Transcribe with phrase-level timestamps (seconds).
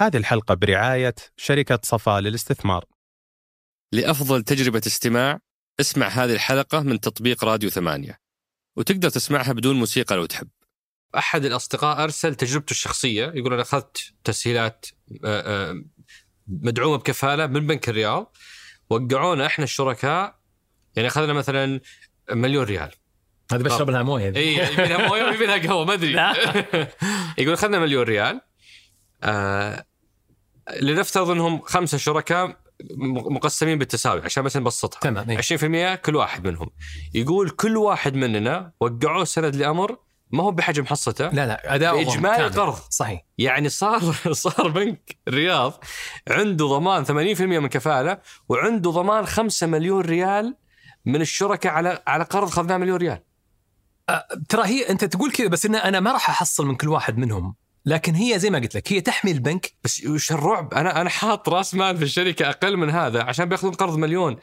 [0.00, 2.84] هذه الحلقة برعاية شركة صفا للاستثمار.
[3.92, 5.40] لأفضل تجربة استماع
[5.80, 8.18] اسمع هذه الحلقة من تطبيق راديو ثمانية
[8.76, 10.48] وتقدر تسمعها بدون موسيقى لو تحب.
[11.16, 14.86] أحد الأصدقاء أرسل تجربته الشخصية يقول أنا أخذت تسهيلات
[15.24, 15.84] آه، آه،
[16.46, 18.36] مدعومة بكفالة من بنك الرياض
[18.90, 20.40] وقعونا إحنا الشركاء
[20.96, 21.80] يعني أخذنا مثلا
[22.30, 22.90] مليون ريال.
[23.52, 24.36] هذه بشرب لها موية.
[24.36, 26.14] إي يبي لها موية ويبي لها قهوة ما أدري.
[27.38, 28.40] يقول أخذنا مليون ريال
[29.22, 29.86] آه
[30.80, 32.56] لنفترض إنهم خمسة شركاء
[33.30, 35.00] مقسمين بالتساوي عشان بس نبسطها.
[35.00, 35.38] تمام إيه.
[35.94, 36.70] 20% كل واحد منهم.
[37.14, 39.96] يقول كل واحد مننا وقعوه سند لأمر
[40.30, 42.78] ما هو بحجم حصته لا لا اداء بإجمالي القرض.
[42.90, 43.24] صحيح.
[43.38, 44.00] يعني صار
[44.32, 45.84] صار بنك الرياض
[46.28, 50.56] عنده ضمان 80% من كفاله وعنده ضمان 5 مليون ريال
[51.04, 53.22] من الشركاء على على قرض اخذناه مليون ريال.
[54.48, 57.54] ترى هي أنت تقول كذا بس إن أنا ما راح أحصل من كل واحد منهم
[57.86, 61.48] لكن هي زي ما قلت لك هي تحمي البنك بس وش الرعب؟ أنا أنا حاط
[61.48, 64.36] رأس مال في الشركة أقل من هذا عشان بيأخذون قرض مليون.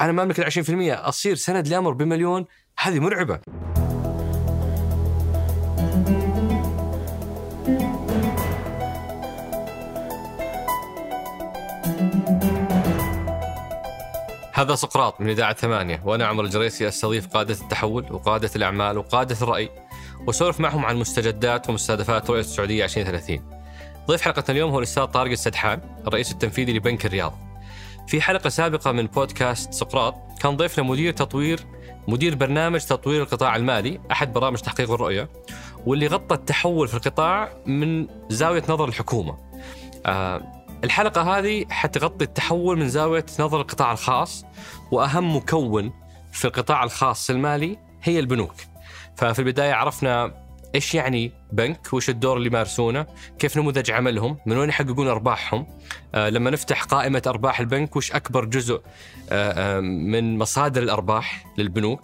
[0.00, 2.44] أنا ما أملك ال 20% أصير سند لامر بمليون
[2.78, 3.40] هذه مرعبة.
[14.54, 19.87] هذا سقراط من إذاعة ثمانية وأنا عمر الجريسي أستضيف قادة التحول وقادة الأعمال وقادة الرأي.
[20.28, 23.38] وأسولف معهم عن مستجدات ومستهدفات رؤية السعودية 2030
[24.06, 27.38] ضيف حلقة اليوم هو الأستاذ طارق السدحان الرئيس التنفيذي لبنك الرياض.
[28.08, 31.60] في حلقة سابقة من بودكاست سقراط كان ضيفنا مدير تطوير
[32.08, 35.28] مدير برنامج تطوير القطاع المالي أحد برامج تحقيق الرؤية
[35.86, 39.38] واللي غطى التحول في القطاع من زاوية نظر الحكومة.
[40.06, 40.42] آه
[40.84, 44.44] الحلقة هذه حتغطي التحول من زاوية نظر القطاع الخاص
[44.90, 45.92] وأهم مكون
[46.32, 48.54] في القطاع الخاص المالي هي البنوك.
[49.18, 50.34] ففي البداية عرفنا
[50.74, 53.06] إيش يعني بنك وش الدور اللي يمارسونه
[53.38, 55.66] كيف نموذج عملهم من وين يحققون أرباحهم
[56.14, 58.82] آه لما نفتح قائمة أرباح البنك وش أكبر جزء
[59.30, 62.02] آه آه من مصادر الأرباح للبنوك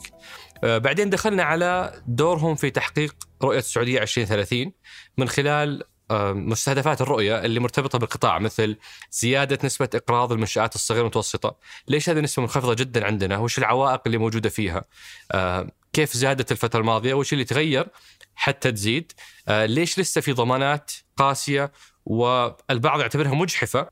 [0.65, 4.73] آه بعدين دخلنا على دورهم في تحقيق رؤية السعودية 2030
[5.19, 8.77] من خلال آه، مستهدفات الرؤية اللي مرتبطة بالقطاع مثل
[9.11, 11.57] زيادة نسبة إقراض المنشآت الصغيرة والمتوسطه،
[11.89, 14.85] ليش هذه النسبة منخفضة جدا عندنا؟ وش العوائق اللي موجودة فيها؟
[15.95, 17.87] آه، كيف زادت الفترة الماضية؟ وش اللي تغير
[18.35, 19.13] حتى تزيد؟
[19.49, 21.73] آه، ليش لسه في ضمانات قاسية
[22.07, 23.89] والبعض يعتبرها مجحفة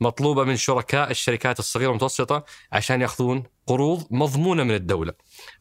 [0.00, 5.12] مطلوبة من شركاء الشركات الصغيرة والمتوسطة عشان يأخذون قروض مضمونة من الدولة.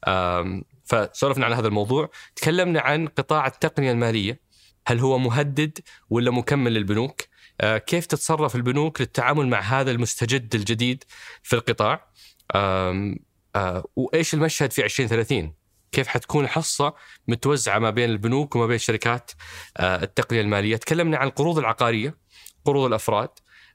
[0.07, 4.39] آم، فسولفنا عن هذا الموضوع، تكلمنا عن قطاع التقنية المالية
[4.87, 5.79] هل هو مهدد
[6.09, 7.21] ولا مكمل للبنوك؟
[7.61, 11.03] آه، كيف تتصرف البنوك للتعامل مع هذا المستجد الجديد
[11.43, 12.07] في القطاع؟
[12.55, 13.19] آم،
[13.55, 15.62] آه، وإيش المشهد في 2030؟
[15.93, 16.93] كيف حتكون الحصه
[17.27, 19.31] متوزعة ما بين البنوك وما بين شركات
[19.77, 22.17] آه، التقنية المالية؟ تكلمنا عن القروض العقارية،
[22.65, 23.29] قروض الأفراد،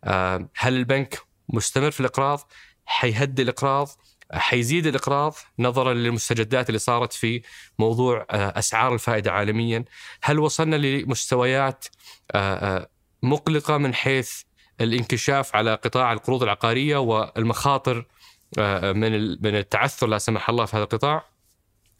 [0.04, 1.18] آه، هل البنك
[1.48, 2.52] مستمر في الإقراض؟
[2.86, 3.88] حيهدي الإقراض؟
[4.32, 7.42] حيزيد الإقراض نظرا للمستجدات اللي صارت في
[7.78, 9.84] موضوع آه، أسعار الفائدة عالميا؟
[10.22, 11.84] هل وصلنا لمستويات
[13.22, 14.42] مقلقة من حيث
[14.80, 18.06] الانكشاف على قطاع القروض العقارية والمخاطر
[18.82, 21.37] من من التعثر لا سمح الله في هذا القطاع؟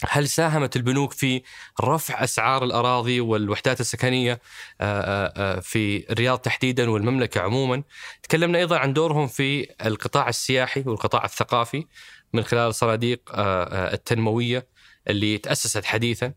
[0.07, 1.43] هل ساهمت البنوك في
[1.81, 4.41] رفع أسعار الأراضي والوحدات السكنية آه،
[4.81, 7.83] آه، آه، في الرياض تحديدا والمملكة عموما؟
[8.23, 11.85] تكلمنا أيضا عن دورهم في القطاع السياحي والقطاع الثقافي
[12.33, 14.67] من خلال الصناديق آه، التنموية
[15.09, 16.33] اللي تأسست حديثا.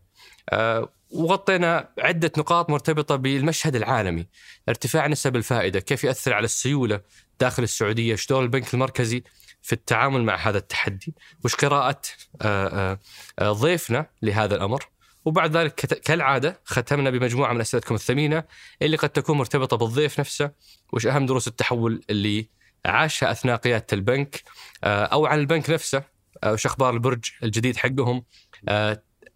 [1.10, 4.26] وغطينا عدة نقاط مرتبطة بالمشهد العالمي
[4.68, 7.00] ارتفاع نسب الفائدة كيف يأثر على السيولة
[7.40, 9.24] داخل السعودية دور البنك المركزي
[9.62, 11.14] في التعامل مع هذا التحدي
[11.44, 12.00] وش قراءة
[12.42, 12.98] آه، آه،
[13.38, 14.84] آه، ضيفنا لهذا الأمر.
[15.24, 18.44] وبعد ذلك كالعادة ختمنا بمجموعة من أسئلتكم الثمينة
[18.82, 20.50] اللي قد تكون مرتبطة بالضيف نفسه
[20.92, 22.48] وش أهم دروس التحول اللي
[22.86, 24.42] عاشها أثناء قيادة البنك
[24.84, 26.02] أو عن البنك نفسه
[26.46, 28.24] وش أخبار البرج الجديد حقهم.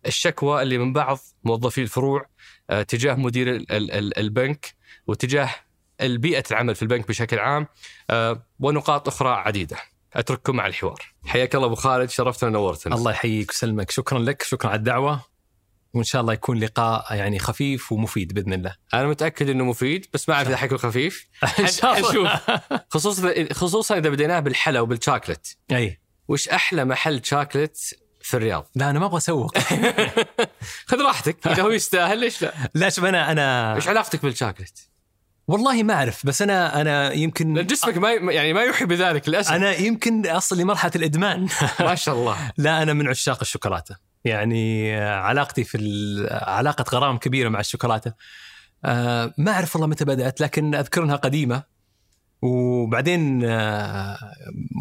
[0.07, 2.27] الشكوى اللي من بعض موظفي الفروع
[2.89, 4.75] تجاه مدير ال- ال- ال- البنك
[5.07, 5.51] وتجاه
[6.01, 7.67] البيئة العمل في البنك بشكل عام
[8.61, 9.77] ونقاط أخرى عديدة.
[10.17, 11.15] أترككم مع الحوار.
[11.27, 12.95] حياك الله أبو خالد شرفتنا ونورتنا.
[12.95, 13.91] الله يحييك ويسلمك.
[13.91, 15.21] شكرا لك شكرا على الدعوة.
[15.95, 18.75] وإن شاء الله يكون لقاء يعني خفيف ومفيد بإذن الله.
[18.95, 21.27] أنا متأكد أنه مفيد بس ما أعرف إذا حيكون خفيف.
[21.61, 22.41] إن شاء الله.
[22.91, 26.01] خصوصا خصوصا إذا بديناه بالحلا وبالشاكلت أي.
[26.29, 27.77] وش أحلى محل شاكلت
[28.21, 29.59] في الرياض؟ لا أنا ما أبغى أسوق.
[30.89, 31.47] خذ راحتك.
[31.47, 34.89] إذا هو يستاهل ليش لا؟ لا شوف أنا أنا إيش علاقتك بالشاكلت
[35.49, 39.53] والله ما أعرف بس أنا أنا يمكن جسمك ما يعني ما يوحي بذلك للأسف.
[39.53, 41.49] أنا يمكن اصل لمرحله الإدمان.
[41.81, 42.37] ما شاء الله.
[42.57, 43.97] لا أنا من عشاق الشوكولاتة.
[44.25, 45.79] يعني علاقتي في
[46.31, 48.13] علاقة غرام كبيرة مع الشوكولاتة.
[48.85, 51.76] آه ما أعرف والله متى بدأت لكن اذكر انها قديمة.
[52.43, 54.19] وبعدين آه،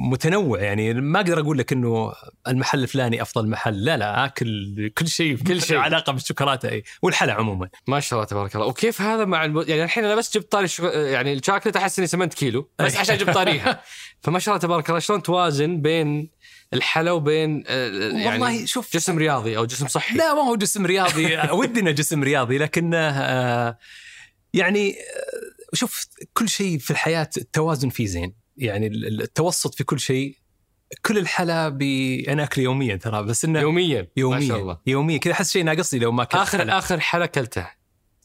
[0.09, 0.93] متنوع يعني.
[0.93, 2.13] ما أقدر أقول لك إنه
[2.47, 3.85] المحل الفلاني أفضل محل.
[3.85, 5.77] لا لا اكل كل شيء كل شيء.
[5.87, 6.83] علاقة بالشوكولاتة إي.
[7.01, 7.69] والحلا عموما.
[7.87, 8.67] ما شاء الله تبارك الله.
[8.67, 9.63] وكيف هذا مع الم...
[9.67, 10.85] يعني الحين أنا بس جبت طاري الشو...
[10.87, 13.81] يعني الشاكلت أحس إني سمنت كيلو بس عشان جبت طاريها.
[14.23, 16.29] فما شاء الله تبارك الله شلون توازن بين
[16.73, 20.85] الحلا وبين آه، يعني والله شوف جسم رياضي أو جسم صحي؟ لا ما هو جسم
[20.85, 21.37] رياضي.
[21.59, 23.77] ودنا جسم رياضي لكنه آه،
[24.53, 24.95] يعني
[25.75, 30.36] آه، شوف كل شيء في الحياة التوازن فيه زين يعني ال- التوسط في كل شيء
[31.06, 31.81] كل الحلا ب
[32.27, 35.63] أنا اكله يوميا ترى بس إنه يوميا يوميا ما شاء الله يوميا كذا أحس شيء
[35.63, 36.77] ناقصني لو ما كنت اخر حلا.
[36.77, 37.68] آخر حلا أكلته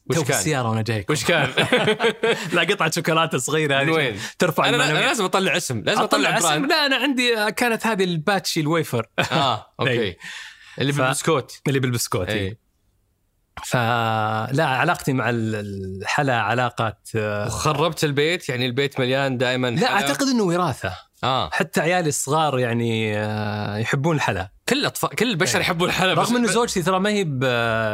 [0.06, 1.48] وش كان؟ السيارة وأنا جايك وش كان؟
[2.54, 5.04] لا قطعة شوكولاتة صغيرة من هذه وين؟ ترفع أنا المعنويات.
[5.04, 9.66] لازم أطلع اسم لازم أطلع, اسم brand لا أنا عندي كانت هذه الباتشي الويفر آه
[9.80, 10.16] okay.
[10.78, 12.28] اللي بالبسكوت اللي بالبسكوت.
[12.28, 12.58] إي
[13.64, 15.54] فلا علاقتي مع ال-
[16.02, 20.92] الحلا علاقه آه، وخربت البيت؟ يعني البيت مليان دائما لا أعتقد إنه وراثة.
[21.24, 21.50] آه.
[21.50, 24.50] حتى عيالي الصغار يعني آه، يحبون الحلا.
[24.68, 25.60] كل اطفال كل البشر إي.
[25.62, 27.20] يحبون الحلا رغم إنه زوجتي ترى ما هي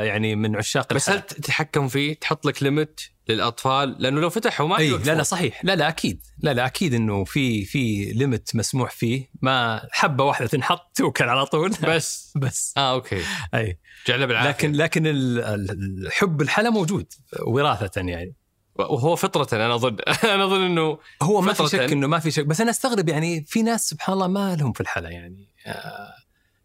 [0.06, 1.28] يعني من عشاق بس هل الحلا.
[1.28, 5.06] تتحكم فيه؟ تحط لك limit للأطفال؟ لأنه لو فتحوا ما يوقفوا.
[5.06, 5.64] لا لا صحيح.
[5.64, 6.22] لا لا أكيد.
[6.38, 9.30] لا لا أكيد إنه في في limit مسموح فيه.
[9.42, 11.70] ما حبة واحدة تنحط توكل على طول.
[11.88, 12.32] بس.
[12.36, 12.74] بس.
[12.76, 13.20] آه okay.
[13.54, 13.78] أي.
[14.06, 14.50] جعله بالعافية.
[14.50, 17.06] لكن لكن ال- ال- الحب الحلا موجود
[17.46, 18.34] وراثة يعني.
[18.78, 19.96] وهو فطرة أنا أظن.
[20.34, 21.86] أنا أظن إنه هو ما في فطرة.
[21.86, 24.72] شك إنه ما في شك بس أنا أستغرب يعني في ناس سبحان الله ما لهم
[24.72, 25.48] في الحلا يعني.
[25.66, 26.14] آه،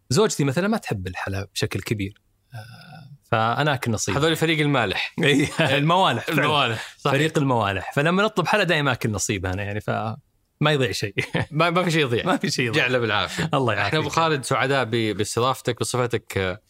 [0.10, 2.22] زوجتي مثلا ما تحب الحلا بشكل كبير.
[2.54, 4.18] آه، فأنا أكل نصيب.
[4.18, 5.14] هذول فريق المالح.
[5.24, 6.30] إي، الموالح.
[6.30, 7.14] الموالح صحيح.
[7.14, 7.94] فريق الموالح.
[7.94, 10.18] فلما نطلب حلا دائما أكل نصيب أنا يعني فما
[10.62, 11.14] يضيع شيء.
[11.52, 12.26] ما, ما في شيء يضيع.
[12.26, 12.84] ما في شيء يضيع.
[12.84, 13.50] جعله بالعافية.
[13.54, 14.00] الله إحنا يعافيك.
[14.00, 16.62] ابو خالد سعداء باستضافتك بصفتك آه،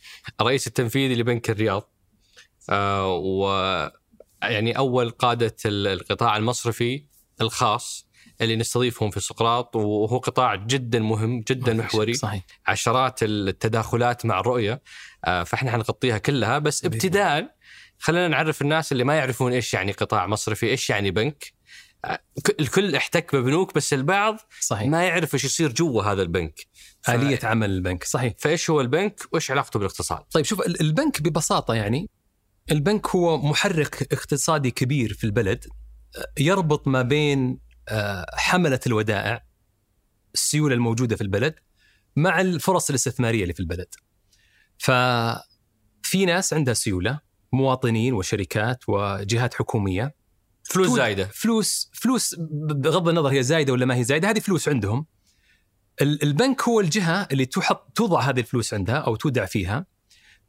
[0.41, 1.91] الرئيس التنفيذي لبنك الرياض.
[2.69, 3.47] آه، و
[4.43, 7.05] يعني أول قادة ال- القطاع المصرفي
[7.41, 8.07] الخاص
[8.41, 12.13] اللي نستضيفهم في سقراط وهو قطاع جدا مهم جدا محوري.
[12.13, 12.43] صحيح.
[12.67, 14.81] عشرات التداخلات مع الرؤية
[15.25, 17.55] آه، فإحنا حنغطيها كلها بس ابتداء
[17.99, 21.53] خلينا نعرف الناس اللي ما يعرفون إيش يعني قطاع مصرفي إيش يعني بنك.
[22.05, 22.19] آه،
[22.59, 24.87] الكل احتك ببنوك بس البعض صحيح.
[24.87, 26.59] ما يعرف إيش يصير جوا هذا البنك.
[27.01, 28.03] ف- آلية عمل البنك.
[28.03, 28.33] صحيح.
[28.39, 30.19] فإيش هو البنك وإيش علاقته بالإقتصاد.
[30.31, 32.09] طيب شوف ال- البنك ببساطة يعني
[32.71, 35.65] البنك هو محرك اقتصادي كبير في البلد
[36.39, 37.59] يربط ما بين
[37.89, 39.45] آه، حملة الودائع
[40.33, 41.55] السيولة الموجودة في البلد
[42.15, 43.87] مع الفرص الاستثمارية اللي في البلد.
[44.77, 47.19] ففي ناس عندها سيولة
[47.53, 50.15] مواطنين وشركات وجهات حكومية.
[50.63, 51.25] فلوس زايدة.
[51.33, 52.35] فلوس فلوس
[52.71, 55.05] بغض النظر هي زايدة ولا ما هي زايدة هذه فلوس عندهم.
[56.01, 59.85] ال- البنك هو الجهة اللي تحط توضع هذه الفلوس عندها أو تودع فيها.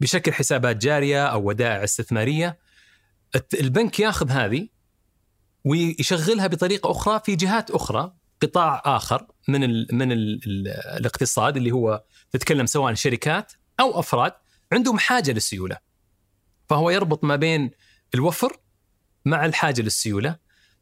[0.03, 2.59] بشكل حسابات جارية أو ودائع استثمارية.
[3.61, 4.69] البنك ياخذ هذه
[5.65, 8.13] ويشغلها بطريقة أخرى في جهات أخرى
[8.43, 14.33] قطاع آخر من ال من ال ال الاقتصاد اللي هو تتكلم سواء شركات أو أفراد
[14.73, 15.77] عندهم حاجة للسيولة.
[16.69, 17.71] فهو يربط ما بين
[18.15, 18.57] الوفر
[19.25, 20.37] مع الحاجة للسيولة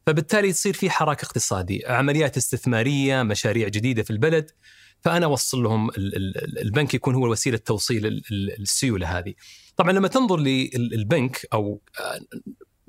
[0.07, 4.51] فبالتالي تصير في حراك اقتصادي عمليات استثمارية مشاريع جديدة في البلد.
[5.01, 9.33] فأنا أوصل لهم ال- ال- البنك يكون هو وسيلة توصيل ال- ال- السيولة هذه.
[9.77, 12.19] طبعا لما تنظر للبنك أو آه،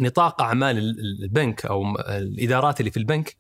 [0.01, 3.37] نطاق أعمال ال- ال- البنك أو م- الإدارات اللي في البنك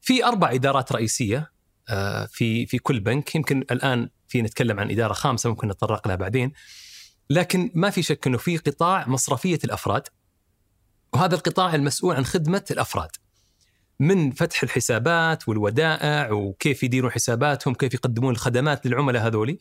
[0.00, 1.52] في أربع إدارات رئيسية
[1.88, 3.34] آه، في في كل بنك.
[3.34, 6.52] يمكن الآن في نتكلم عن إدارة خامسة ممكن نتطرق لها بعدين.
[7.30, 10.02] لكن ما في شك إنه في قطاع مصرفية الأفراد
[11.12, 13.10] وهذا القطاع المسؤول عن خدمة الأفراد.
[14.00, 19.60] من فتح الحسابات والودائع وكيف يديرون حساباتهم كيف يقدمون الخدمات للعملاء هذولي.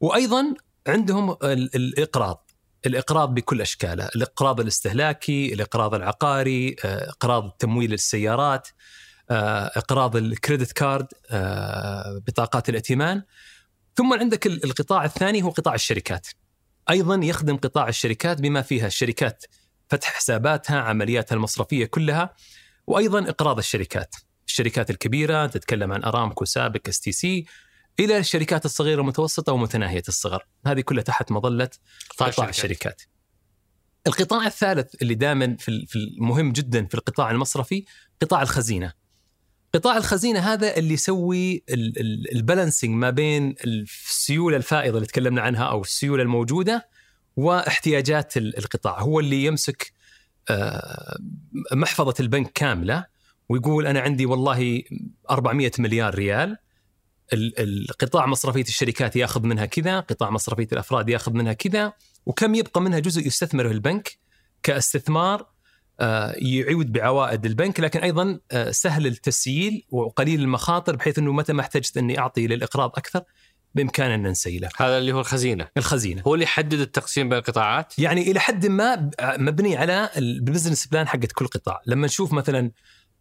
[0.00, 0.54] وأيضا
[0.86, 2.50] عندهم ال- الإقراض
[2.86, 8.68] الإقراض بكل أشكاله الإقراض الاستهلاكي الإقراض العقاري آه، إقراض تمويل السيارات
[9.30, 13.22] آه، إقراض ال credit card آه، بطاقات الائتمان.
[13.96, 16.26] ثم عندك ال- القطاع الثاني هو قطاع الشركات.
[16.90, 19.44] أيضا يخدم قطاع الشركات بما فيها الشركات
[19.88, 22.34] فتح حساباتها عملياتها المصرفية كلها.
[22.88, 24.14] وأيضا إقراض الشركات.
[24.46, 27.46] الشركات الكبيرة تتكلم عن أرامكو سابك اس تي سي
[28.00, 30.46] إلى الشركات الصغيرة والمتوسطة ومتناهية الصغر.
[30.66, 31.70] هذه كلها تحت مظلة
[32.10, 32.48] قطاع الشركات.
[32.54, 33.02] الشركات.
[34.06, 37.84] القطاع الثالث اللي دائما في ال- في المهم جدا في القطاع المصرفي
[38.22, 38.92] قطاع الخزينة.
[39.74, 45.64] قطاع الخزينة هذا اللي يسوي ال- ال- البالانسنج ما بين السيولة الفائضة اللي تكلمنا عنها
[45.64, 46.88] أو السيولة الموجودة
[47.36, 49.00] واحتياجات ال- القطاع.
[49.00, 49.92] هو اللي يمسك
[51.72, 53.04] محفظة البنك كاملة
[53.48, 54.82] ويقول أنا عندي والله
[55.30, 56.56] 400 مليار ريال.
[57.32, 57.58] ال-
[57.90, 61.92] القطاع مصرفية الشركات ياخذ منها كذا، قطاع مصرفية الأفراد ياخذ منها كذا،
[62.26, 64.18] وكم يبقى منها جزء يستثمره البنك
[64.62, 65.46] كاستثمار
[66.00, 67.80] آه، يعود بعوائد البنك.
[67.80, 72.90] لكن أيضا آه، سهل التسييل وقليل المخاطر بحيث إنه متى ما احتجت إني أعطي للإقراض
[72.96, 73.22] أكثر.
[73.74, 74.68] بإمكاننا أن نسيله.
[74.76, 76.22] هذا اللي هو الخزينة الخزينة.
[76.26, 81.08] هو اللي يحدد التقسيم بين القطاعات يعني إلى حد ما مبني على ال business plan
[81.08, 82.70] حقت كل قطاع، لما نشوف مثلا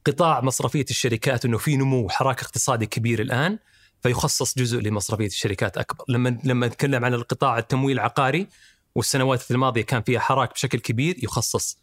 [0.06, 3.60] قطاع مصرفية الشركات إنه في نمو وحراك اقتصادي كبير الآن
[4.04, 8.48] فيخصص جزء لمصرفية الشركات أكبر، لما لما نتكلم عن القطاع التمويل العقاري
[8.96, 11.77] والسنوات الماضية كان فيها حراك بشكل كبير يخصص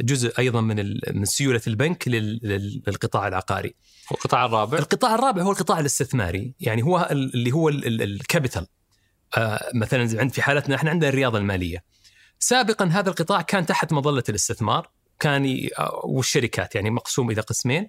[0.00, 3.74] جزء أيضا من من سيولة البنك لل- لل- للقطاع العقاري.
[4.10, 6.54] والقطاع الرابع؟ القطاع الرابع هو القطاع الاستثماري.
[6.60, 8.66] يعني هو ال- اللي هو ال- ال- الكابيتال.
[9.36, 11.84] آه، مثلا عند في حالتنا إحنا عندنا الرياضة المالية.
[12.38, 14.90] سابقا هذا القطاع كان تحت مظلة الاستثمار.
[15.20, 17.88] كان آه، والشركات يعني مقسوم إلى قسمين.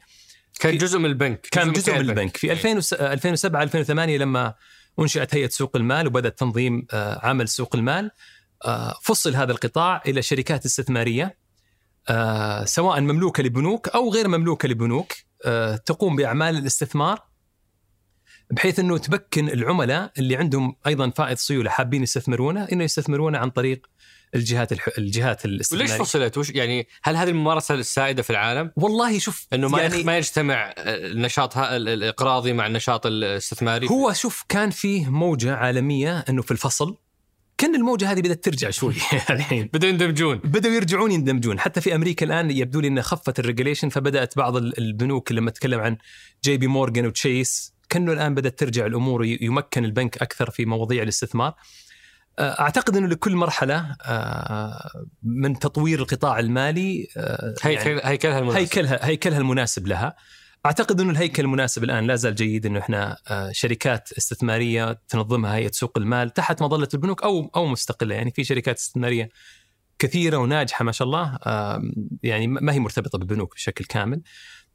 [0.59, 1.47] كان جزء من البنك.
[1.51, 2.37] كان جزء من البنك.
[2.37, 4.53] في 2000 2007 2008 لما
[4.99, 8.11] انشئت هيئة سوق المال وبدأت تنظيم آه، عمل سوق المال
[8.65, 11.37] آه، فصل هذا القطاع إلى شركات استثمارية.
[12.09, 15.13] آه، سواء مملوكة لبنوك أو غير مملوكة لبنوك
[15.45, 17.19] آه، تقوم بأعمال الاستثمار
[18.51, 23.85] بحيث إنه تمكن العملاء اللي عندهم أيضا فائض سيولة حابين يستثمرونه إنه يستثمرونه عن طريق
[24.35, 24.89] الجهات الح...
[24.97, 29.81] الجهات وليش فصلت؟ وش يعني هل هذه الممارسة السائدة في العالم؟ والله شوف إنه ما
[29.81, 35.55] يعني ما يجتمع النشاط ها- ال- الإقراضي مع النشاط الاستثماري هو شوف كان فيه موجة
[35.55, 36.97] عالمية إنه في الفصل
[37.57, 38.93] كان الموجة هذه بدأت ترجع شوي.
[39.29, 39.69] الحين.
[39.73, 40.37] بدأوا يندمجون.
[40.37, 41.59] بدأوا يرجعون يندمجون.
[41.59, 45.51] حتى في أمريكا الآن يبدو لي انها خفت ال regulation فبدأت بعض ال- البنوك لما
[45.51, 45.97] تكلم عن
[46.43, 51.53] جي بي مورغان وتشيس كأنه الآن بدأت ترجع الأمور يمكن البنك أكثر في مواضيع الاستثمار.
[52.39, 54.89] آه، أعتقد إنه لكل مرحلة آه،
[55.23, 58.57] من تطوير القطاع المالي آه، يعني هيكل هيكلها المناسب.
[58.59, 60.15] هيكلها هيكلها المناسب لها.
[60.65, 65.71] أعتقد إنه الهيكل المناسب الآن لا زال جيد إنه إحنا آه، شركات استثمارية تنظمها هيئه
[65.71, 68.15] سوق المال تحت مظلة البنوك أو أو مستقلة.
[68.15, 69.29] يعني في شركات استثمارية
[69.99, 71.37] كثيرة وناجحة ما شاء الله
[72.23, 74.21] يعني ما هي مرتبطة بالبنوك بشكل كامل.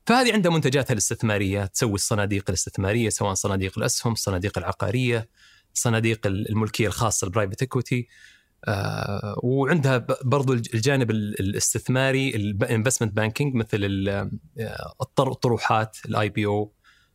[0.06, 5.28] فهذه عندها منتجاتها الاستثمارية تسوي الصناديق الاستثمارية سواء صناديق الأسهم، الصناديق العقارية،
[5.74, 8.08] صناديق الملكية الخاصة ال private equity
[8.64, 14.30] آه وعندها برضو الج- الجانب ال- الاستثماري ال investment banking مثل آه،
[15.02, 16.72] الطر- الطروحات ال IPO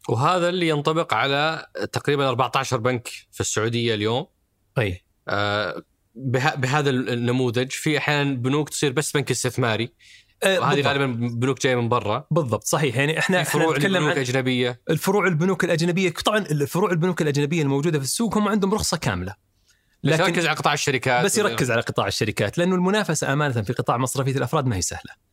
[0.10, 4.26] وهذا اللي ينطبق على تقريبا 14 بنك في السعودية اليوم.
[4.78, 5.02] أي.
[5.28, 5.84] آه،
[6.16, 7.72] به- بهذا النموذج.
[7.72, 9.94] في أحيانا بنوك تصير بس بنك استثماري.
[10.44, 10.82] آه، وهذه.
[10.82, 12.28] غالبا بنوك جاية من برا.
[12.32, 12.96] بالضبط صحيح.
[12.98, 16.10] يعني إحنا فروع نتكلم بنوك عن أجنبية الفروع البنوك الأجنبية.
[16.26, 19.36] طبعا الفروع البنوك الأجنبية الموجودة في السوق هم عندهم رخصة كاملة.
[20.06, 23.98] بس يركز على قطاع الشركات بس يركز على قطاع الشركات لأنه المنافسة أمانة في قطاع
[23.98, 25.26] مصرفيه الأفراد ما هي سهلة.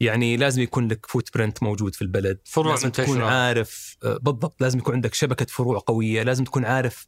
[0.00, 3.22] يعني لازم يكون لك footprint موجود في البلد، فروع لازم تكون.
[3.22, 7.06] عارف آه، بالضبط لازم يكون عندك شبكة فروع قوية، لازم تكون عارف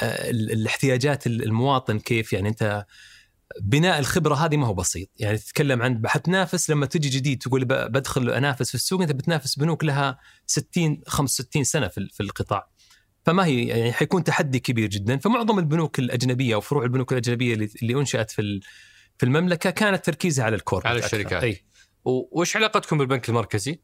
[0.00, 2.86] آه، ال- الاحتياجات المواطن كيف يعني أنت
[3.60, 8.30] بناء الخبرة هذه ما هو بسيط، يعني تتكلم عن حتنافس لما تجي جديد تقول بدخل
[8.30, 12.70] أنافس في السوق أنت بتنافس بنوك لها 60 65 سنة في القطاع.
[13.28, 15.16] فما هي يعني حيكون تحدي كبير جدا.
[15.16, 18.60] فمعظم البنوك الأجنبية أو فروع البنوك الأجنبية اللي, اللي أنشأت في
[19.18, 21.44] في المملكة كانت تركيزها على الكور على الشركات.
[21.44, 21.64] أي.
[22.04, 23.80] وش علاقتكم بالبنك المركزي؟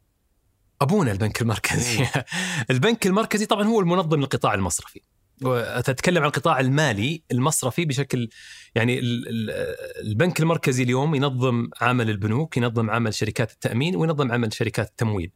[0.80, 2.06] أبونا البنك المركزي.
[2.70, 5.00] البنك المركزي طبعا هو المنظم للقطاع المصرفي.
[5.42, 8.28] وتتكلم عن القطاع المالي المصرفي بشكل
[8.74, 14.52] يعني ال- ال- البنك المركزي اليوم ينظم عمل البنوك ينظم عمل شركات التأمين وينظم عمل
[14.52, 15.30] شركات التمويل.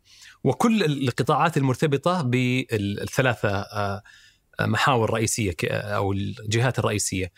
[0.45, 4.03] وكل القطاعات المرتبطة بالثلاثة آه،
[4.61, 7.33] آه، محاور رئيسية ك- أو الجهات الرئيسية.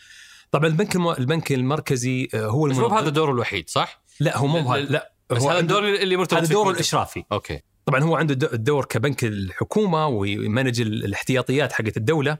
[0.51, 4.61] طبعا البنك البنك المركزي آه، هو بس مو بهذا الدور الوحيد صح؟ لا هو مو
[4.61, 6.71] بهذا لا بس هو هذا الدور اللي مرتبط هذا دوره.
[6.71, 7.23] الإشرافي.
[7.31, 7.59] أوكي.
[7.85, 12.37] طبعا هو عنده الدور كبنك الحكومة وي manage ال- الاحتياطيات حقت الدولة.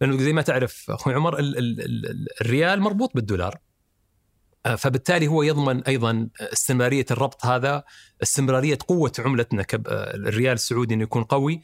[0.00, 3.54] لأنه زي ما تعرف أخوي عمر ال ال ال الريال مربوط بالدولار.
[3.54, 3.60] آه،
[4.78, 7.84] فبالتالي هو يضمن أيضا استمرارية الربط هذا
[8.22, 11.62] استمرارية قوة عملتنا آه، الريال السعودي إنه يكون قوي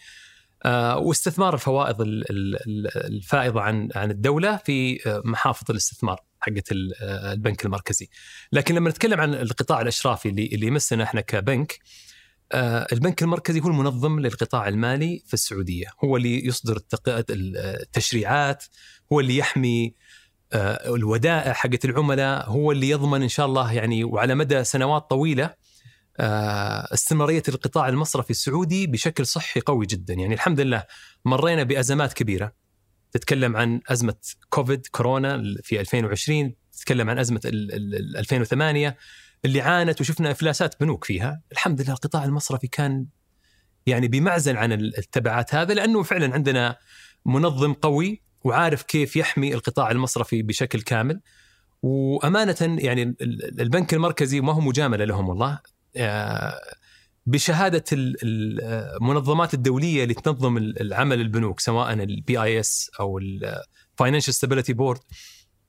[0.65, 6.73] آه، واستثمار الفوائض ال- ال- ال- الفائضة عن عن الدولة في آه، محافظ الاستثمار حقت
[6.73, 8.09] ال- آه، البنك المركزي.
[8.53, 11.79] لكن لما نتكلم عن القطاع الأشرافي اللي اللي يمسنا إحنا كبنك
[12.53, 16.81] آه، البنك المركزي هو المنظم للقطاع المالي في السعودية، هو اللي يصدر
[17.31, 18.65] التشريعات،
[19.13, 19.93] هو اللي يحمي آه،
[20.57, 25.55] الودائع حقت العملاء، هو اللي يضمن إن شاء الله يعني وعلى مدى سنوات طويلة
[26.21, 30.85] آه، استمرارية القطاع المصرفي السعودي بشكل صحي قوي جدا، يعني الحمد لله
[31.25, 32.53] مرينا بأزمات كبيرة.
[33.13, 34.15] تتكلم عن أزمة
[34.49, 38.97] كوفيد كورونا في 2020 تتكلم عن أزمة ال- ال- ال- 2008
[39.45, 43.07] اللي عانت وشفنا إفلاسات بنوك فيها الحمد لله القطاع المصرفي كان
[43.87, 46.77] يعني بمعزل عن ال- التبعات هذا لأنه فعلا عندنا
[47.27, 51.21] منظم قوي وعارف كيف يحمي القطاع المصرفي بشكل كامل.
[51.83, 55.59] وأمانة يعني ال- ال- البنك المركزي ما هو مجاملة لهم والله.
[55.97, 56.61] آه،
[57.27, 58.61] بشهادة ال- ال-
[59.01, 65.01] المنظمات الدولية اللي تنظم ال- العمل البنوك سواء ال BIS أو ال Financial Stability Board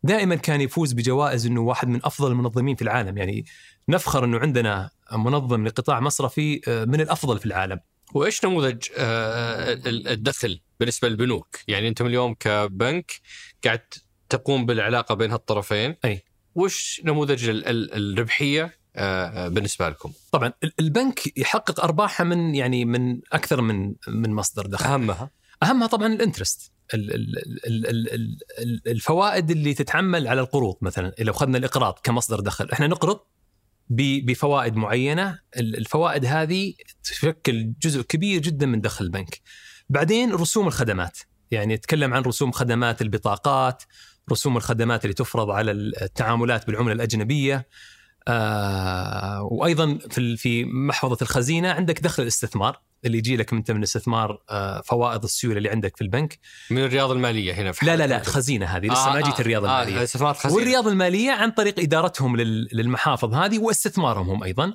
[0.04, 3.18] دائما كان يفوز بجوائز إنه واحد من أفضل المنظمين في العالم.
[3.18, 3.46] يعني
[3.90, 7.80] نفخر إنه عندنا منظم لقطاع مصرفي آه، من الأفضل في العالم.
[8.14, 13.12] وإيش نموذج آه، ال- الدخل بالنسبة للبنوك؟ يعني أنتم اليوم كبنك
[13.64, 13.82] قاعد
[14.30, 16.24] تقوم بالعلاقة بين هالطرفين أي.
[16.56, 22.86] وش نموذج ال- ال- الربحية آه، بالنسبة لكم؟ طبعا ال- البنك يحقق أرباحه من يعني
[22.86, 25.30] من أكثر من من مصدر دخل أهمها
[25.64, 27.38] أهمها طبعا الانترست ال- ال-
[27.68, 32.70] ال- ال- ال- ال- الفوائد اللي تتعمل على القروض مثلا لو أخذنا الإقراض كمصدر دخل
[32.74, 33.20] إحنا نقرض
[33.89, 35.39] بفوائد معينة.
[35.58, 39.41] ال- الفوائد هذه تشكل جزء كبير جدا من دخل البنك.
[39.89, 41.17] بعدين رسوم الخدمات.
[41.51, 43.84] يعني نتكلم عن رسوم خدمات البطاقات
[44.32, 47.67] رسوم الخدمات اللي تفرض على التعاملات بالعملة الأجنبية.
[48.27, 52.82] آه وأيضا في في محفظة الخزينة عندك دخل الاستثمار.
[53.06, 56.39] اللي يجي لك انت من الاستثمار آه فوائد السيولة اللي عندك في البنك.
[56.72, 58.22] من الرياض المالية هنا في لا لا لا.
[58.22, 58.86] الخزينه هذه.
[58.88, 60.04] لسه ما جيت الرياض آه المالية.
[60.04, 60.56] استثمارات خزينة.
[60.56, 64.74] والرياض المالية عن طريق إدارتهم لل- للمحافظ هذه واستثمارهم هم أيضا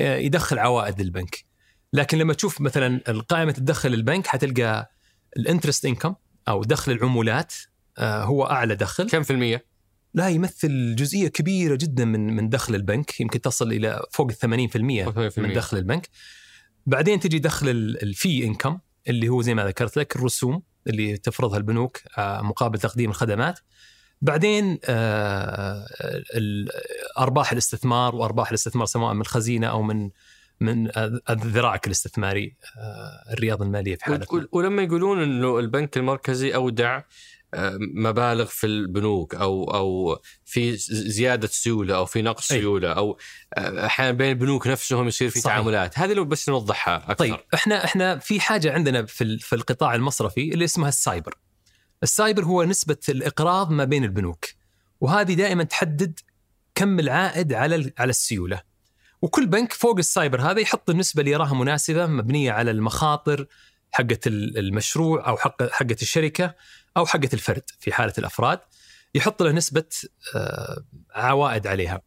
[0.00, 1.44] آه، يدخل عوائد للبنك.
[1.92, 4.90] لكن لما تشوف مثلا قائمه الدخل للبنك حتلقى
[5.36, 6.14] الانترست إنكم
[6.48, 7.52] أو دخل العمولات
[7.98, 9.08] آه، هو أعلى دخل.
[9.10, 9.64] كم في المية؟
[10.14, 13.20] لا يمثل جزئية كبيرة جدا من من دخل البنك.
[13.20, 16.08] يمكن تصل إلى فوق ال 80% من دخل البنك.
[16.86, 21.58] بعدين تجي دخل ال- الفي انكم اللي هو زي ما ذكرت لك الرسوم اللي تفرضها
[21.58, 23.60] البنوك آه، مقابل تقديم الخدمات.
[24.22, 25.86] بعدين آه،
[27.18, 30.10] أرباح الاستثمار وأرباح الاستثمار سواء من الخزينه أو من
[30.60, 30.88] من
[31.30, 34.26] ذراعك الاستثماري آه، الرياض المالية في حالتنا.
[34.38, 37.02] ول- ولما يقولون إنه البنك المركزي أودع
[37.94, 40.76] مبالغ في البنوك أو أو في
[41.10, 42.60] زيادة سيولة أو في نقص أي.
[42.60, 43.18] سيولة أو
[43.56, 45.56] آه، أحيانا بين البنوك نفسهم يصير في صحيح.
[45.56, 49.94] تعاملات هذه لو بس نوضحها أكثر طيب إحنا إحنا في حاجة عندنا في في القطاع
[49.94, 51.34] المصرفي اللي اسمها السايبر.
[52.02, 54.44] السايبر هو نسبة الإقراض ما بين البنوك
[55.00, 56.20] وهذه دائما تحدد
[56.74, 58.60] كم العائد على على السيولة.
[59.22, 63.46] وكل بنك فوق السايبر هذا يحط النسبة اللي يراها مناسبة مبنية على المخاطر
[63.92, 66.54] حقه ال- المشروع أو حق حقه الشركة
[66.96, 68.60] أو حقة الفرد في حالة الأفراد
[69.14, 69.84] يحط له نسبة
[70.36, 72.02] آه، عوائد عليها.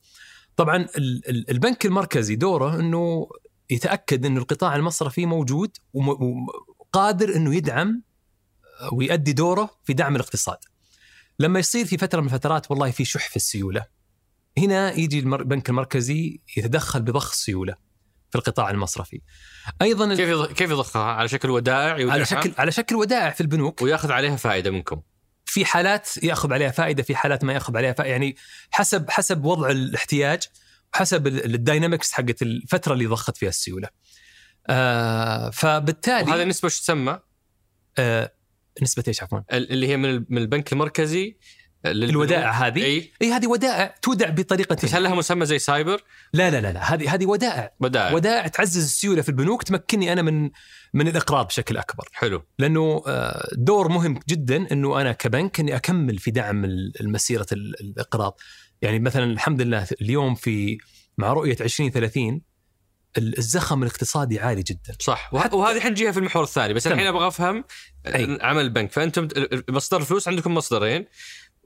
[0.56, 3.28] طبعا ال- ال- البنك المركزي دوره إنه
[3.70, 8.04] يتأكد انه القطاع المصرفي موجود وقادر إنه يدعم
[8.92, 10.58] ويؤدي دوره في دعم الاقتصاد.
[11.40, 13.86] لما يصير في فترة من الفترات والله في شح في السيولة
[14.58, 17.76] هنا يجي البنك المركزي يتدخل بضخ السيولة
[18.36, 19.22] في القطاع المصرفي.
[19.82, 23.42] أيضا كيف يض- كيف يضخها على شكل ودائع يودعها على شكل على شكل ودائع في
[23.42, 25.02] البنوك وياخذ عليها فائدة منكم
[25.46, 28.36] في حالات ياخذ عليها فائدة في حالات ما ياخذ عليها فائدة يعني
[28.72, 30.44] حسب حسب وضع الاحتياج
[30.94, 33.88] وحسب ال- ال dynamics حقت الفترة اللي ضخت فيها السيولة.
[34.68, 37.20] آه فبالتالي وهذه النسبة وش تسمى؟
[37.98, 38.34] آه
[38.82, 41.38] نسبة إيش عفوا؟ ال- اللي هي من ال- من البنك المركزي.
[41.92, 43.12] الودائع هذه؟ إي.
[43.22, 46.02] إي هذه ودائع تودع بطريقة بس هل لها مسمى زي سايبر؟
[46.34, 47.72] لا لا لا لا هذه هذه ودائع.
[47.80, 48.14] ودائع.
[48.14, 50.50] ودائع تعزز السيولة في البنوك تمكنني أنا من
[50.94, 52.10] من الإقراض بشكل أكبر.
[52.14, 52.44] حلو.
[52.60, 56.94] لأنه آه، دور مهم جدا إنه أنا كبنك إني أكمل في دعم ال-
[57.82, 58.40] الإقراض.
[58.82, 60.78] يعني مثلا الحمد لله اليوم في
[61.18, 62.42] مع رؤية 2030
[63.18, 64.96] ال- الزخم الاقتصادي عالي جدا.
[65.00, 65.34] صح.
[65.34, 66.88] وه- وهذه حنجيها في المحور الثاني بس.
[66.88, 67.64] الحين أبغى أفهم
[68.08, 68.38] أي.
[68.42, 68.92] عمل البنك.
[68.92, 69.28] فأنتم
[69.70, 71.06] مصدر الفلوس عندكم مصدرين.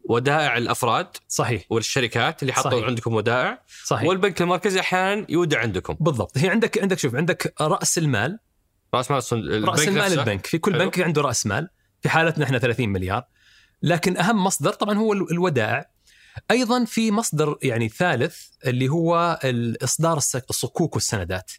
[0.09, 1.63] ودائع الأفراد صحيح.
[1.69, 2.85] والشركات اللي حطوا.
[2.85, 3.63] عندكم ودائع.
[3.85, 4.07] صحيح.
[4.07, 5.95] والبنك المركزي أحيانا يودع عندكم.
[5.99, 6.37] بالضبط.
[6.37, 8.39] هي عندك عندك شوف عندك رأس المال.
[8.93, 10.19] رأس مال البنك رأس المال نفسه.
[10.21, 10.45] البنك.
[10.45, 10.83] في كل حلو.
[10.83, 11.69] بنك عنده رأس مال.
[12.01, 13.23] في حالتنا إحنا 30 مليار.
[13.83, 15.85] لكن أهم مصدر طبعا هو ال- الودائع.
[16.51, 19.39] أيضا في مصدر يعني ثالث اللي هو
[19.83, 21.51] اصدار الصكوك والسندات.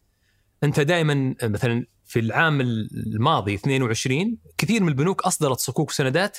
[0.65, 6.39] أنت دائما مثلا في العام الماضي 22 كثير من البنوك أصدرت صكوك وسندات.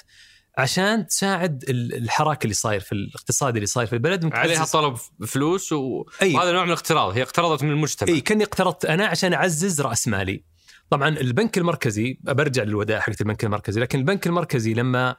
[0.58, 4.96] عشان تساعد ال- الحراك اللي صاير في الاقتصاد اللي صاير في البلد عليها طلب
[5.28, 6.06] فلوس و...
[6.22, 6.36] أي.
[6.36, 10.08] وهذا نوع من الاقتراض هي اقترضت من المجتمع إي كأني اقترضت أنا عشان أعزز رأس
[10.08, 10.44] مالي.
[10.90, 15.16] طبعا البنك المركزي برجع للودائع حقت البنك المركزي، لكن البنك المركزي لما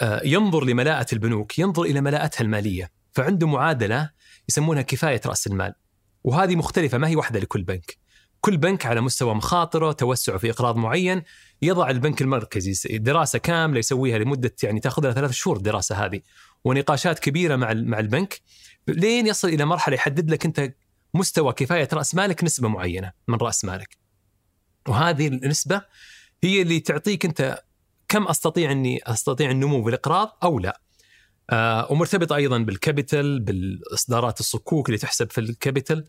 [0.00, 4.10] آه، ينظر لملاءة البنوك ينظر إلى ملاءتها المالية، فعنده معادلة
[4.48, 5.74] يسمونها كفاية رأس المال.
[6.24, 7.98] وهذه مختلفة ما هي واحدة لكل بنك.
[8.40, 11.22] كل بنك على مستوى مخاطرة، توسعه في إقراض معين،
[11.64, 16.20] يضع البنك المركزي دراسة كاملة يسويها لمدة يعني تاخذ لها ثلاث شهور الدراسة هذه،
[16.64, 18.40] ونقاشات كبيرة مع مع البنك
[18.88, 20.74] لين يصل إلى مرحلة يحدد لك أنت
[21.14, 23.96] مستوى كفاية رأس مالك نسبة معينة من رأس مالك.
[24.88, 25.82] وهذه النسبة
[26.44, 27.62] هي اللي تعطيك أنت
[28.08, 30.80] كم أستطيع أني أستطيع النمو بالإقراض أو لا.
[31.50, 36.04] آه ومرتبطه أيضا بال capital بالإصدارات الصكوك اللي تحسب في ال capital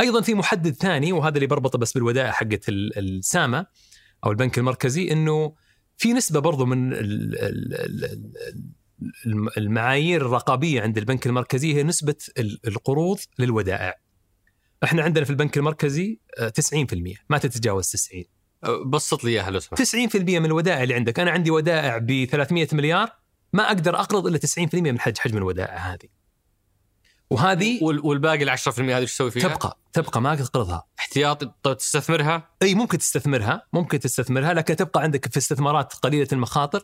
[0.00, 3.66] أيضا في محدد ثاني وهذا اللي بربطه بس بالودائع حقت ال- ساما
[4.24, 5.54] أو البنك المركزي إنه
[5.96, 6.98] في نسبة برضو من ال-
[7.38, 8.04] ال- ال-
[9.26, 13.94] ال- المعايير الرقابية عند البنك المركزي هي نسبة ال- القروض للودائع.
[14.84, 18.24] إحنا عندنا في البنك المركزي آه، 90% ما تتجاوز 90
[18.64, 19.82] أه، بسط لي إياها لو سمحت.
[19.82, 21.20] 90% من الودائع اللي عندك.
[21.20, 23.10] أنا عندي ودائع ب 300 مليار
[23.52, 26.08] ما أقدر أقرض إلا 90% من حج حجم الودائع هذه.
[27.30, 32.48] وهذه وال- والباقي ال 10% هذه إيش تسوي فيها؟ تبقى تبقى ما تقرضها احتياطي تستثمرها
[32.62, 36.82] إي ممكن تستثمرها ممكن تستثمرها لكن تبقى عندك في استثمارات قليلة المخاطر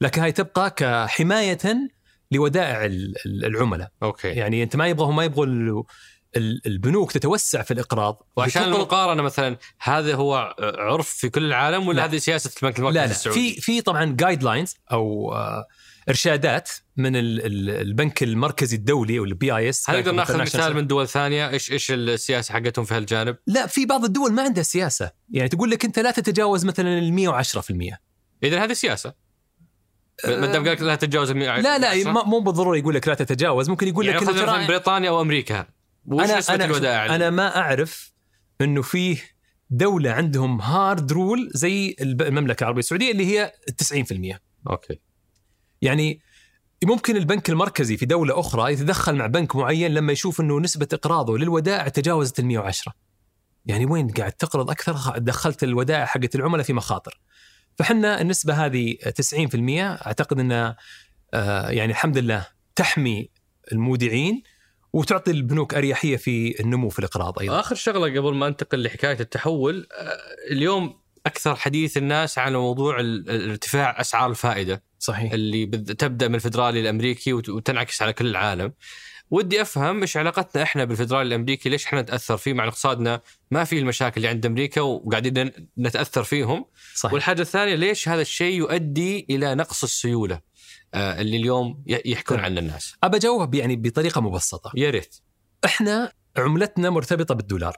[0.00, 1.58] لكن هاي تبقى كحماية
[2.30, 5.82] لودائع ال- ال- العملاء أوكي يعني أنت ما يبغى ما يبغوا ال-
[6.36, 11.96] ال- البنوك تتوسع في الإقراض وعشان المقارنة مثلا هذا هو عرف في كل العالم ولا
[11.96, 12.04] لا.
[12.04, 15.66] هذه سياسة البنك المركزي لا لا السعودي؟ في في طبعا guidelines أو آه،
[16.08, 20.86] إرشادات من ال- ال- البنك المركزي الدولي أو ال BIS هل نقدر ناخذ مثال من
[20.86, 25.10] دول ثانية؟ إيش إيش السياسة حقتهم في هالجانب؟ لا في بعض الدول ما عندها سياسة.
[25.30, 27.98] يعني تقول لك أنت لا تتجاوز مثلا ال 110%
[28.42, 29.14] اذا هذه سياسة.
[30.24, 33.14] ما دام قال لك لا تتجاوز ال 100 لا لا مو بالضروره يقول لك لا
[33.14, 33.70] تتجاوز.
[33.70, 35.66] ممكن يقول يعني لك إنه مثلا بريطانيا أو أمريكا
[36.06, 38.12] وش أنا أنا الودائع؟ أنا ما أعرف
[38.60, 39.18] إنه فيه
[39.70, 44.38] دولة عندهم hard rule زي المملكة العربية السعودية اللي هي 90%
[44.70, 45.00] okay.
[45.82, 46.20] يعني
[46.84, 51.38] ممكن البنك المركزي في دولة أخرى يتدخل مع بنك معين لما يشوف أنه نسبة إقراضه
[51.38, 52.92] للودائع تجاوزت ال 110
[53.66, 57.20] يعني وين قاعد تقرض أكثر دخلت الودائع حقت العملاء في مخاطر.
[57.78, 60.76] فحنا النسبة هذه 90% أعتقد أنها
[61.34, 63.30] آه، يعني الحمد لله تحمي
[63.72, 64.42] المودعين
[64.92, 67.60] وتعطي البنوك أريحية في النمو في الإقراض أيضا.
[67.60, 70.18] آخر شغلة قبل ما أنتقل لحكاية التحول آه،
[70.52, 75.32] اليوم أكثر حديث الناس على موضوع ارتفاع أسعار الفائدة صحيح.
[75.32, 78.72] اللي بد- تبدأ من الفدرالي الأمريكي وت- وتنعكس على كل العالم.
[79.30, 83.78] ودي أفهم إيش علاقتنا إحنا بالفدرالي الأمريكي ليش إحنا نتأثر فيه مع اقتصادنا ما في
[83.78, 86.64] المشاكل اللي عند أمريكا وقاعدين نتأثر فيهم.
[86.94, 87.12] صحيح.
[87.12, 90.40] والحاجة الثانية ليش هذا الشيء يؤدي إلى نقص السيولة
[90.94, 92.44] آه، اللي اليوم يحكون نعم.
[92.46, 94.72] عنه الناس؟ أبى أجاوب يعني بطريقة مبسطة.
[94.74, 95.16] يا ريت.
[95.64, 97.76] إحنا عملتنا مرتبطة بالدولار.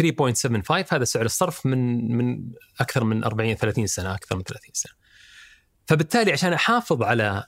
[0.00, 4.92] 3.75 هذا سعر الصرف من من أكثر من 40 30 سنة أكثر من 30 سنة.
[5.86, 7.44] فبالتالي عشان أحافظ على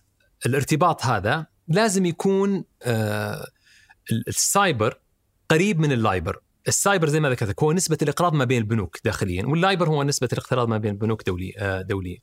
[0.47, 3.47] الارتباط هذا لازم يكون آه
[4.13, 5.01] ال- السايبر
[5.49, 6.43] قريب من اللايبر.
[6.69, 10.69] السايبر زي ما ذكرت هو نسبة الإقراض ما بين البنوك داخليا واللايبر هو نسبة الإقتراض
[10.69, 12.19] ما بين البنوك دولي آه دوليا.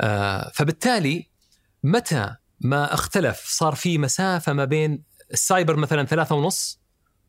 [0.00, 1.30] آه فبالتالي
[1.84, 6.80] متى ما اختلف صار في مسافة ما بين السايبر مثلا ثلاثة ونص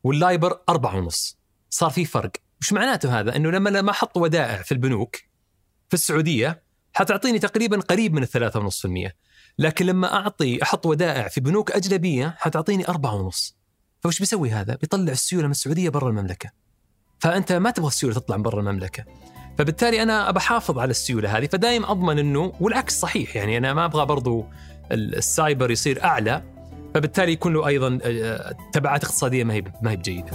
[0.04, 1.37] واللايبر أربعة ونص
[1.70, 2.30] صار في فرق.
[2.60, 5.16] وش معناته هذا؟ أنه لما لما أحط ودائع في البنوك
[5.88, 9.16] في السعودية حتعطيني تقريبا قريب من الثلاثة ونص في المية.
[9.58, 13.56] لكن لما أعطي أحط ودائع في بنوك أجنبية حتعطيني أربعة ونص.
[14.00, 16.50] فوش بيسوي هذا؟ بيطلع السيولة من السعودية برا المملكة.
[17.20, 19.04] فأنت ما تبغى السيولة تطلع من برا المملكة.
[19.58, 21.46] فبالتالي أنا بحافظ على السيولة هذه.
[21.46, 23.36] فدايم أضمن أنه والعكس صحيح.
[23.36, 24.46] يعني أنا ما أبغى برضو
[24.92, 26.42] ال- السايبر يصير أعلى.
[26.94, 30.30] فبالتالي يكون له أيضا آه، تبعات اقتصادية ما هي ما هي بجيدة.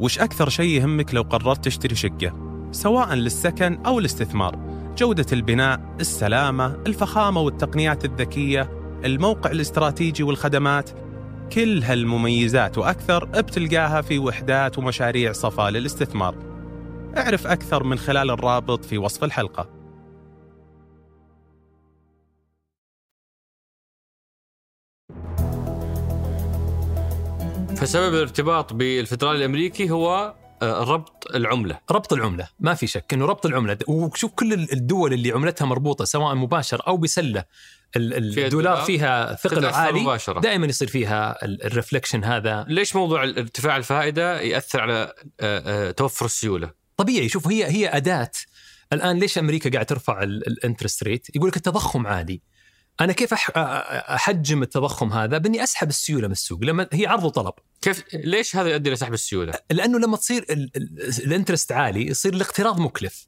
[0.00, 2.32] وش أكثر شيء يهمك لو قررت تشتري شقة؟
[2.72, 4.58] سواء للسكن أو الاستثمار.
[4.98, 8.70] جودة البناء، السلامة، الفخامة والتقنيات الذكية
[9.04, 10.90] الموقع الاستراتيجي والخدمات.
[11.52, 16.34] كل هالمميزات وأكثر بتلقاها في وحدات ومشاريع صفا للاستثمار.
[17.16, 19.73] اعرف أكثر من خلال الرابط في وصف الحلقة.
[27.86, 31.78] فسبب الارتباط بالفدرالي الأمريكي هو آه، ربط العملة.
[31.90, 33.78] ربط العملة ما في شك إنه ربط العملة.
[33.88, 36.82] وشوف كل الدول اللي عملتها مربوطة سواء مباشر
[38.12, 40.00] ال- فيها الدولار فيها ثقل عالي.
[40.00, 40.40] مباشرة.
[40.40, 42.64] دائما يصير فيها ال- ال reflection هذا.
[42.68, 47.28] ليش موضوع ارتفاع الفائدة يأثر على آه، آه، توفر السيولة؟ طبيعي.
[47.28, 48.30] شوف هي هي أداة.
[48.92, 52.40] الآن ليش أمريكا قاعد ترفع ال interest rate؟ يقول لك التضخم عالي.
[53.00, 57.52] أنا كيف أحجم التضخم هذا؟ بأني أسحب السيولة من السوق لما هي عرض وطلب.
[57.82, 62.80] كيف ليش هذا يؤدي لسحب السيولة لأنه لما تصير ال- ال- الانترست عالي يصير الاقتراض
[62.80, 63.26] مكلف.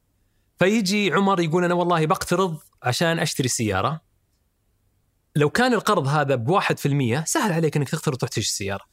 [0.59, 4.01] فيجي عمر يقول أنا والله بقترض عشان أشتري سيارة.
[5.37, 6.37] لو كان القرض هذا
[6.77, 8.85] في المية سهل عليك إنك تقترض تروح تشتري سيارة.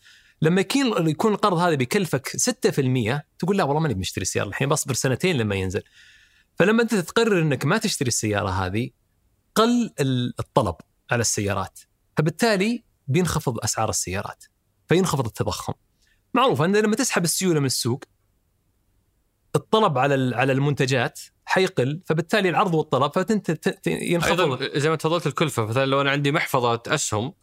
[0.42, 4.94] لما يكون يكون القرض هذا بيكلفك 6% تقول لا والله ماني بنشتري سيارة الحين بصبر
[4.94, 5.84] سنتين لما ينزل.
[6.60, 8.90] فلما أنت تقرر إنك ما تشتري السيارة هذه
[9.56, 10.76] قل ال- الطلب
[11.12, 11.80] على السيارات.
[12.18, 14.46] فبالتالي بينخفض أسعار السيارات
[14.88, 15.74] فينخفض التضخم.
[16.34, 18.04] معروف أن لما تسحب السيولة من السوق
[19.56, 24.40] الطلب على على المنتجات حيقل فبالتالي العرض والطلب فانت ينخفض.
[24.42, 27.34] أيضا زي ما تفضلت الكلفة مثلا لو أنا عندي محفظة أسهم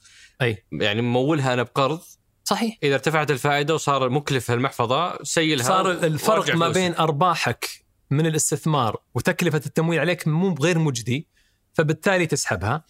[0.43, 0.65] أي.
[0.73, 2.01] يعني ممولها أنا بقرض
[2.45, 2.79] صحيح.
[2.83, 6.69] إذا ارتفعت الفائدة وصار مكلف المحفظه سيلها صار الفرق ما.
[6.69, 11.29] بين أرباحك من الاستثمار وتكلفة التمويل عليك مو غير مجدي.
[11.75, 12.85] فبالتالي تسحبها.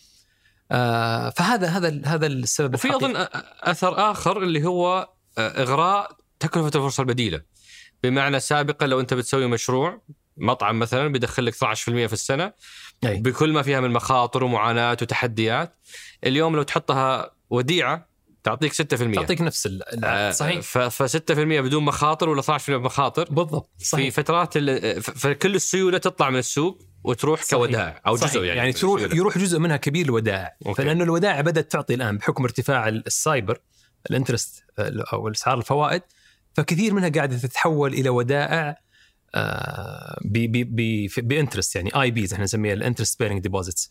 [0.73, 2.97] آه فهذا هذا هذا السبب وفي.
[2.97, 3.27] أظن
[3.62, 7.43] أثر آخر اللي هو آه، إغراء تكلفة الفرصة البديلة.
[8.03, 10.03] بمعنى سابقا لو أنت بتسوي مشروع
[10.37, 11.57] مطعم مثلا بيدخل لك 12%
[12.07, 12.53] في السنة
[13.05, 13.16] أي.
[13.21, 15.77] بكل ما فيها من مخاطر ومعاناة وتحديات
[16.25, 18.09] اليوم لو تحطها وديعة
[18.45, 20.61] تعطيك 6% تعطيك نفس ال- آه، صحيح.
[20.61, 23.25] ف 6% بدون مخاطر ولا 12% بمخاطر.
[23.31, 26.83] بالضبط في صحيح فترات ال- ف- فكل السيولة تطلع من السوق.
[27.05, 27.59] وتروح صحيح.
[27.59, 28.33] كودائع أو صحيح.
[28.33, 29.03] جزء يعني, يعني تروح.
[29.03, 30.83] يروح جزء منها كبير الودائع okay.
[30.83, 33.59] فلأنه الودائع بدأت تعطي الآن بحكم ارتفاع ال- السايبر
[34.11, 34.64] ال interest
[35.13, 36.03] أو اسعار الفوائد
[36.55, 38.77] فكثير منها قاعدة تتحول إلى ودائع
[39.35, 40.19] آه،
[41.19, 43.90] ب interest يعني IBs إحنا نسميها ال interest bearing deposits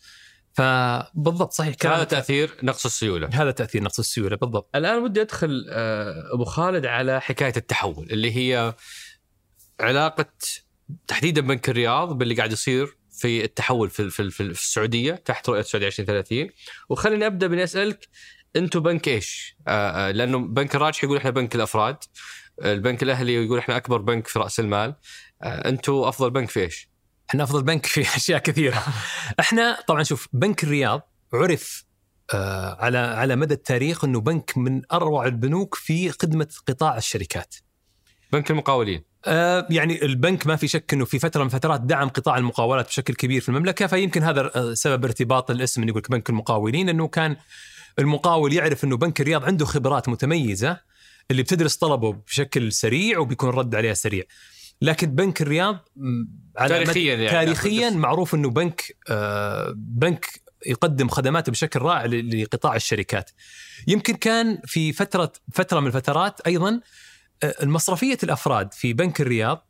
[0.54, 2.08] فبالضبط صحيح هذا كلامك.
[2.10, 7.22] تأثير نقص السيولة هذا تأثير نقص السيولة بالضبط الآن ودي أدخل آه، أبو خالد على
[7.22, 8.76] حكاية التحول اللي هي
[9.80, 10.26] علاقة
[11.08, 15.88] تحديدا بنك الرياض باللي قاعد يصير في التحول في في, في السعودية تحت رؤية السعودية
[15.88, 16.50] 2030
[16.90, 18.08] وخليني أبدأ بأني أسألك
[18.56, 21.98] أنتم بنك إيش؟ آه، آه، لأنه بنك الراجح يقول إحنا بنك الأفراد
[22.64, 24.96] البنك الأهلي يقول إحنا أكبر بنك في رأس المال.
[25.44, 26.90] آه، أنتم أفضل بنك في إيش؟
[27.30, 28.84] إحنا أفضل بنك في أشياء كثيرة.
[29.40, 31.86] إحنا طبعا شوف بنك الرياض عرف
[32.80, 37.56] على على مدى التاريخ إنه بنك من أروع البنوك في خدمة قطاع الشركات.
[38.34, 39.09] بنك المقاولين.
[39.26, 43.14] آه يعني البنك ما في شك إنه في فترة من فترات دعم قطاع المقاولات بشكل
[43.14, 47.36] كبير في المملكة فيمكن هذا آه، سبب ارتباط الاسم انه يقول بنك المقاولين إنه كان
[48.00, 50.78] المقاول يعرف إنه بنك الرياض عنده خبرات متميزة
[51.32, 54.24] اللي بتدرس طلبه بشكل سريع وبيكون الرد عليها سريع.
[54.82, 55.90] لكن بنك الرياض
[56.58, 63.32] على تاريخياً يعني تاريخيا معروف إنه بنك آه بنك يقدم خدماته بشكل رائع لقطاع الشركات.
[63.88, 66.82] يمكن كان في فترة فترة من الفترات أيضا آه،
[67.44, 69.68] المصرفية الأفراد في بنك الرياض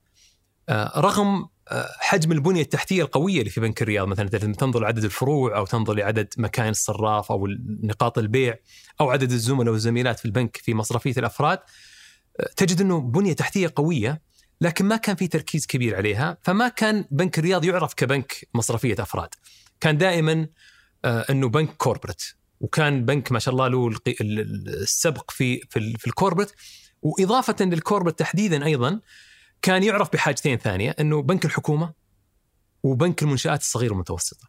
[0.70, 5.58] آه، رغم آه، حجم البنية التحتية القوية اللي في بنك الرياض مثلا تنظر لعدد الفروع
[5.58, 7.48] أو تنظر لعدد مكاين الصراف أو
[7.84, 8.56] نقاط البيع
[9.02, 11.60] أو عدد الزملاء والزميلات في البنك في مصرفية الأفراد
[12.40, 14.22] آه، تجد إنه بنية تحتية قوية
[14.62, 19.30] لكن ما كان في تركيز كبير عليها فما كان بنك الرياض يعرف كبنك مصرفية أفراد.
[19.80, 20.48] كان دائما
[21.06, 22.24] آه، إنه بنك corporate
[22.60, 23.90] وكان بنك ما شاء الله له
[24.22, 26.52] السبق في في ال corporate
[27.02, 29.00] وإضافة لل corporate تحديدا أيضا
[29.62, 31.94] كان يعرف بحاجتين ثانية إنه بنك الحكومة
[32.84, 34.48] وبنك المنشآت الصغيره والمتوسطة.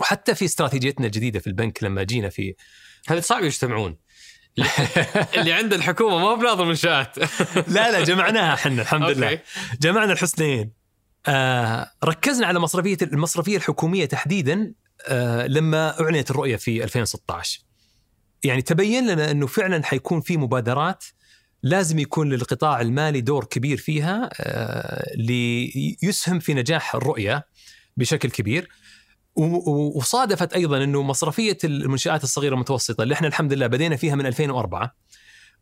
[0.00, 2.54] وحتى في استراتيجيتنا الجديدة في البنك لما جينا في
[3.08, 3.96] هذا صعب يجتمعون؟
[5.36, 7.18] اللي عند الحكومة ما هو بناظر منشآت.
[7.74, 9.40] لا لا جمعناها إحنا الحمد لله.
[9.80, 10.72] جمعنا الحسنين
[11.26, 14.74] آه ركزنا على مصرفية المصرفية الحكومية تحديدا
[15.06, 17.60] آه لما أعلنت الرؤية في 2016
[18.44, 21.04] يعني تبين لنا إنه فعلا حيكون في مبادرات
[21.62, 27.46] لازم يكون للقطاع المالي دور كبير فيها آه ليسهم في نجاح الرؤية
[27.96, 28.68] بشكل كبير.
[29.36, 34.94] وصادفت أيضا إنه مصرفية المنشآت الصغيرة والمتوسطه اللي إحنا الحمد لله بدينا فيها من 2004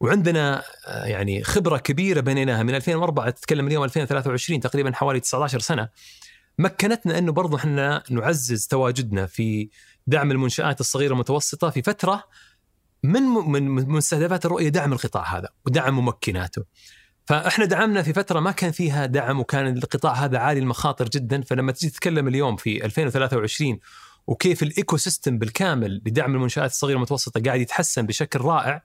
[0.01, 5.89] وعندنا آه، يعني خبرة كبيرة بنيناها من 2004 تتكلم اليوم 2023 تقريبا حوالي 19 سنة
[6.59, 9.69] مكنتنا إنه برضو إحنا نعزز تواجدنا في
[10.07, 12.25] دعم المنشآت الصغيرة والمتوسطه في فترة
[13.03, 16.65] من من مستهدفات الرؤية دعم القطاع هذا ودعم ممكناته.
[17.27, 21.73] فاحنا دعمنا في فترة ما كان فيها دعم وكان القطاع هذا عالي المخاطر جدا فلما
[21.73, 23.79] تجي تتكلم اليوم في 2023
[24.27, 28.83] وكيف ال ecosystem بالكامل لدعم المنشآت الصغيرة والمتوسطة قاعد يتحسن بشكل رائع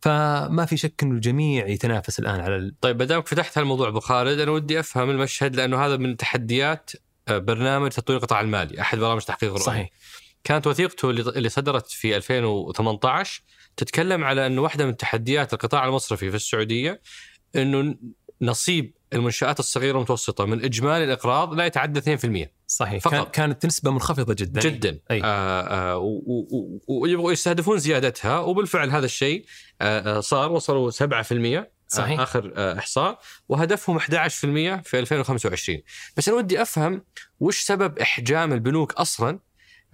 [0.00, 2.80] فما في شك إنه الجميع يتنافس الآن على ال...
[2.80, 4.40] طيب ما دامك فتحت هالموضوع أبو خالد.
[4.40, 6.90] أنا ودي أفهم المشهد لأنه هذا من تحديات
[7.28, 9.66] آه، برنامج تطوير القطاع المالي أحد برامج تحقيق الرؤية.
[9.66, 9.90] صحيح.
[10.46, 13.42] كانت وثيقته اللي صدرت في 2018
[13.76, 17.00] تتكلم على انه واحدة من تحديات القطاع المصرفي في السعودية
[17.56, 17.94] أنه
[18.42, 23.12] نصيب المنشآت الصغيرة والمتوسطة من إجمالي الإقراض لا يتعدى 2% صحيح فقط.
[23.12, 25.20] كان كانت نسبة منخفضة جدا جدا أي.
[25.24, 25.98] آه آه
[26.88, 29.44] ويبغوا يستهدفون زيادتها وبالفعل هذا الشيء
[29.80, 30.94] آه آه صار وصلوا 7%
[31.88, 32.20] صحيح.
[32.20, 35.78] آه آخر آه إحصاء وهدفهم 11% في 2025
[36.16, 37.04] بس أنا ودي أفهم
[37.40, 39.45] وش سبب إحجام البنوك أصلا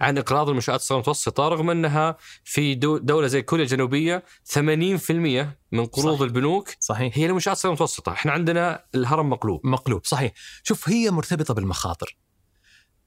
[0.03, 5.85] عن إقراض المنشآت الصغيرة والمتوسطه رغم أنها في دو- دولة زي كوريا الجنوبية 80% من
[5.85, 6.21] قروض صح.
[6.21, 7.17] البنوك صحيح.
[7.17, 9.61] هي المنشات الصغيرة والمتوسطه، إحنا عندنا الهرم مقلوب.
[9.67, 10.31] مقلوب صحيح.
[10.63, 12.17] شوف هي مرتبطة بالمخاطر.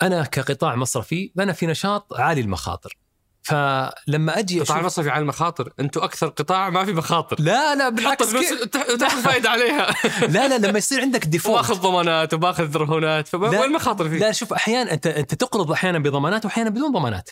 [0.03, 2.99] أنا كقطاع مصرفي أنا في نشاط عالي المخاطر.
[3.47, 8.35] فلما أجي القطاع المصرفي على المخاطر أنتم أكثر قطاع ما في مخاطر لا لا بالعكس
[8.35, 9.95] وتاخذ فائده عليها.
[10.35, 13.29] لا لا لما يصير عندك default وباخذ ضمانات وباخذ رهونات.
[13.29, 17.31] فوين المخاطر فيه؟ لا شوف أحيانا انت أنت تقرض أحيانا بضمانات وأحيانا بدون ضمانات.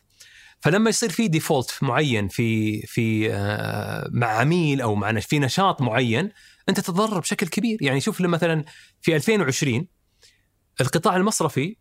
[0.61, 6.31] فلما يصير في default معين في في آه، مع عميل أو مع في نشاط معين
[6.69, 7.79] أنت تتضرر بشكل كبير.
[7.83, 8.65] يعني شوف لما مثلا
[9.01, 9.87] في 2020
[10.81, 11.77] القطاع المصرفي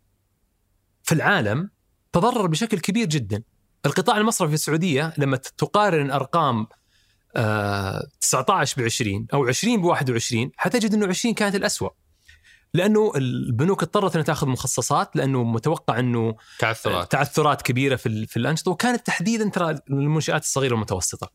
[1.02, 1.70] في العالم
[2.12, 3.42] تضرر بشكل كبير جدا.
[3.86, 6.66] القطاع المصرفي في السعودية لما تقارن أرقام
[7.36, 11.90] آه، 19 ب 20 أو 20 ب 21 حتجد إنه 20 كانت الأسوأ
[12.74, 18.70] لأنه البنوك اضطرت إنها تأخذ مخصصات لأنه متوقع إنه تعثرات تعثرات كبيرة في في الأنشطة
[18.70, 21.30] وكانت تحديدا ترى للمنشات الصغيرة والمتوسطة.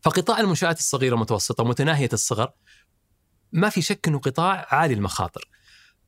[0.00, 2.52] فقطاع المنشآت الصغيرة والمتوسطة متناهية الصغر
[3.52, 5.48] ما في شك إنه قطاع عالي المخاطر.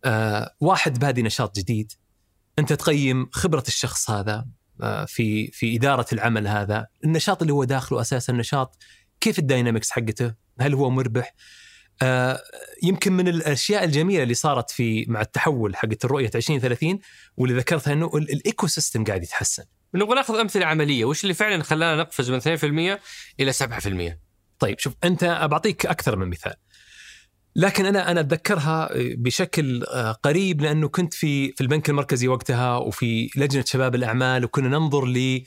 [0.05, 1.93] آه واحد بادي نشاط جديد
[2.59, 4.47] أنت تقيم خبرة الشخص هذا آه
[5.07, 8.77] في في إدارة العمل هذا، النشاط اللي هو داخله أساسا نشاط
[9.21, 11.35] كيف ال dynamics حقته؟ هل هو مربح؟
[12.03, 12.43] آه
[12.83, 16.99] يمكن من الأشياء الجميلة اللي صارت في مع التحول حقت الرؤية 2030
[17.37, 19.65] واللي ذكرتها إنه ال- ال ecosystem قاعد يتحسن.
[19.95, 23.01] نبغى ناخذ أمثلة عملية وش اللي فعلا خلانا نقفز من 2%
[23.41, 24.19] إلى 7%
[24.59, 26.55] طيب شوف أنت بعطيك أكثر من مثال.
[27.59, 33.31] لكن أنا أنا أتذكرها بشكل آه، قريب لأنه كنت في في البنك المركزي وقتها وفي
[33.37, 35.45] لجنة شباب الأعمال وكنا ننظر ل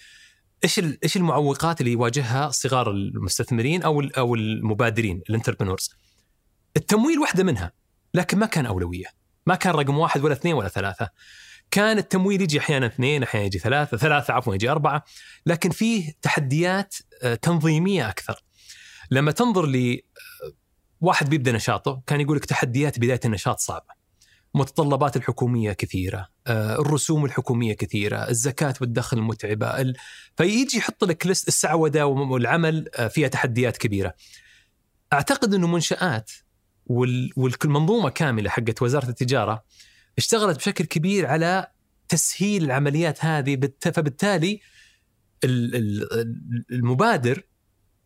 [0.63, 5.89] إيش إيش المعوقات اللي يواجهها صغار المستثمرين أو أو المبادرين الانتربرنورز.
[6.77, 7.71] التمويل واحدة منها
[8.13, 9.05] لكن ما كان أولوية.
[9.45, 11.09] ما كان رقم واحد ولا اثنين ولا ثلاثة.
[11.71, 15.03] كان التمويل يجي أحيانا اثنين أحيانا يجي ثلاثة ثلاثة عفوا يجي أربعة
[15.45, 18.43] لكن فيه تحديات آه، تنظيمية أكثر.
[19.11, 19.99] لما تنظر ل
[21.01, 23.99] واحد بيبدأ نشاطه كان يقول لك تحديات بداية النشاط صعبة.
[24.53, 29.17] متطلبات الحكومية كثيرة، آه، الرسوم الحكومية كثيرة، الزكاة والدخل
[29.81, 29.95] ال...
[30.37, 34.13] فيجي يحط لك لست السعودة والعمل آه، فيها تحديات كبيرة.
[35.13, 36.31] أعتقد إنه منشآت
[36.85, 37.31] وال...
[37.37, 39.63] والمنظومه كاملة حقت وزارة التجارة
[40.17, 41.67] اشتغلت بشكل كبير على
[42.07, 43.87] تسهيل العمليات هذه بالت...
[43.87, 44.59] فبالتالي
[45.43, 47.43] ال- ال- المبادر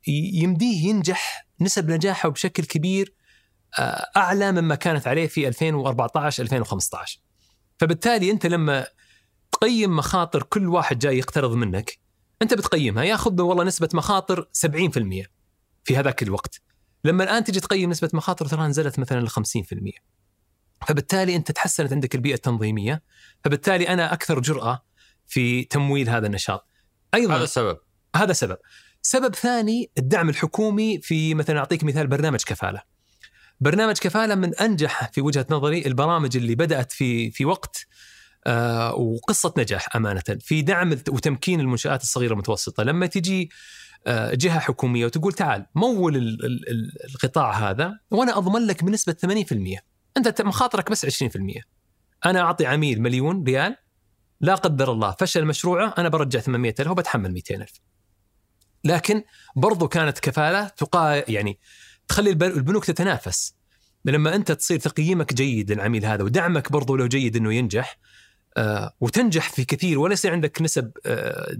[0.07, 3.13] يمديه ينجح نسب نجاحه بشكل كبير
[3.79, 7.19] آه، أعلى مما كانت عليه في 2014 2015
[7.79, 8.87] فبالتالي أنت لما
[9.51, 11.99] تقيم مخاطر كل واحد جاي يقترض منك
[12.41, 13.03] أنت بتقيمها.
[13.03, 15.27] ياخذ والله نسبة مخاطر 70%
[15.83, 16.61] في هذاك الوقت.
[17.03, 20.01] لما الآن تجي تقيم نسبة مخاطر ترى نزلت مثلا ل 50%
[20.87, 23.03] فبالتالي أنت تحسنت عندك البيئة التنظيمية.
[23.43, 24.85] فبالتالي أنا أكثر جرأة
[25.27, 26.67] في تمويل هذا النشاط.
[27.13, 27.77] أيضا هذا السبب
[28.15, 28.57] هذا سبب.
[29.05, 32.81] سبب ثاني الدعم الحكومي في مثلا أعطيك مثال برنامج كفالة.
[33.59, 37.87] برنامج كفالة من أنجح في وجهة نظري البرامج اللي بدأت في في وقت
[38.47, 40.21] آه وقصة نجاح أمانة.
[40.39, 42.83] في دعم وتمكين المنشآت الصغيرة والمتوسطة.
[42.83, 43.49] لما تجي
[44.07, 49.13] آه جهة حكومية وتقول تعال مول ال- ال- ال- القطاع هذا وأنا أضمن لك بنسبة
[49.13, 49.79] 80%
[50.17, 51.61] أنت مخاطرك بس 20%
[52.25, 53.75] أنا أعطي عميل مليون ريال
[54.41, 57.71] لا قدر الله فشل مشروعه أنا برجع 800 ألف وبتحمل 200 ألف.
[58.83, 59.23] لكن
[59.55, 61.59] برضو كانت كفالة تقا يعني
[62.07, 63.55] تخلي الب- البنوك تتنافس.
[64.05, 67.97] لما أنت تصير تقييمك جيد للعميل هذا ودعمك برضو لو جيد إنه ينجح
[68.57, 71.55] آه وتنجح في كثير ولا يصير عندك نسب آه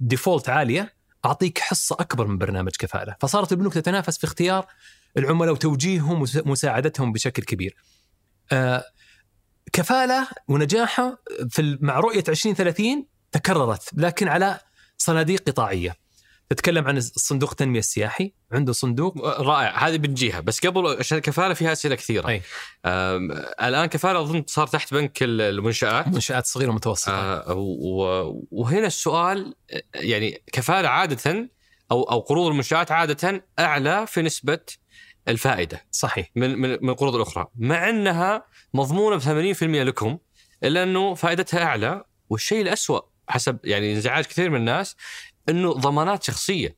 [0.00, 3.16] ديفولت عالية أعطيك حصة أكبر من برنامج كفالة.
[3.20, 4.66] فصارت البنوك تتنافس في اختيار
[5.16, 7.76] العملاء وتوجيههم ومساعدتهم بشكل كبير.
[8.52, 8.84] آه
[9.72, 14.60] كفالة ونجاحة في مع رؤية 2030 تكررت لكن على
[14.98, 15.94] صناديق قطاعية.
[16.50, 19.88] تتكلم عن صندوق التنمية السياحي عنده صندوق رائع.
[19.88, 22.28] هذه بنجيها بس قبل عشان الكفاله فيها أسئلة كثيرة.
[22.28, 22.42] أي.
[23.62, 26.08] الآن كفالة أظن صار تحت بنك ال- المنشآت.
[26.08, 27.12] منشآت صغيرة ومتوسطة.
[27.12, 29.54] آه و- وهنا السؤال
[29.94, 31.50] يعني كفالة عادة
[31.90, 34.58] أو أو قروض المنشآت عادة أعلى في نسبة
[35.28, 35.86] الفائدة.
[35.90, 36.30] صحيح.
[36.36, 37.46] من من من القروض الأخرى.
[37.58, 40.18] مع أنها مضمونة ب 80% لكم
[40.64, 44.96] إلا أنه فائدتها أعلى والشيء الأسوأ حسب يعني انزعاج كثير من الناس
[45.48, 46.76] إنه ضمانات شخصية.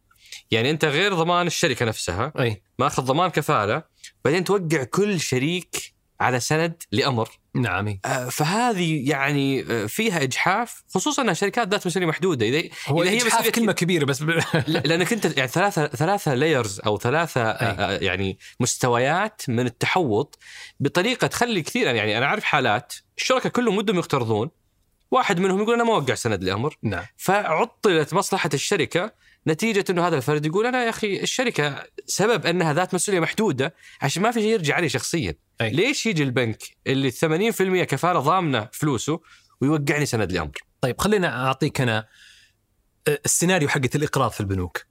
[0.50, 2.62] يعني أنت غير ضمان الشركة نفسها أي.
[2.78, 3.82] ماخذ ضمان كفالة
[4.24, 7.28] بعدين توقع كل شريك على سند لأمر.
[7.54, 7.98] نعم.
[8.04, 12.46] آه، فهذه يعني آه، فيها إجحاف خصوصا إنها شركات ذات مسؤوليه محدودة.
[12.46, 14.30] اذا هو إذا هي مسؤولية- كلمة كبيرة بس ب...
[14.66, 20.38] لا، لأنك أنت يعني ثلاثة ثلاثة لايرز أو ثلاثة آه، آه، يعني مستويات من التحوط
[20.80, 24.50] بطريقة تخلي كثير يعني أنا أعرف حالات الشركاء كلهم ودهم يقترضون.
[25.10, 26.76] واحد منهم يقول أنا ما أوقع سند لأمر.
[26.82, 27.04] نعم.
[27.16, 29.12] فعطلت مصلحة الشركة
[29.46, 34.22] نتيجة إنه هذا الفرد يقول أنا يا أخي الشركة سبب أنها ذات مسؤولية محدودة عشان
[34.22, 35.34] ما في شيء يرجع علي شخصيا.
[35.60, 35.70] أي.
[35.70, 39.20] ليش يجي البنك اللي 80% كفالة ضامنة فلوسه
[39.60, 42.08] ويوقعني سند لأمر؟ طيب خلينا أعطيك أنا
[43.08, 44.84] السيناريو حقت الإقراض في البنوك.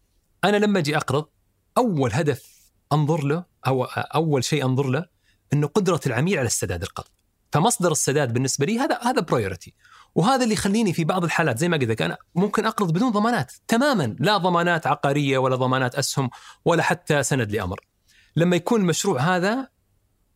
[0.43, 1.25] أنا لما أجي أقرض
[1.77, 2.43] أول هدف
[2.93, 5.05] أنظر له أو أول شيء أنظر له
[5.53, 7.07] إنه قدرة العميل على استداد القرض.
[7.51, 9.73] فمصدر السداد بالنسبة لي هذا هذا برايورتي
[10.15, 13.53] وهذا اللي يخليني في بعض الحالات زي ما قلت لك أنا ممكن اقرض بدون ضمانات
[13.67, 14.15] تماما.
[14.19, 16.29] لا ضمانات عقارية ولا ضمانات أسهم
[16.65, 17.79] ولا حتى سند لأمر.
[18.35, 19.67] لما يكون المشروع هذا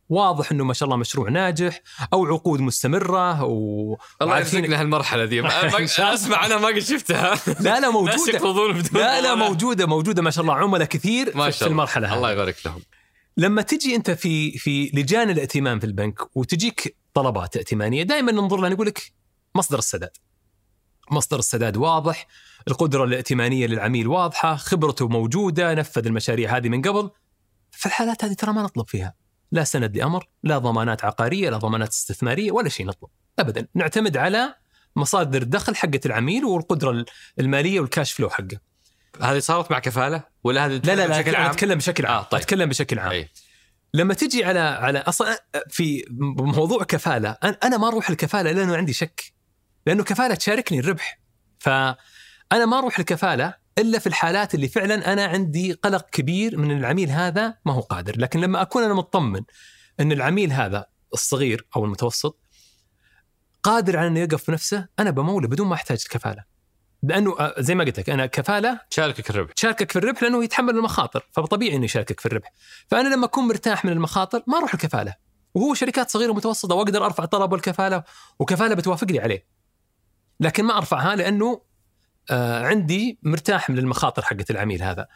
[0.08, 1.80] واضح إنه ما شاء الله مشروع ناجح
[2.12, 5.84] أو عقود مستمرة و الله يرزقنا هالمرحلة ذي الله.
[6.14, 7.34] أسمع أنا ما قد شفتها.
[7.60, 8.52] لا لا موجودة.
[8.92, 9.34] لا لا.
[9.34, 10.54] موجودة موجودة ما شاء الله.
[10.54, 11.72] عملاء كثير ما في شاء الله.
[11.72, 12.82] المرحلة الله هذه يبارك لهم.
[13.36, 18.68] لما تجي أنت في في لجان الائتمان في البنك وتجيك طلبات ائتمانية دائما ننظر لها
[18.70, 19.12] نقول لك
[19.54, 20.10] مصدر السداد.
[21.10, 22.26] مصدر السداد واضح
[22.68, 27.10] القدرة الائتمانية للعميل واضحة خبرته موجودة نفذ المشاريع هذه من قبل.
[27.70, 29.14] في الحالات هذه ترى ما نطلب فيها.
[29.52, 33.10] لا سند لأمر لا ضمانات عقارية لا ضمانات استثمارية ولا شيء نطلب.
[33.38, 34.54] ابدا نعتمد على
[34.96, 37.04] مصادر الدخل حقت العميل والقدرة
[37.40, 38.60] المالية والكاش فلو حقه.
[39.22, 42.16] هذه صارت مع كفالة؟ ولا هذه لا لا لا بشكل عام؟ أتكلم بشكل عام.
[42.16, 42.40] آه، طيب.
[42.40, 43.10] أتكلم بشكل عام.
[43.10, 43.28] أي.
[43.94, 45.38] لما تجي على على أصلا
[45.68, 46.04] في
[46.38, 49.32] موضوع كفالة أنا- أنا ما أروح الكفالة لأنه عندي شك.
[49.86, 51.20] لأنه كفالة تشاركني الربح.
[51.58, 57.10] فأنا ما أروح الكفاله إلا في الحالات اللي فعلا أنا عندي قلق كبير من العميل
[57.10, 58.18] هذا ما هو قادر.
[58.18, 59.42] لكن لما أكون أنا مطمن
[60.00, 62.40] إن العميل هذا الصغير أو المتوسط
[63.62, 66.44] قادر على إنه يقف بنفسه أنا بموله بدون ما أحتاج الكفالة.
[67.02, 69.52] لأنه آه، زي ما قلت لك أنا كفالة تشاركك الربح.
[69.52, 72.52] تشاركك في الربح لأنه يتحمل المخاطر فطبيعي إنه يشاركك في الربح.
[72.90, 75.14] فأنا لما أكون مرتاح من المخاطر ما أروح الكفالة.
[75.54, 78.04] وهو شركات صغيرة ومتوسطة وأقدر أرفع طلب الكفالة
[78.38, 79.59] وكفالة بتوافق لي عليه.
[80.40, 81.62] لكن ما أرفعها لأنه
[82.30, 85.06] آه عندي مرتاح من المخاطر حقت العميل هذا.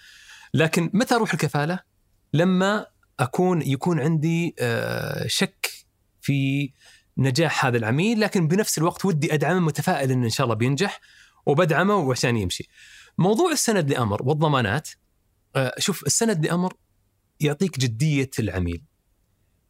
[0.54, 1.78] لكن متى أروح الكفالة؟
[2.32, 2.86] لما
[3.20, 5.70] أكون يكون عندي آه شك
[6.20, 6.70] في
[7.18, 11.00] نجاح هذا العميل لكن بنفس الوقت ودي أدعمه متفائل إنه إن شاء الله بينجح
[11.46, 12.68] وبدعمه وعشان يمشي.
[13.18, 14.88] موضوع السند لأمر والضمانات
[15.56, 16.74] آه، شوف السند لأمر
[17.40, 18.82] يعطيك جدية العميل.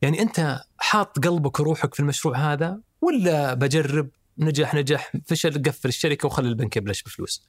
[0.03, 6.27] يعني أنت حاط قلبك وروحك في المشروع هذا ولا بجرب؟ نجح نجح فشل قفل الشركة
[6.27, 7.49] وخلي البنك يبلش بفلوس.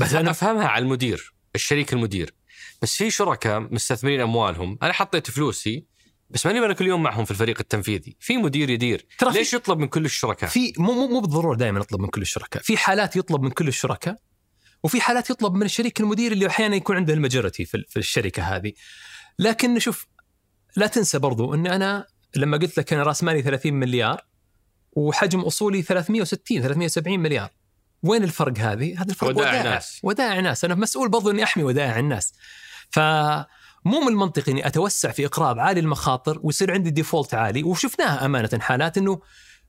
[0.00, 2.34] بس أنا أفهمها على المدير الشريك المدير.
[2.82, 5.86] بس في شركاء مستثمرين أموالهم أنا حطيت فلوسي
[6.30, 8.16] بس ماني أنا كل يوم معهم في الفريق التنفيذي.
[8.20, 9.06] في مدير يدير.
[9.18, 12.22] ترى ليش يطلب من كل الشركاء؟ في مو مو مو بالضرورة دائما يطلب من كل
[12.22, 12.62] الشركاء.
[12.62, 14.16] في حالات يطلب من كل الشركاء
[14.82, 18.72] وفي حالات يطلب من الشريك المدير اللي أحيانا يكون عنده الماجورتي في في الشركة هذه.
[19.38, 20.06] لكن شوف
[20.76, 24.20] لا تنسى برضو إن أنا لما قلت لك أنا راس مالي 30 مليار
[24.92, 27.50] وحجم أصولي 360 370 مليار.
[28.02, 30.00] وين الفرق هذه؟ هذا الفرق ودائع ناس.
[30.02, 32.32] ودائع ناس أنا مسؤول برضو إني أحمي ودائع الناس.
[32.90, 37.62] فمو من المنطقي إني أتوسع في اقراض عالي المخاطر ويصير عندي default عالي.
[37.62, 39.20] وشفناها أمانة حالات إنه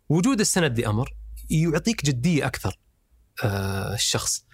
[0.09, 1.13] وجود السند لأمر
[1.49, 2.79] يعطيك جدية أكثر
[3.43, 4.45] آه الشخص.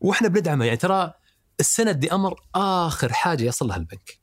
[0.00, 0.64] وإحنا بندعمه.
[0.64, 1.12] يعني ترى
[1.60, 4.18] السند لأمر آخر حاجة يصل لها البنك.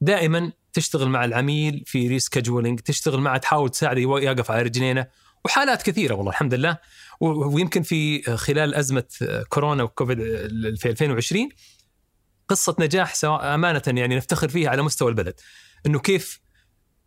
[0.00, 5.06] دائما تشتغل مع العميل في rescheduling تشتغل معه تحاول تساعده يقف على رجلينه.
[5.44, 6.78] وحالات كثيرة والله الحمد لله
[7.20, 9.04] ويمكن في خلال أزمة
[9.48, 10.18] كورونا وكوفيد
[10.76, 11.48] في 2020
[12.48, 15.40] قصة نجاح سواء أمانة يعني نفتخر فيها على مستوى البلد
[15.86, 16.40] إنه كيف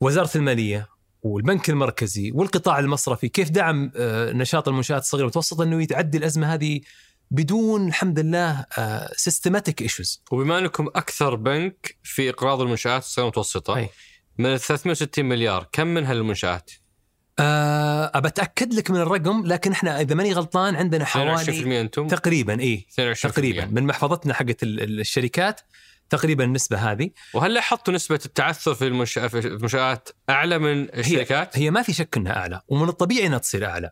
[0.01, 0.87] وزارة المالية
[1.21, 6.81] والبنك المركزي والقطاع المصرفي كيف دعم آه، نشاط المنشآت الصغيرة والمتوسطه إنه يتعدي الأزمة هذه
[7.31, 8.65] بدون الحمد لله
[9.15, 13.89] systematic issues وبما أنكم أكثر بنك في إقراض المنشآت الصغيرة والمتوسطه.
[14.37, 16.71] من ال 360 مليار كم منها للمنشات؟
[17.39, 22.59] أه أتأكد لك من الرقم لكن إحنا إذا ماني غلطان عندنا 22% حوالي أنتم؟ تقريبا
[22.59, 25.61] إي 22% تقريبا من محفظتنا حقت ال- ال- الشركات
[26.09, 27.09] تقريبا النسبة هذه.
[27.33, 32.17] وهل لاحظتوا نسبة التعثر في المنشآت في المنشآت أعلى من الشركات؟ هي ما في شك
[32.17, 33.91] إنها أعلى ومن الطبيعي إنها تصير أعلى.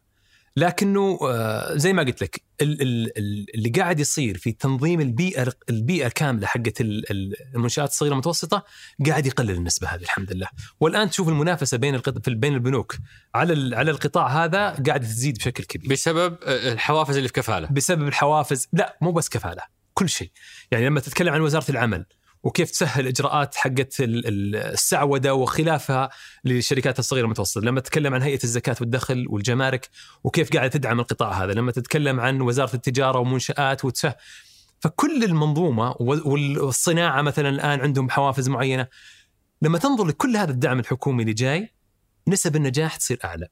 [0.58, 5.54] لكنه آه، زي ما قلت لك ال- ال- ال- اللي قاعد يصير في تنظيم البيئة
[5.70, 8.64] البيئة كاملة حقت ال- ال- المنشآت الصغيرة والمتوسطه
[9.08, 10.48] قاعد يقلل النسبة هذه الحمد لله.
[10.80, 12.96] والآن تشوف المنافسة بين بين البنوك
[13.36, 15.90] على على القطاع هذا قاعدة تزيد بشكل كبير.
[15.90, 17.68] بسبب آه، الحوافز اللي في كفالة.
[17.72, 19.62] بسبب الحوافز لا مو بس كفالة
[19.94, 20.32] كل شيء.
[20.72, 22.06] يعني لما تتكلم عن وزارة العمل
[22.46, 26.10] وكيف تسهل إجراءات حقت ال- ال- السعودة وخلافها
[26.46, 29.90] للشركات الصغيرة والمتوسطه، لما تتكلم عن هيئة الزكاة والدخل والجمارك
[30.24, 34.16] وكيف قاعدة تدعم القطاع هذا، لما تتكلم عن وزارة التجارة ومنشآت وتسه
[34.80, 38.88] فكل المنظومة وال- والصناعة مثلا الآن عندهم حوافز معينة.
[39.62, 41.74] لما تنظر لكل هذا الدعم الحكومي اللي جاي
[42.28, 43.48] نسب النجاح تصير أعلى.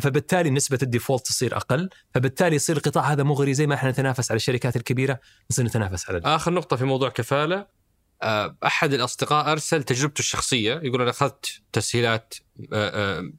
[0.00, 1.90] فبالتالي نسبة الديفولت تصير أقل.
[2.14, 5.20] فبالتالي يصير القطاع هذا مغري زي ما إحنا نتنافس على الشركات الكبيرة
[5.50, 7.56] نصير نتنافس على آخر نقطة في موضوع كفالة.
[7.56, 7.79] آه،
[8.22, 12.34] أحد الأصدقاء أرسل تجربته الشخصية يقول أنا أخذت تسهيلات
[12.72, 13.32] آه، آه،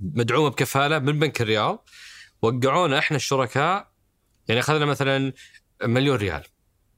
[0.00, 1.88] مدعومة بكفالة من بنك الرياض
[2.42, 3.88] وقعونا إحنا الشركاء
[4.48, 5.32] يعني أخذنا مثلا
[5.82, 6.42] مليون ريال.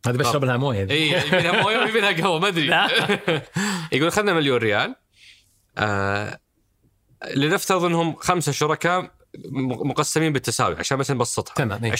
[0.06, 0.90] هذا بشرب لها موية.
[0.90, 2.66] إي يبي لها موية ويبي لها قهوة ما أدري.
[3.92, 4.94] يقول أخذنا مليون ريال.
[5.78, 6.38] آه
[7.36, 9.10] لنفترض إنهم خمسة شركاء
[9.84, 11.54] مقسمين بالتساوي عشان بس نبسطها.
[11.54, 11.92] تمام إيه.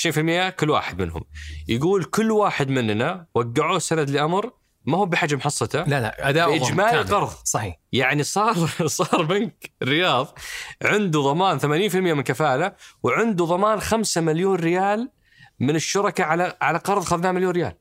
[0.51, 1.25] 20% كل واحد منهم.
[1.69, 4.53] يقول كل واحد مننا وقعوه سند لأمر
[4.87, 7.09] ما هو بحجم حصته؟ لا لا أداؤهم بإجمالي كامل.
[7.09, 7.81] قرض صحيح.
[7.93, 8.55] يعني صار
[8.87, 10.39] صار بنك الرياض
[10.83, 11.65] عنده ضمان 80%
[11.97, 12.73] من كفاله
[13.03, 15.11] وعنده ضمان 5 مليون ريال
[15.61, 17.73] من الشركاء على على قرض اخذناه مليون ريال.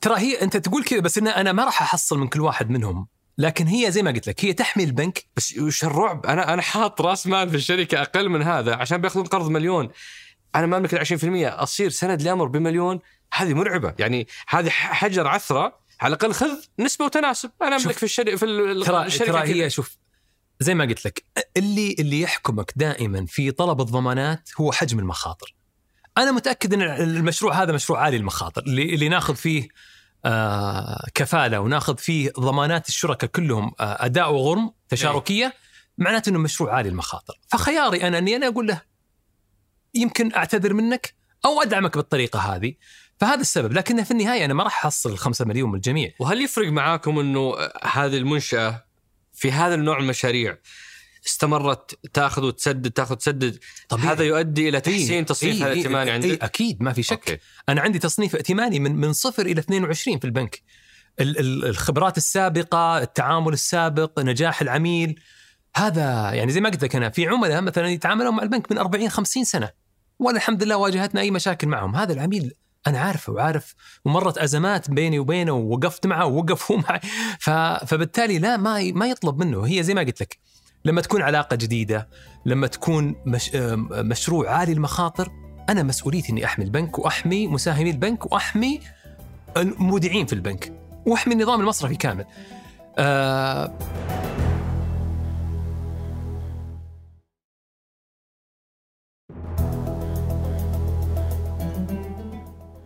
[0.00, 3.06] ترى هي أنت تقول كذا بس إن أنا ما راح أحصل من كل واحد منهم
[3.38, 7.00] لكن هي زي ما قلت لك هي تحمي البنك بس وش الرعب؟ أنا أنا حاط
[7.00, 9.88] رأس مال في الشركة أقل من هذا عشان بيأخذون قرض مليون.
[10.54, 11.24] أنا ما املك ال 20%
[11.62, 13.00] أصير سند لامر بمليون
[13.34, 13.94] هذه مرعبة.
[13.98, 17.50] يعني هذه حجر عثرة على الأقل خذ نسبة وتناسب.
[17.62, 18.46] أنا أملك في الشركة في
[18.86, 19.48] ترى الشركة ترى.
[19.48, 19.96] هي شوف
[20.60, 21.24] زي ما قلت لك
[21.56, 25.54] اللي اللي يحكمك دائما في طلب الضمانات هو حجم المخاطر.
[26.18, 28.62] أنا متأكد إن المشروع هذا مشروع عالي المخاطر.
[28.62, 29.68] اللي اللي ناخذ فيه
[30.24, 35.54] آه كفالة وناخذ فيه ضمانات الشركاء كلهم آه أداء وغرم تشاركية
[35.98, 38.80] معناته إنه مشروع عالي المخاطر، فخياري أنا إني أنا أقول له
[39.94, 41.14] يمكن أعتذر منك
[41.44, 42.74] أو أدعمك بالطريقة هذه.
[43.18, 43.72] فهذا السبب.
[43.72, 46.10] لكن في النهاية أنا ما راح أحصل الخمسة مليون من الجميع.
[46.18, 48.84] وهل يفرق معاكم إنه هذه المنشأة
[49.32, 50.58] في هذا النوع من المشاريع
[51.26, 53.58] استمرت تأخذ وتسدد تأخذ وتسدد؟
[53.88, 54.08] طبيعي.
[54.08, 57.12] هذا يؤدي إلى تحسين إيه، تصنيف إيه، إيه، الائتماني إيه، عندك؟ أكيد ما في شك.
[57.30, 57.38] أوكي.
[57.68, 60.62] أنا عندي تصنيف ائتماني من من صفر إلى 22 في البنك.
[61.20, 65.20] ال- ال- الخبرات السابقة التعامل السابق نجاح العميل.
[65.76, 69.08] هذا يعني زي ما قلت لك أنا في عملاء مثلا يتعاملون مع البنك من 40
[69.08, 69.70] 50 سنة.
[70.18, 71.96] ولا الحمد لله واجهتنا أي مشاكل معهم.
[71.96, 72.52] هذا العميل
[72.86, 73.74] أنا عارفه وعارف
[74.04, 77.00] ومرت أزمات بيني وبينه ووقفت معه ووقف هو معي.
[77.86, 80.38] فبالتالي لا ما ما يطلب منه هي زي ما قلت لك
[80.84, 82.08] لما تكون علاقة جديدة
[82.46, 83.54] لما تكون مش...
[83.54, 85.30] آه، مشروع عالي المخاطر
[85.68, 88.80] أنا مسؤوليتي إني أحمي البنك وأحمي مساهمي البنك وأحمي
[89.56, 90.72] المودعين في البنك
[91.06, 92.24] وأحمي النظام المصرفي كامل.
[92.98, 93.78] آه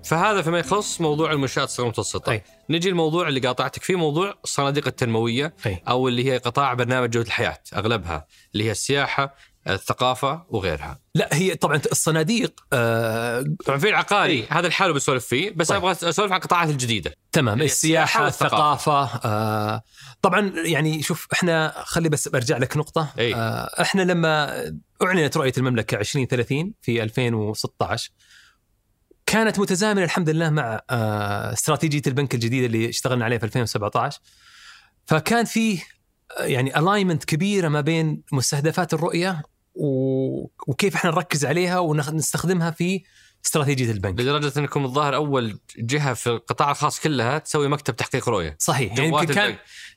[0.08, 2.42] فهذا فيما يخص موضوع المنشآت الصغيرة والمتوسطه أي.
[2.70, 5.82] نجي الموضوع اللي قاطعتك فيه موضوع الصناديق التنموية أي.
[5.88, 9.34] أو اللي هي قطاع برنامج جودة الحياة أغلبها اللي هي السياحة
[9.68, 14.46] الثقافة وغيرها لا هي طبعا الصناديق آه طبعا في العقاري إيه.
[14.50, 15.78] هذا الحال بسولف فيه بس طيب.
[15.78, 19.02] أبغى أسولف عن القطاعات الجديدة تمام السياحة السياحة والثقافة.
[19.02, 19.82] الثقافة آه
[20.22, 23.34] طبعا يعني شوف إحنا خلي بس برجع لك نقطة أي.
[23.34, 24.64] آه إحنا لما
[25.02, 28.10] أعلنت رؤية المملكة 2030 في 2016
[29.28, 34.20] كانت متزامنة الحمد لله مع آه استراتيجية البنك الجديدة اللي اشتغلنا عليها في 2017
[35.06, 35.82] فكان فيه
[36.38, 39.42] آه، يعني alignment كبيرة ما بين مستهدفات الرؤية.
[39.74, 43.02] وكيف إحنا نركز عليها ونستخدمها في
[43.46, 44.20] استراتيجية البنك.
[44.20, 48.56] لدرجة أنكم الظاهر أول جهة في القطاع الخاص كلها تسوي مكتب تحقيق رؤية.
[48.58, 48.96] صحيح.
[48.98, 49.56] يعني يمكن كان.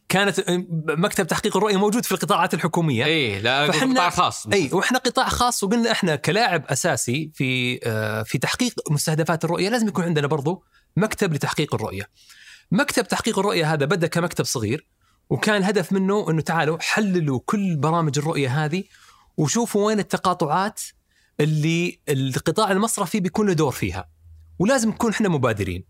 [0.10, 0.44] كانت
[0.88, 3.06] مكتب تحقيق الرؤية موجود في القطاعات الحكومية.
[3.06, 8.24] اي لا فحنا- القطاع الخاص اي وإحنا قطاع خاص وقلنا إحنا كلاعب أساسي في آه،
[8.24, 10.64] في تحقيق مستهدفات الرؤية لازم يكون عندنا برضو
[10.98, 12.10] مكتب لتحقيق الرؤية.
[12.72, 14.88] مكتب تحقيق الرؤية هذا بدأ كمكتب صغير
[15.30, 18.84] وكان الهدف منه إنه تعالوا حللوا كل برامج الرؤية هذه
[19.38, 20.82] وشوفوا وين التقاطعات
[21.42, 24.10] اللي القطاع المصرفي بيكون له دور فيها.
[24.60, 25.84] ولازم نكون إحنا مبادرين.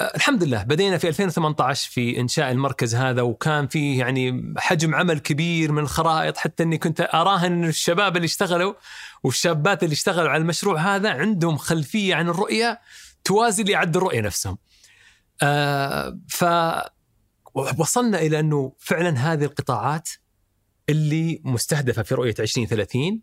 [0.00, 5.18] آه، الحمد لله بدينا في 2018 في إنشاء المركز هذا وكان فيه يعني حجم عمل
[5.18, 8.74] كبير من الخرائط حتى إني كنت أراهن الشباب اللي اشتغلوا
[9.22, 12.80] والشابات اللي اشتغلوا على المشروع هذا عندهم خلفية عن الرؤية
[13.24, 14.58] توازي اللي يعد الرؤية نفسهم.
[15.42, 16.44] آه ف
[17.54, 20.08] وصلنا إلى إنه فعلا هذه القطاعات
[20.88, 23.20] اللي مستهدفة في رؤية 2030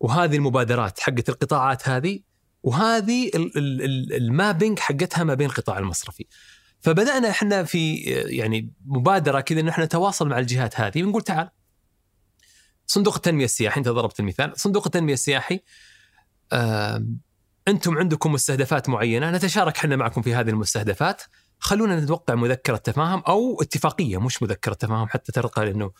[0.00, 2.20] وهذه المبادرات حقت القطاعات هذه
[2.62, 6.26] وهذه ال- ال- ال- المابينج حقتها ما بين القطاع المصرفي.
[6.80, 7.94] فبدأنا إحنا في
[8.26, 11.50] يعني مبادرة كذا إن إحنا نتواصل مع الجهات هذه ونقول تعال
[12.86, 15.60] صندوق التنمية السياحي أنت ضربت المثال، صندوق التنمية السياحي
[17.68, 21.22] أنتم عندكم مستهدفات معينة نتشارك إحنا معكم في هذه المستهدفات
[21.58, 25.92] خلونا نتوقع مذكرة تفاهم أو اتفاقية مش مذكرة تفاهم حتى ترقى لأنه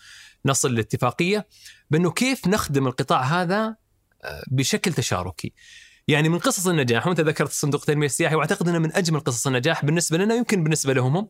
[0.46, 1.46] نصل لاتفاقية
[1.90, 3.76] بأنه كيف نخدم القطاع هذا
[4.50, 5.52] بشكل تشاركي.
[6.08, 9.84] يعني من قصص النجاح وأنت ذكرت صندوق التنميه السياحي وأعتقد إنه من أجمل قصص النجاح
[9.84, 11.28] بالنسبة لنا يمكن بالنسبة لهم هم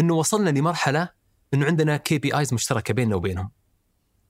[0.00, 1.08] إنه وصلنا لمرحلة
[1.54, 3.50] إنه عندنا KPIs مشتركة بيننا وبينهم.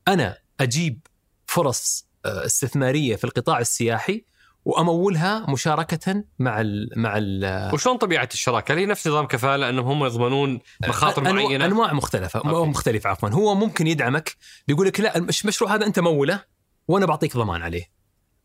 [0.08, 1.00] أنا أجيب
[1.46, 4.24] فرص آه، استثمارية في القطاع السياحي
[4.64, 9.86] وأمولها مشاركة مع ال مع ال وشلون طبيعة الشراكة؟ هل هي نفس نظام كفالة أنهم
[9.86, 10.58] هم يضمنون
[10.88, 12.70] مخاطر أنواع- معينة؟ أنواع مختلفة أوكي.
[12.70, 14.36] مختلفة عفوا هو ممكن يدعمك
[14.68, 16.55] بيقول لك لا المش- المشروع هذا أنت مولة
[16.88, 17.90] وأنا بعطيك ضمان عليه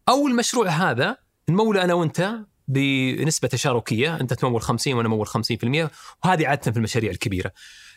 [0.09, 1.17] أو المشروع هذا
[1.49, 2.35] نموله أنا وأنت
[2.67, 5.89] بنسبة تشاركية أنت تمول 50 وأنا أمول 50%
[6.23, 7.51] وهذه عادة في المشاريع الكبيرة.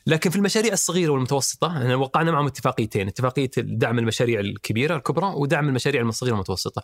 [0.07, 5.69] لكن في المشاريع الصغيرة والمتوسطة إحنا وقعنا معهم اتفاقيتين، اتفاقية دعم المشاريع الكبيرة الكبرى ودعم
[5.69, 6.83] المشاريع الصغيرة والمتوسطة.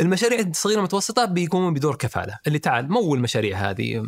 [0.00, 4.04] المشاريع الصغيرة والمتوسطة بيقومون بدور كفالة، اللي تعال مول المشاريع هذه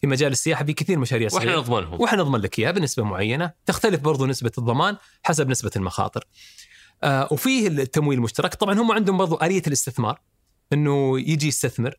[0.00, 3.52] في مجال السياحة في كثير مشاريع صغيرة وإحنا نضمنهم وإحنا نضمن لك إياها بنسبة معينة،
[3.66, 6.24] تختلف برضو نسبة الضمان حسب نسبة المخاطر.
[7.02, 10.20] آه وفيه التمويل المشترك، طبعا هم عندهم برضو آلية الاستثمار
[10.72, 11.94] إنه يجي يستثمر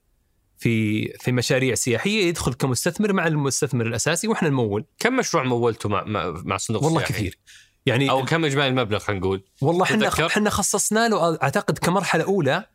[0.58, 4.86] في في مشاريع سياحية يدخل كمستثمر مع المستثمر الأساسي وإحنا نمول.
[4.99, 7.39] كم مشروع مولته مع مع, الصندوق والله السياحي؟ كثير.
[7.86, 12.66] يعني أو كم إجمالي المبلغ خلينا نقول؟ والله إحنا؟ إحنا خصصنا له أعتقد كمرحلة أولى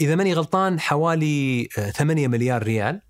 [0.00, 3.00] إذا ماني غلطان حوالي آه، 8 مليار ريال.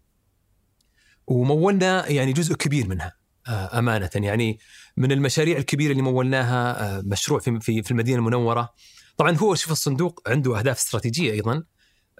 [1.26, 3.16] ومولنا يعني جزء كبير منها
[3.48, 4.10] آه، أمانة.
[4.14, 4.58] يعني
[4.96, 8.72] من المشاريع الكبيرة اللي مولناها آه، مشروع في في في المدينة المنورة.
[9.16, 11.62] طبعا هو شوف الصندوق عنده أهداف استراتيجية أيضا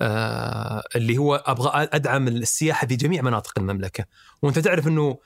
[0.00, 4.04] آه، اللي هو أبغى أدعم السياحة في جميع مناطق المملكة.
[4.42, 5.18] وأنت تعرف إنه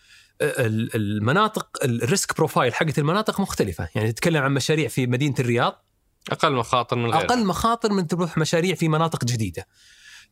[0.42, 3.88] ال- المناطق ال risk profile حقت المناطق مختلفة.
[3.94, 5.84] يعني تتكلم عن مشاريع في مدينة الرياض.
[6.30, 7.24] أقل مخاطر من غيرها.
[7.24, 9.66] أقل مخاطر من تروح مشاريع في مناطق جديدة.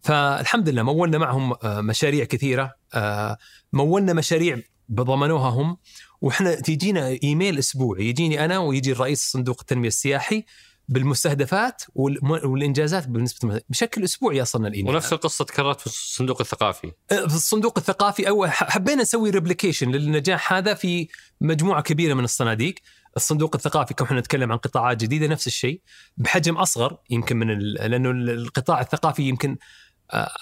[0.03, 3.39] فالحمد لله مولنا معهم آه، مشاريع كثيرة آه،
[3.73, 4.59] مولنا مشاريع
[4.93, 5.77] ضمنوها هم.
[6.25, 10.45] وإحنا تيجينا إيميل أسبوعي يجيني أنا ويجي الرئيس صندوق التنمية السياحي
[10.89, 14.95] بالمستهدفات والإنجازات بالنسبة بشكل أسبوعي يصلنا الإيميل.
[14.95, 16.93] ونفس القصة تكررت في الصندوق الثقافي.
[17.09, 21.09] في الصندوق الثقافي أو حبينا نسوي replication للنجاح هذا في
[21.41, 22.75] مجموعة كبيرة من الصناديق.
[23.16, 25.81] الصندوق الثقافي كم إحنا نتكلم عن قطاعات جديدة نفس الشيء
[26.16, 27.72] بحجم أصغر يمكن من ال...
[27.91, 29.57] لأنه القطاع الثقافي يمكن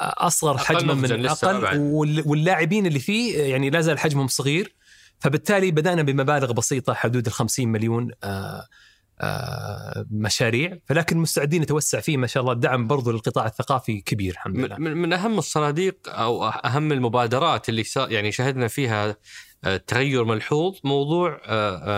[0.01, 1.79] أصغر حجما من أقل
[2.27, 4.82] واللاعبين اللي فيه يعني لا زال حجمهم صغير.
[5.23, 8.67] فبالتالي بدأنا بمبالغ بسيطة حدود ال 50 مليون آه،
[9.21, 10.79] آه، مشاريع.
[10.87, 14.77] فلكن مستعدين نتوسع فيه ما شاء الله الدعم برضو للقطاع الثقافي كبير الحمد لله.
[14.79, 19.17] من, من أهم الصناديق أو أهم المبادرات اللي يعني شهدنا فيها
[19.87, 21.41] تغير ملحوظ موضوع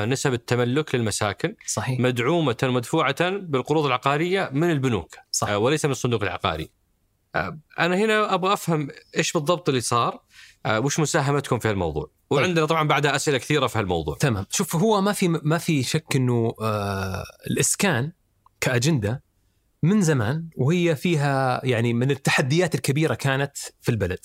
[0.04, 1.54] نسب التملك للمساكن.
[1.66, 2.00] صحيح.
[2.00, 5.50] مدعومة مدفوعة بالقروض العقارية من البنوك صح.
[5.50, 6.70] وليس من الصندوق العقاري.
[7.78, 10.23] أنا هنا أبغى أفهم إيش بالضبط اللي صار.
[10.66, 14.16] وش مساهمتكم في الموضوع وعندنا طبعا بعدها أسئلة كثيرة في هالموضوع.
[14.16, 14.46] تمام.
[14.50, 18.12] شوف هو ما في ما في شك إنه آه الإسكان
[18.60, 19.22] كأجندة
[19.82, 24.18] من زمان وهي فيها يعني من التحديات الكبيرة كانت في البلد.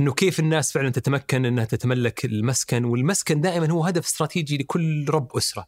[0.00, 5.36] إنه كيف الناس فعلا تتمكن إنها تتملك المسكن والمسكن دائما هو هدف استراتيجي لكل رب
[5.36, 5.66] أسرة.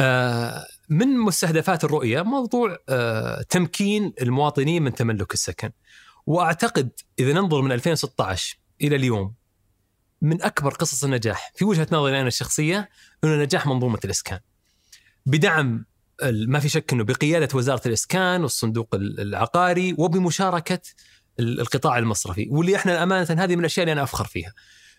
[0.00, 5.70] آه من مستهدفات الرؤية موضوع آه تمكين المواطنين من تملك السكن.
[6.26, 9.34] وأعتقد إذا ننظر من 2016 إلى اليوم
[10.22, 12.88] من أكبر قصص النجاح في وجهة نظري أنا الشخصية
[13.24, 14.40] إنه نجاح منظومة الإسكان.
[15.26, 15.84] بدعم
[16.22, 20.80] ما في شك إنه بقيادة وزارة الإسكان والصندوق ال- العقاري وبمشاركة
[21.40, 24.52] ال- القطاع المصرفي واللي إحنا أمانة هذه من الأشياء اللي أنا أفخر فيها.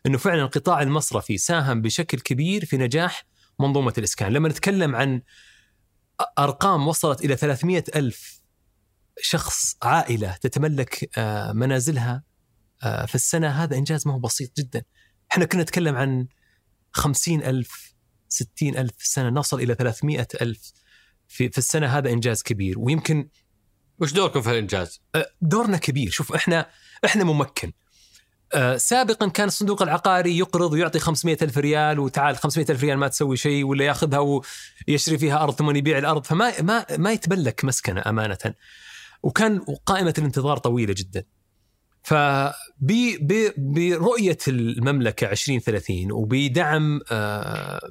[0.05, 3.25] إنه فعلا القطاع المصرفي ساهم بشكل كبير في نجاح
[3.59, 5.21] منظومة الإسكان، لما نتكلم عن
[6.39, 8.41] أرقام وصلت إلى 300 ألف
[9.21, 12.23] شخص عائلة تتملك آه، منازلها
[12.81, 14.83] في السنة هذا إنجاز ما هو بسيط جدا.
[15.31, 16.27] إحنا كنا نتكلم عن
[16.91, 17.95] 50 ألف
[18.29, 20.71] 60 ألف في السنة نصل إلى 300 ألف
[21.27, 22.79] في, في السنة هذا إنجاز كبير.
[22.79, 23.29] ويمكن
[23.99, 26.09] وش دوركم في الانجاز؟ آه، دورنا كبير.
[26.09, 26.69] شوف إحنا
[27.05, 27.73] إحنا ممكن.
[28.53, 33.07] آه، سابقا كان الصندوق العقاري يقرض ويعطي 500 ألف ريال وتعال 500 ألف ريال ما
[33.07, 34.19] تسوي شيء ولا ياخذها
[34.87, 36.25] ويشتري فيها أرض ثم يبيع الأرض.
[36.25, 38.53] فما ما ما يتملك مسكنة أمانة.
[39.23, 41.23] وكان قائمة الانتظار طويلة جدا.
[43.27, 47.89] فبرؤية المملكة 2030 وبدعم آه،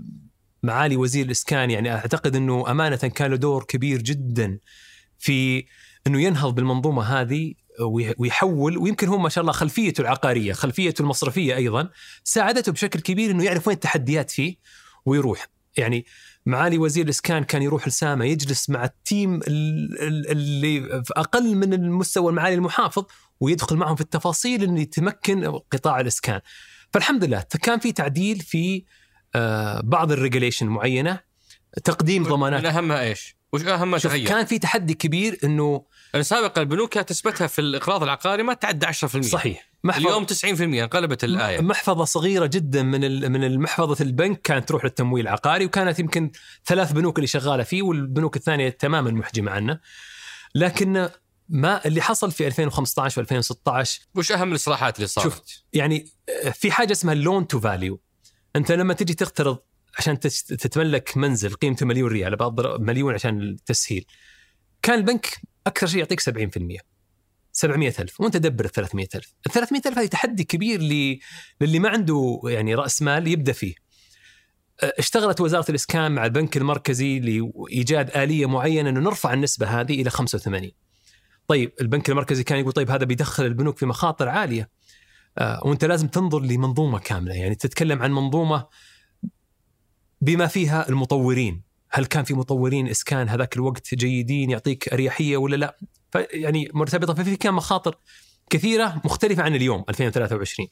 [0.63, 4.59] معالي وزير الإسكان يعني أعتقد أنه أمانة كان له دور كبير جدا
[5.19, 5.65] في
[6.07, 11.57] أنه ينهض بالمنظومة هذه وي- ويحول ويمكن هو ما شاء الله خلفيته العقارية خلفيته المصرفية
[11.57, 11.91] أيضا
[12.25, 14.57] ساعدته بشكل كبير أنه يعرف وين التحديات فيه
[15.07, 15.47] ويروح.
[15.77, 16.07] يعني
[16.47, 21.55] معالي وزير الإسكان كان يروح لساما يجلس مع ال team ال- ال- اللي في أقل
[21.57, 23.05] من المستوى المعالي المحافظ
[23.41, 26.41] ويدخل معهم في التفاصيل إنه يتمكن قطاع الإسكان.
[26.93, 28.85] فالحمد لله كان في تعديل في
[29.35, 31.21] آه، بعض ال regulation معينة
[31.85, 35.85] تقديم من ضمانات أهمها إيش؟ وش أهم تغير؟ كان في تحدي كبير إنه
[36.21, 41.25] سابقا البنوك كانت نسبتها في الإقراض العقاري ما تعدى 10% صحيح محفظ اليوم 90% انقلبت
[41.25, 46.31] الآية محفظة صغيرة جدا من من المحفظه البنك كانت تروح للتمويل العقاري وكانت يمكن
[46.65, 49.81] ثلاث بنوك اللي شغالة فيه والبنوك الثانية تماما محجمة عنه
[50.55, 51.09] لكن
[51.49, 55.43] ما اللي حصل في 2015 و2016 وش أهم الإصلاحات اللي صارت؟ شوف
[55.73, 56.09] يعني
[56.53, 58.01] في حاجة اسمها ال loan to value
[58.57, 59.59] أنت لما تجي تقترض
[59.99, 62.37] عشان تتملك منزل قيمته مليون ريال
[62.81, 64.05] مليون عشان التسهيل
[64.83, 66.25] كان البنك أكثر شيء يعطيك 70%
[67.53, 71.19] 700000 وأنت دبر ال 300000 ال 300000 هذه تحدي كبير ل-
[71.61, 73.75] للي ما عنده يعني رأس مال يبدأ فيه.
[74.83, 80.11] أه، اشتغلت وزارة الإسكان مع البنك المركزي لإيجاد آلية معينة إنه نرفع النسبة هذه إلى
[80.11, 80.71] 85
[81.49, 84.71] طيب البنك المركزي كان يقول طيب هذا بيدخل البنوك في مخاطر عالية.
[85.39, 87.35] آه وانت لازم تنظر لمنظومة كاملة.
[87.35, 88.67] يعني تتكلم عن منظومة
[90.21, 91.63] بما فيها المطورين.
[91.91, 95.77] هل كان في مطورين إسكان هذاك الوقت جيدين يعطيك أريحية ولا لا؟
[96.31, 97.15] يعني مرتبطة.
[97.15, 97.99] ففي كان مخاطر
[98.51, 100.69] كثيرة مختلفة عن اليوم 2023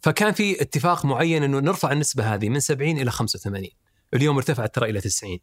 [0.00, 3.68] فكان في اتفاق معين إنه نرفع النسبة هذه من 70 إلى 85
[4.14, 5.38] اليوم ارتفعت ترى إلى 90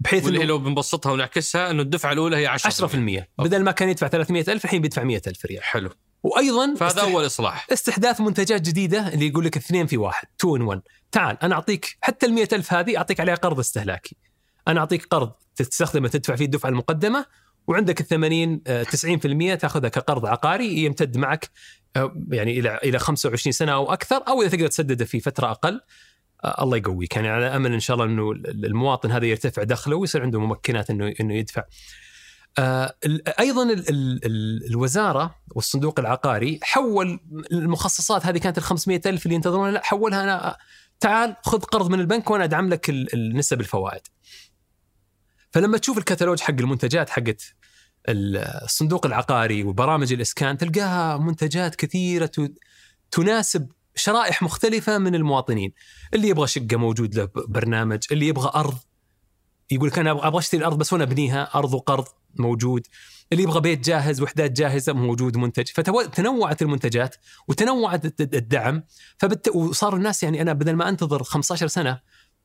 [0.00, 4.08] بحيث إنه لو بنبسطها ونعكسها إنه الدفعة الأولى هي 10% 10% بدل ما كان يدفع
[4.08, 5.62] 300000 الحين بيدفع 100000 ريال.
[5.64, 5.90] حلو.
[6.22, 7.66] وأيضا فهذا استح- أول إصلاح.
[7.72, 10.80] استحداث منتجات جديدة اللي يقول لك اثنين في واحد 2 ان 1
[11.12, 14.16] تعال أنا أعطيك حتى ال ألف هذه أعطيك عليها قرض استهلاكي.
[14.68, 17.26] أنا أعطيك قرض تستخدمه تدفع فيه الدفعة المقدمة
[17.66, 21.50] وعندك ال 80 آه، 90% تأخذها كقرض عقاري يمتد معك
[21.96, 25.80] آه، يعني إلى إلى 25 سنة أو أكثر أو إذا تقدر تسدده في فترة أقل.
[26.44, 30.40] الله يقويك يعني على أمل إن شاء الله إنه المواطن هذا يرتفع دخله ويصير عنده
[30.40, 31.62] ممكنات إنه إنه يدفع.
[32.58, 32.94] آه
[33.40, 37.20] أيضا ال ال ال الوزارة والصندوق العقاري حول
[37.52, 40.56] المخصصات هذه كانت ال 500 ألف اللي ينتظرونها لا حولها أنا
[41.00, 44.00] تعال خذ قرض من البنك وأنا أدعم لك ال- النسب الفوائد.
[45.50, 47.54] فلما تشوف الكتالوج حق المنتجات حقت
[48.08, 52.30] الصندوق العقاري وبرامج الإسكان تلقاها منتجات كثيرة
[53.10, 53.68] تناسب
[54.00, 55.72] شرائح مختلفة من المواطنين،
[56.14, 58.74] اللي يبغى شقة موجود له برنامج، اللي يبغى أرض
[59.70, 62.04] يقول لك أنا أبغى أشتري الأرض بس وأنا أبنيها أرض وقرض
[62.38, 62.86] موجود.
[63.32, 65.66] اللي يبغى بيت جاهز وحدات جاهزة موجود منتج.
[65.74, 67.16] فتنوعت المنتجات
[67.48, 68.82] وتنوعت الد- الدعم.
[69.18, 69.48] فبت...
[69.48, 72.00] وصار الناس يعني أنا بدل ما أنتظر 15 سنة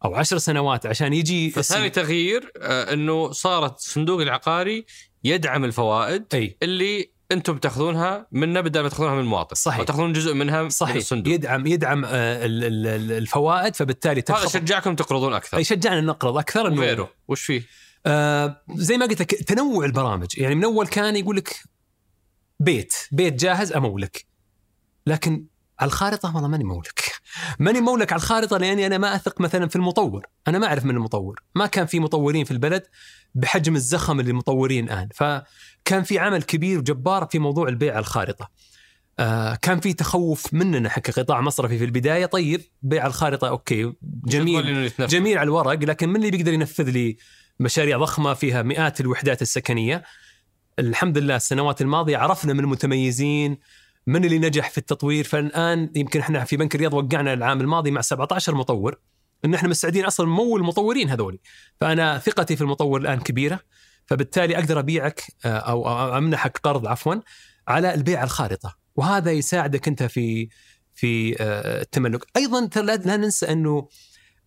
[0.06, 4.86] أو 10 سنوات عشان يجي فثاني تغيير آه، إنه صارت الصندوق العقاري
[5.24, 6.58] يدعم الفوائد أي.
[6.64, 9.56] اللي أنتم تاخذونها منا بدل ما تاخذونها من المواطن.
[9.56, 9.80] صحيح.
[9.80, 10.96] أو تاخذون جزء منها من صحيح.
[10.96, 15.60] الصندوق يدعم يدعم آه، ال- ال- ال- الفوائد فبالتالي هذا تنخفض شجعكم تقرضون أكثر.
[15.60, 17.12] يشجعنا نقرض أكثر انه وغيره.
[17.28, 17.64] وش فيه؟
[18.06, 20.28] آه زي ما قلت لك تنوع البرامج.
[20.38, 21.64] يعني من اول كان يقول لك
[22.60, 22.94] بيت.
[23.12, 24.26] بيت جاهز أمولك.
[25.08, 25.46] لكن
[25.80, 27.02] على الخارطة والله ماني مولك.
[27.60, 30.26] ماني مولك على الخارطة لأني أنا ما أثق مثلا في المطور.
[30.48, 31.44] أنا ما أعرف من المطور.
[31.56, 32.84] ما كان في مطورين في البلد
[33.36, 35.10] بحجم الزخم اللي المطورين الآن.
[35.86, 38.50] فكان في عمل كبير وجبار في موضوع البيع الخارطة.
[39.20, 42.26] آه كان في تخوف مننا حق قطاع مصرفي في البداية.
[42.26, 44.92] طيب بيع الخارطة أوكي جميل.
[45.00, 47.18] جميل على الورق لكن من اللي بيقدر ينفذ لي
[47.60, 50.04] مشاريع ضخمة فيها مئات الوحدات السكنية؟
[50.80, 53.58] الحمد لله السنوات الماضية عرفنا من المتميزين
[54.08, 55.24] من اللي نجح في التطوير.
[55.24, 59.00] فالآن يمكن إحنا في بنك الرياض وقعنا العام الماضي مع 17 مطور
[59.46, 61.40] إن إحنا مستعدين أصلا نمول المطورين هذولي.
[61.82, 63.60] فأنا ثقتي في المطور الآن كبيرة.
[64.06, 67.16] فبالتالي أقدر أبيعك آه، أو أمنحك قرض عفوا
[67.68, 68.76] على البيع الخارطة.
[68.96, 70.50] وهذا يساعدك أنت في
[70.96, 72.26] في آه، التملك.
[72.38, 73.88] أيضا لا ننسى أنه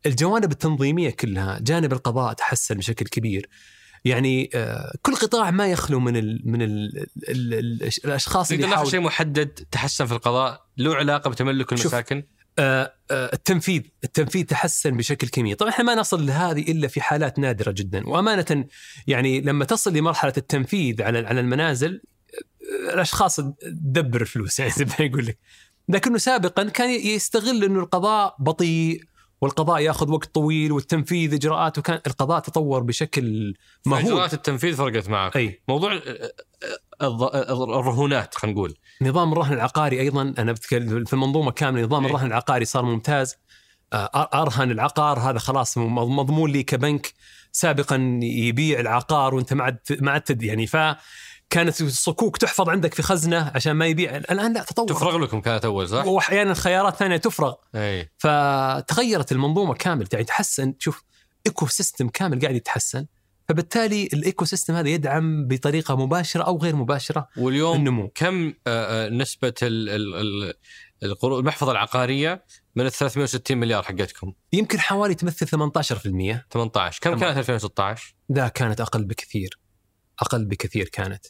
[0.06, 3.48] الجوانب التنظيمية كلها جانب القضاء تحسن بشكل كبير.
[4.04, 6.98] يعني آه، كل قطاع ما يخلو من ال من ال
[7.28, 11.80] ال ال الأشخاص اللي يحاول شيء محدد تحسن في القضاء له علاقة بتملك شوف.
[11.80, 12.37] المساكن؟ آه،
[13.10, 18.08] التنفيذ التنفيذ تحسن بشكل كبير طبعا إحنا ما نصل لهذه إلا في حالات نادرة جدا.
[18.08, 18.64] وأمانة
[19.06, 22.02] يعني لما تصل لمرحلة التنفيذ على على المنازل
[22.90, 25.38] آه، الأشخاص تدبر الفلوس يعني زي ما يقول لك.
[25.88, 29.02] لكنه سابقا كان يستغل إنه القضاء بطيء
[29.40, 33.54] والقضاء ياخذ وقت طويل والتنفيذ إجراءات وكان القضاء تطور بشكل
[33.86, 34.04] مهول.
[34.04, 35.36] اجراءات التنفيذ فرقت معك.
[35.36, 35.62] أي.
[35.68, 36.32] موضوع آه، آه،
[37.02, 38.74] الرهونات خلينا نقول.
[39.02, 42.10] نظام الرهن العقاري أيضا أنا بتكلم في المنظومة كاملة نظام إيه.
[42.10, 43.36] الرهن العقاري صار ممتاز.
[43.92, 47.12] آه، أرهن العقار هذا خلاص مضمون لي كبنك
[47.52, 53.52] سابقا يبيع العقار وأنت ما عاد ما عاد يعني فكانت الصكوك تحفظ عندك في خزنة
[53.54, 54.16] عشان ما يبيع.
[54.16, 57.54] الآن لا تطور تفرغ لكم كانت أول صح؟ واحيانا خيارات ثانية تفرغ.
[57.74, 61.04] اي فتغيرت المنظومة كامل يعني تحسن شوف
[61.46, 63.06] ecosystem كامل قاعد يتحسن.
[63.48, 68.08] فبالتالي ال ecosystem هذا يدعم بطريقة مباشرة أو غير مباشرة واليوم النمو.
[68.14, 70.54] كم آه، آه، نسبة ال- ال- ال-
[71.02, 72.44] القروض المحفظة العقارية
[72.76, 77.18] من ال 360 مليار حقتكم؟ يمكن حوالي تمثل 18% 18 كم.
[77.18, 79.58] كانت 2016؟ لا كانت أقل بكثير.
[80.20, 81.26] أقل بكثير كانت.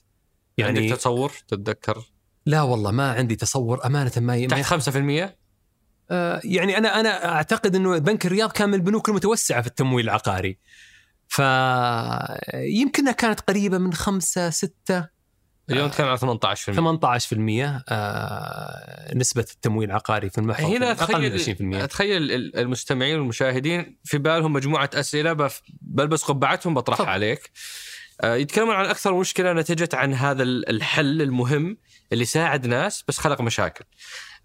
[0.58, 2.04] يعني عندك تصور تتذكر؟
[2.46, 3.86] لا والله ما عندي تصور.
[3.86, 5.36] أمانة ما, ما تحت 5%
[6.10, 10.58] آه يعني أنا أنا أعتقد إنه بنك الرياض كان من البنوك المتوسعة في التمويل العقاري.
[11.28, 11.38] ف
[12.54, 15.08] يمكنها كانت قريبة من 5 6
[15.70, 15.88] اليوم آه.
[15.88, 21.82] نتكلم على 18% 18% آه نسبة التمويل العقاري في المحفظه هنا أقل من اتخيل 20%
[21.84, 27.10] أتخيل ال- المستمعين والمشاهدين في بالهم مجموعة أسئلة بف- بلبس قبعتهم بطرحها تفضل.
[27.12, 27.50] عليك
[28.20, 31.76] آه، يتكلمون عن أكثر مشكلة نتجت عن هذا الحل المهم
[32.12, 33.84] اللي ساعد ناس بس خلق مشاكل.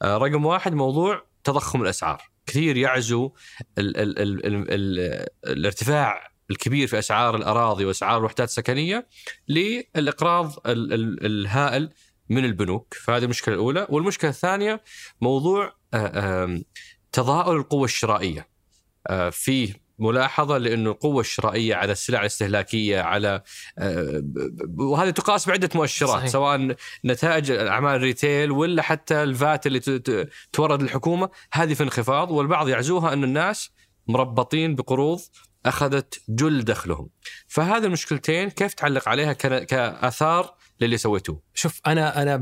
[0.01, 3.31] آه، رقم واحد موضوع تضخم الأسعار، كثير يعزو
[3.77, 9.07] ال ال ال ال ال الارتفاع الكبير في أسعار الأراضي وأسعار الوحدات السكنية
[9.47, 11.89] للإقراض ال ال الهائل
[12.29, 14.83] من البنوك، فهذه المشكلة الأولى، والمشكلة الثانية
[15.21, 16.61] موضوع آه،
[17.11, 18.53] تضاؤل القوة الشرائية.
[19.31, 23.41] فيه ملاحظة لأنه القوة الشرائية على السلع الاستهلاكية على
[23.77, 24.23] آه،
[24.77, 26.27] وهذه تقاس بعدة مؤشرات صحيح.
[26.27, 26.75] سواء
[27.05, 29.79] نتائج اعمال الريتيل ولا حتى الفات اللي
[30.53, 33.71] تورد للحكومة هذه في انخفاض والبعض يعزوها أن الناس
[34.07, 35.19] مربطين بقروض
[35.65, 37.09] أخذت جل دخلهم.
[37.47, 42.35] فهذه المشكلتين كيف تعلق عليها كآثار للي سويتوه؟ شوف أنا أنا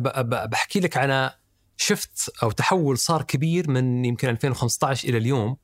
[0.46, 1.30] بحكي لك عن
[1.78, 5.58] شفت أو تحول صار كبير من يمكن 2015 إلى اليوم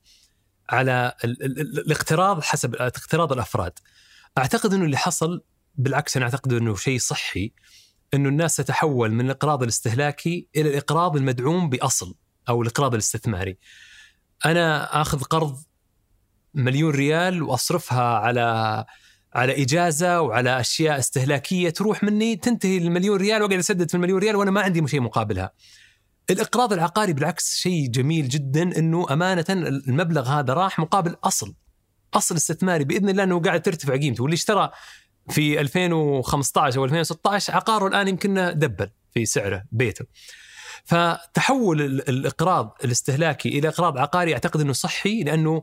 [0.70, 3.78] على الاقتراض حسب اقتراض الأفراد.
[4.38, 5.42] أعتقد إنه اللي حصل
[5.74, 7.52] بالعكس أنا أعتقد إنه شيء صحي
[8.14, 12.14] إنه الناس تتحول من الاقراض الاستهلاكي إلى الاقراض المدعوم بأصل
[12.48, 13.58] أو الاقراض الاستثماري.
[14.46, 15.62] أنا آخذ قرض
[16.54, 18.84] مليون ريال وأصرفها على
[19.34, 24.36] على إجازة وعلى أشياء استهلاكية تروح مني تنتهي المليون ريال وأقعد أسدد في المليون ريال
[24.36, 25.52] وأنا ما عندي شيء مقابلها.
[26.30, 31.54] الإقراض العقاري بالعكس شيء جميل جدا إنه أمانة المبلغ هذا راح مقابل أصل
[32.14, 34.70] أصل استثماري بإذن الله إنه قاعد ترتفع قيمته واللي اشترى
[35.30, 40.04] في 2015 أو 2016 عقاره الآن يمكن دبل في سعره بيته.
[40.84, 45.62] فتحول الإقراض الاستهلاكي إلى إقراض عقاري أعتقد إنه صحي لأنه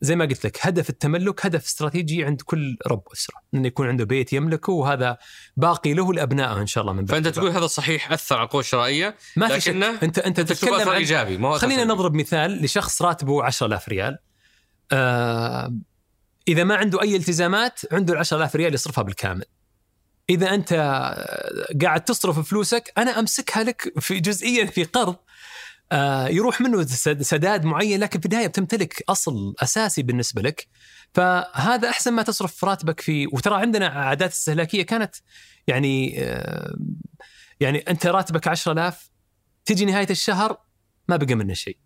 [0.00, 4.04] زي ما قلت لك هدف التملك هدف استراتيجي عند كل رب أسرة إنه يكون عنده
[4.04, 5.18] بيت يملكه وهذا
[5.56, 7.10] باقي له لأبنائه إن شاء الله من بعد.
[7.10, 9.74] فأنت تقول هذا صحيح أثر على القوه الشرائيه ما في شك.
[10.02, 14.18] انت أنت تتكلم عن إيجابي ما خلينا نضرب مثال لشخص راتبه 10000 ريال.
[14.92, 15.74] آه
[16.48, 19.44] إذا ما عنده أي التزامات عنده ال 10000 ريال يصرفها بالكامل.
[20.30, 20.72] إذا أنت
[21.82, 25.14] قاعد تصرف فلوسك أنا أمسكها لك في جزئيا في قرض.
[25.14, 25.18] آه،
[26.30, 26.82] يروح منه
[27.20, 30.68] سداد معين لكن في النهاية بتمتلك أصل أساسي بالنسبة لك.
[31.14, 35.14] فهذا أحسن ما تصرف راتبك في وترى عندنا عادات استهلاكية كانت
[35.66, 36.76] يعني آه،
[37.60, 39.10] يعني أنت راتبك 10000
[39.64, 40.58] تجي نهاية الشهر
[41.08, 41.78] ما بقى منه شيء.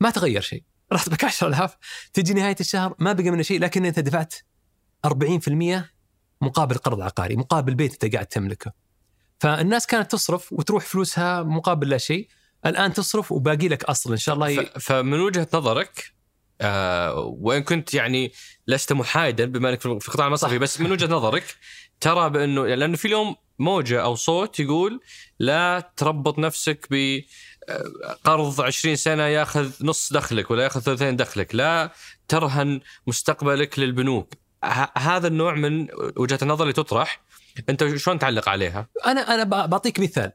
[0.00, 0.64] ما تغير شيء.
[0.92, 1.76] راتبك 10000
[2.12, 4.34] تجي نهاية الشهر ما بقى منه شيء لكن أنت دفعت
[5.06, 5.84] 40%
[6.40, 8.72] مقابل قرض عقاري مقابل بيت أنت قاعد تملكه.
[9.40, 12.28] فالناس كانت تصرف وتروح فلوسها مقابل لا شيء.
[12.66, 14.66] الآن تصرف وباقي لك أصل إن شاء الله ي...
[14.80, 16.12] فمن وجهة نظرك
[16.60, 18.32] آه وإن كنت يعني
[18.66, 21.56] لست محايدا بما إنك في القطاع المصرفي بس من وجهة نظرك
[22.00, 25.00] ترى بانه لأنه في اليوم موجة أو صوت يقول
[25.38, 27.20] لا تربط نفسك ب
[27.68, 31.92] آه، قرض 20 سنة ياخذ نص دخلك ولا ياخذ ثلثين دخلك، لا
[32.28, 34.34] ترهن مستقبلك للبنوك.
[34.96, 37.22] هذا النوع من وجهة النظر اللي تطرح
[37.68, 40.32] أنت شلون تعلق عليها؟ أنا أنا بعطيك مثال.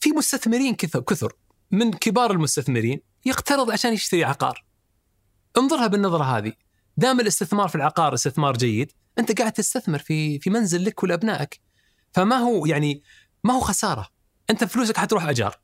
[0.00, 1.32] في مستثمرين كثر كثر
[1.70, 4.64] من كبار المستثمرين يقترض عشان يشتري عقار.
[5.58, 6.52] انظرها بالنظرة هذه.
[6.96, 11.60] دام الاستثمار في العقار استثمار جيد أنت قاعد تستثمر في في منزل لك ولأبنائك.
[12.14, 13.02] فما هو يعني
[13.44, 14.08] ما هو خسارة.
[14.50, 15.58] أنت فلوسك حتروح أجار.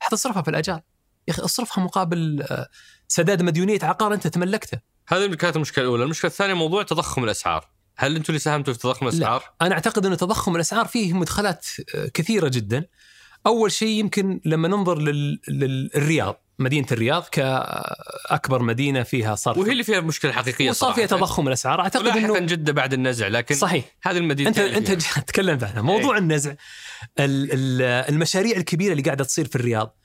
[0.00, 0.82] حتصرفها في الأجار.
[1.28, 2.68] يا أخي اصرفها مقابل آه،
[3.08, 4.78] سداد مديونية عقار أنت تملكته.
[5.08, 6.04] هذه كانت المشكلة الأولى.
[6.04, 7.68] المشكلة الثانية موضوع تضخم الأسعار.
[7.96, 9.66] هل أنتم اللي ساهمتوا في تضخم الأسعار؟ لا.
[9.66, 12.86] أنا أعتقد أن تضخم الأسعار فيه مدخلات آه، كثيرة جدا.
[13.48, 15.40] أول شيء يمكن لما ننظر لل...
[15.48, 19.58] للرياض مدينة الرياض كأكبر مدينة فيها صرف.
[19.58, 21.80] وهي اللي فيها مشكلة حقيقية صار فيها تضخم الأسعار.
[21.80, 23.84] أعتقد إنه جده بعد النزع لكن صحيح.
[24.02, 24.90] هذه المدينة انت أنت
[25.26, 26.18] تكلمت عنها موضوع إيه.
[26.18, 26.54] النزع
[27.18, 29.96] المشاريع الكبيرة اللي قاعدة تصير في الرياض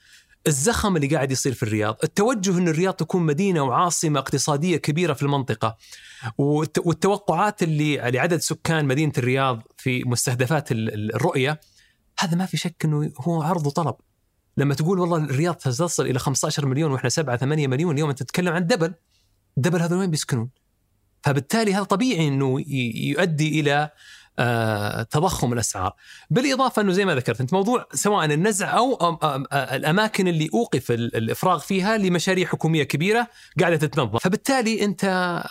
[0.46, 5.22] الزخم اللي قاعد يصير في الرياض التوجه إن الرياض تكون مدينة وعاصمة اقتصادية كبيرة في
[5.22, 5.76] المنطقة
[6.38, 11.60] والتوقعات اللي لعدد سكان مدينة الرياض في مستهدفات الرؤية
[12.18, 13.94] هذا ما في شك إنه هو عرض وطلب
[14.56, 18.52] لما تقول والله الرياض تصل إلى 15 مليون وإحنا 7 8 مليون اليوم أنت تتكلم
[18.52, 18.94] عن double
[19.56, 20.50] double هذول وين بيسكنون؟
[21.22, 23.90] فبالتالي هذا طبيعي إنه يؤدي إلى
[24.38, 25.94] آه تضخم الأسعار،
[26.30, 29.18] بالإضافة إنه زي ما ذكرت أنت موضوع سواء النزع أو
[29.52, 33.28] الأماكن اللي أوقف الإفراغ فيها لمشاريع حكومية كبيرة
[33.60, 35.44] قاعدة تتنظم، فبالتالي أنت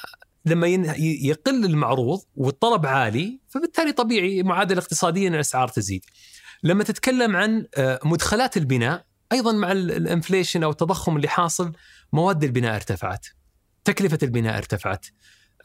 [0.46, 4.84] لما يقل المعروض والطلب عالي فبالتالي طبيعي معادلة
[5.28, 6.06] إن الأسعار تزيد.
[6.64, 11.74] لما تتكلم عن آه، مدخلات البناء أيضا مع الإنفليشن أو التضخم اللي حاصل
[12.14, 13.28] مواد البناء ارتفعت
[13.84, 15.06] تكلفة البناء ارتفعت.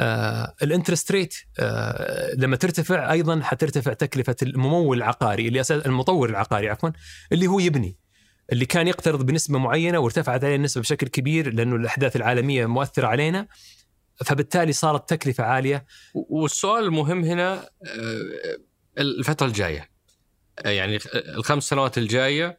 [0.01, 6.90] آه الانترست ريت آه لما ترتفع أيضا حترتفع تكلفة الممول العقاري اللي المطور العقاري عفوا
[7.32, 7.96] اللي هو يبني
[8.53, 13.46] اللي كان يقترض بنسبة معينة وارتفعت عليه النسبة بشكل كبير لأنه الأحداث العالمية مؤثرة علينا.
[14.24, 15.86] فبالتالي صارت تكلفة عالية.
[16.14, 17.68] والسؤال المهم هنا
[18.99, 19.97] الفترة الجاية.
[20.64, 22.59] يعني الخمس سنوات الجاية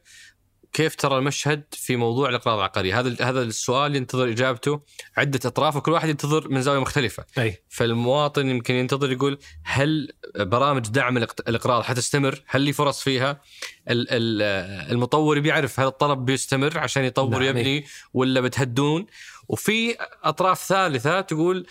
[0.72, 4.80] كيف ترى المشهد في موضوع الإقراض العقارية؟ هذا هذا السؤال ينتظر إجابته
[5.16, 7.24] عدة أطراف وكل واحد ينتظر من زاوية مختلفة.
[7.38, 13.40] أي فالمواطن يمكن ينتظر يقول هل برامج دعم الإقراض حتستمر؟ هل لي فرص فيها؟
[13.88, 17.84] المطور بيعرف هل الطلب بيستمر عشان يطور نعم يبني
[18.14, 19.06] ولا بتهدون؟
[19.48, 21.66] وفي أطراف ثالثة تقول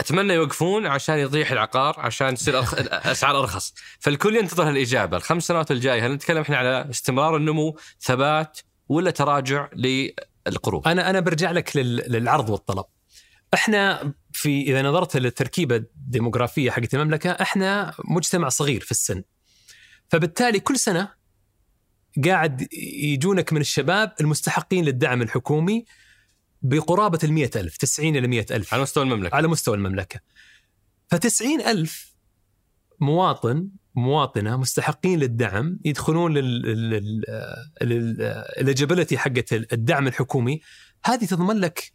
[0.00, 2.60] أتمنى يوقفون عشان يطيح العقار عشان تصير
[3.12, 3.74] أسعار أرخص.
[3.98, 9.68] فالكل ينتظر الاجابه الخمس سنوات الجايه هل نتكلم إحنا على استمرار النمو ثبات ولا تراجع
[9.76, 12.84] للقروض؟ أنا أنا برجع لك للعرض والطلب.
[13.54, 19.22] إحنا في إذا نظرت للتركيبة الديموغرافية حقت المملكة إحنا مجتمع صغير في السن.
[20.08, 21.08] فبالتالي كل سنة
[22.24, 22.68] قاعد
[23.02, 25.84] يجونك من الشباب المستحقين للدعم الحكومي
[26.62, 28.74] بقرابة ال ألف 90 إلى 100 ألف.
[28.74, 29.36] على مستوى المملكة.
[29.36, 30.20] على مستوى المملكة.
[31.14, 32.14] ف90 ألف
[33.00, 36.34] مواطن مواطنة مستحقين للدعم يدخلون
[37.82, 40.60] للإليجيبيلتي حقت الدعم الحكومي.
[41.04, 41.92] هذه تضمن لك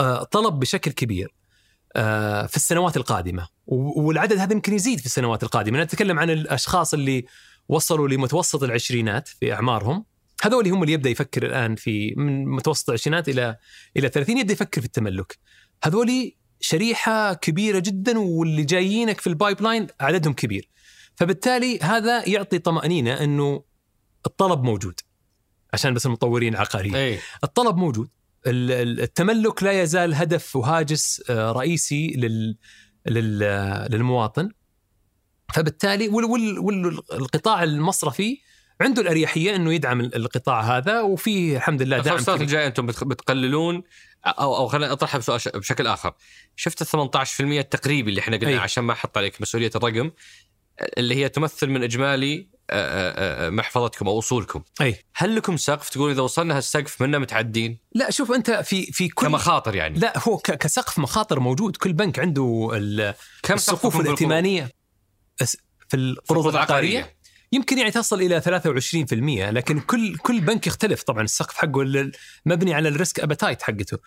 [0.00, 1.34] آه، طلب بشكل كبير
[1.96, 3.48] آه، في السنوات القادمة.
[3.66, 5.82] والعدد هذا يمكن يزيد في السنوات القادمة.
[5.82, 7.24] نتكلم عن الأشخاص اللي
[7.68, 10.04] وصلوا لمتوسط العشرينات في أعمارهم.
[10.42, 13.56] هذول هم اللي يبدأ يفكر الآن في من متوسط العشرينات إلى
[13.96, 15.38] إلى 30 يبدأ يفكر في التملك.
[15.84, 20.68] هذول شريحة كبيرة جدا واللي جايينك في ال pipeline عددهم كبير.
[21.16, 23.64] فبالتالي هذا يعطي طمأنينة إنه
[24.26, 25.00] الطلب موجود.
[25.72, 27.18] عشان بس المطورين العقاريين أي.
[27.44, 28.08] الطلب موجود.
[28.46, 32.56] التملك لا يزال هدف وهاجس آه، رئيسي لل
[33.90, 34.50] للمواطن.
[35.54, 38.40] فبالتالي والقطاع المصرفي
[38.80, 43.82] عنده الأريحية إنه يدعم القطاع هذا وفي الحمد لله دعم السنوات الجاية أنتم بتقللون.
[44.26, 45.20] أو أو خلينا أطرحها
[45.54, 46.14] بشكل آخر.
[46.56, 48.56] شفت ال 18% التقريبي اللي إحنا قلنا أي.
[48.56, 50.10] عشان ما أحط عليك مسؤولية الرقم
[50.98, 52.48] اللي هي تمثل من إجمالي
[53.50, 54.62] محفظتكم أو أصولكم.
[54.80, 55.04] أي.
[55.14, 59.26] هل لكم سقف تقول إذا وصلنا هالسقف منا متعدين؟ لا شوف أنت في في كل
[59.26, 59.98] كمخاطر يعني.
[59.98, 61.76] لا هو كسقف مخاطر موجود.
[61.76, 62.70] كل بنك عنده
[63.42, 64.70] كم السقوف الائتمانية
[65.88, 67.17] في القروض العقارية.
[67.52, 72.10] يمكن يعني تصل إلى 23% لكن كل كل بنك يختلف طبعا السقف حقه
[72.46, 73.98] مبني على ال risk appetite حقته.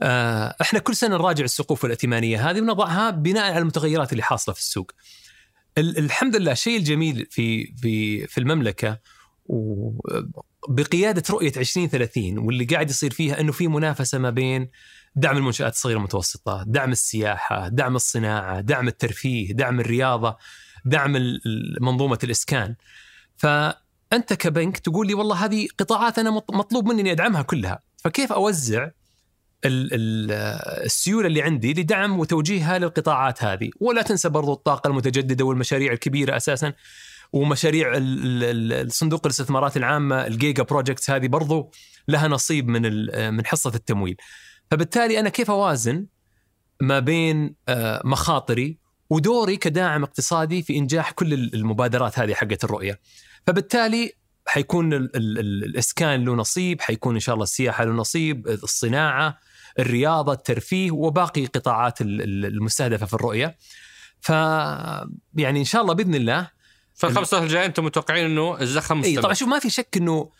[0.00, 4.60] آه، إحنا كل سنة نراجع السقوف الائتمانيه هذه ونضعها بناء على المتغيرات اللي حاصلة في
[4.60, 4.92] السوق.
[5.78, 8.98] الحمد لله الشيء الجميل في في في المملكة
[10.68, 14.70] بقياده رؤية 2030 واللي قاعد يصير فيها إنه في منافسة ما بين
[15.16, 20.36] دعم المنشآت الصغيرة والمتوسطة، دعم السياحة، دعم الصناعة، دعم الترفيه، دعم الرياضة.
[20.84, 21.38] دعم
[21.80, 22.74] منظومة الإسكان.
[23.36, 27.82] فأنت كبنك تقول لي والله هذه قطاعات أنا مطلوب مني إني أدعمها كلها.
[27.96, 28.88] فكيف أوزع
[29.64, 36.72] السيولة اللي عندي لدعم وتوجيهها للقطاعات هذه؟ ولا تنسى برضو الطاقة المتجددة والمشاريع الكبيرة أساسا
[37.32, 41.70] ومشاريع الصندوق الاستثمارات العامة ال giga projects هذه برضو
[42.08, 42.82] لها نصيب من
[43.34, 44.16] من حصة التمويل.
[44.70, 46.06] فبالتالي أنا كيف أوازن
[46.80, 48.78] ما بين آه، مخاطري
[49.10, 53.00] ودوري كداعم اقتصادي في إنجاح كل المبادرات هذه حقت الرؤية.
[53.46, 54.12] فبالتالي
[54.46, 59.38] حيكون ال ال ال الإسكان له نصيب، حيكون إن شاء الله السياحة له نصيب، الصناعة،
[59.78, 63.56] الرياضة، الترفيه وباقي قطاعات المستهدفة في الرؤية.
[64.20, 64.28] ف
[65.34, 66.50] يعني إن شاء الله بإذن الله
[66.94, 69.16] فالخمس سنوات الجاية أنتم متوقعين إنه الزخم مستمر.
[69.16, 70.30] إي طبعا شوف ما في شك إنه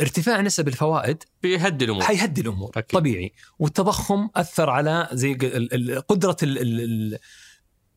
[0.00, 3.00] ارتفاع نسب الفوائد بيهدي الأمور حيهدي الأمور أكيد.
[3.00, 5.34] طبيعي والتضخم أثر على زي
[6.08, 6.36] قدرة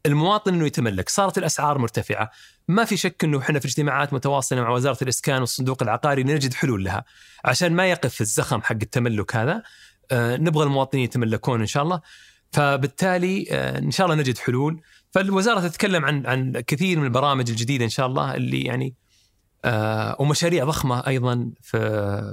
[0.05, 2.31] المواطن إنه يتملك، صارت الأسعار مرتفعة،
[2.67, 6.83] ما في شك إنه إحنا في اجتماعات متواصلة مع وزارة الإسكان والصندوق العقاري نجد حلول
[6.83, 7.05] لها،
[7.45, 9.63] عشان ما يقف الزخم حق التملك هذا،
[10.11, 12.01] آه نبغى المواطنين يتملكون إن شاء الله،
[12.51, 14.81] فبالتالي آه إن شاء الله نجد حلول،
[15.11, 18.95] فالوزارة تتكلم عن عن كثير من البرامج الجديدة إن شاء الله اللي يعني
[19.65, 21.79] آه ومشاريع ضخمة أيضا في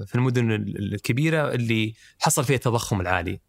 [0.08, 3.40] في المدن الكبيرة اللي حصل فيها التضخم العالي.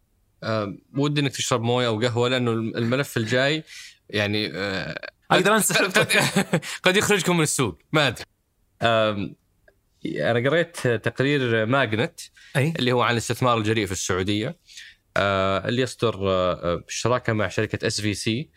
[0.42, 3.64] أه ودي إنك تشرب موية أو قهوة لأنه الملف الجاي
[4.12, 5.92] يعني آه، أقدر انسحب
[6.84, 8.24] قد يخرجكم من السوق ما أدري
[10.06, 12.20] أنا قريت تقرير MAGNiTT
[12.56, 14.56] أي؟ اللي هو عن الاستثمار الجريء في السعودية
[15.16, 18.50] آه، اللي يصدر آه، بالشراكه مع شركة SVC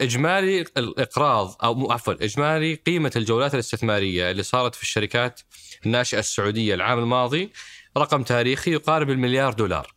[0.00, 5.40] إجمالي الإقراض أو عفوا إجمالي قيمة الجولات الاستثمارية اللي صارت في الشركات
[5.86, 7.52] الناشئة السعودية العام الماضي
[7.96, 9.94] رقم تاريخي يقارب المليار دولار.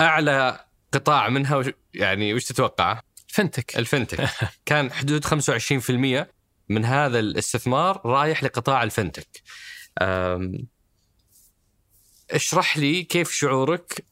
[0.00, 1.62] أعلى قطاع منها
[1.94, 4.28] يعني وش تتوقع؟ فنتك الفنتك
[4.66, 5.30] كان حدود 25%
[6.68, 9.42] من هذا الاستثمار رايح لقطاع الفنتك
[12.30, 14.06] اشرح لي كيف شعورك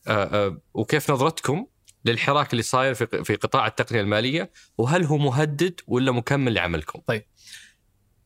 [0.74, 1.66] وكيف نظرتكم
[2.04, 7.02] للحراك اللي صاير في في قطاع التقنية المالية وهل هو مهدد ولا مكمل لعملكم؟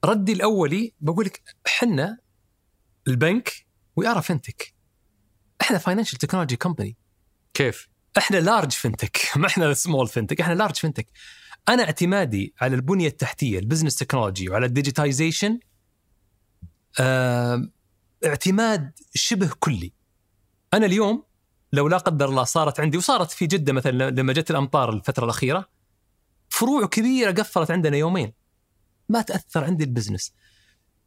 [0.04, 2.18] ردي الأولي بقول لك إحنا
[3.08, 3.66] البنك
[3.96, 4.74] we are fintech
[5.60, 6.96] إحنا financial technology company
[7.54, 7.88] كيف؟
[8.18, 11.06] إحنا large fintech ما إحنا small fintech إحنا large fintech
[11.68, 15.58] أنا اعتمادي على البنية التحتية ال business technology وعلى ال digitization
[17.00, 17.68] آه
[18.26, 19.92] اعتماد شبه كلي.
[20.74, 21.24] أنا اليوم
[21.72, 25.68] لو لا قدر الله صارت عندي وصارت في جدة مثلا لما جت الأمطار الفترة الأخيرة
[26.48, 28.32] فروع كبيرة قفلت عندنا يومين.
[29.08, 30.32] ما تأثر عندي ال business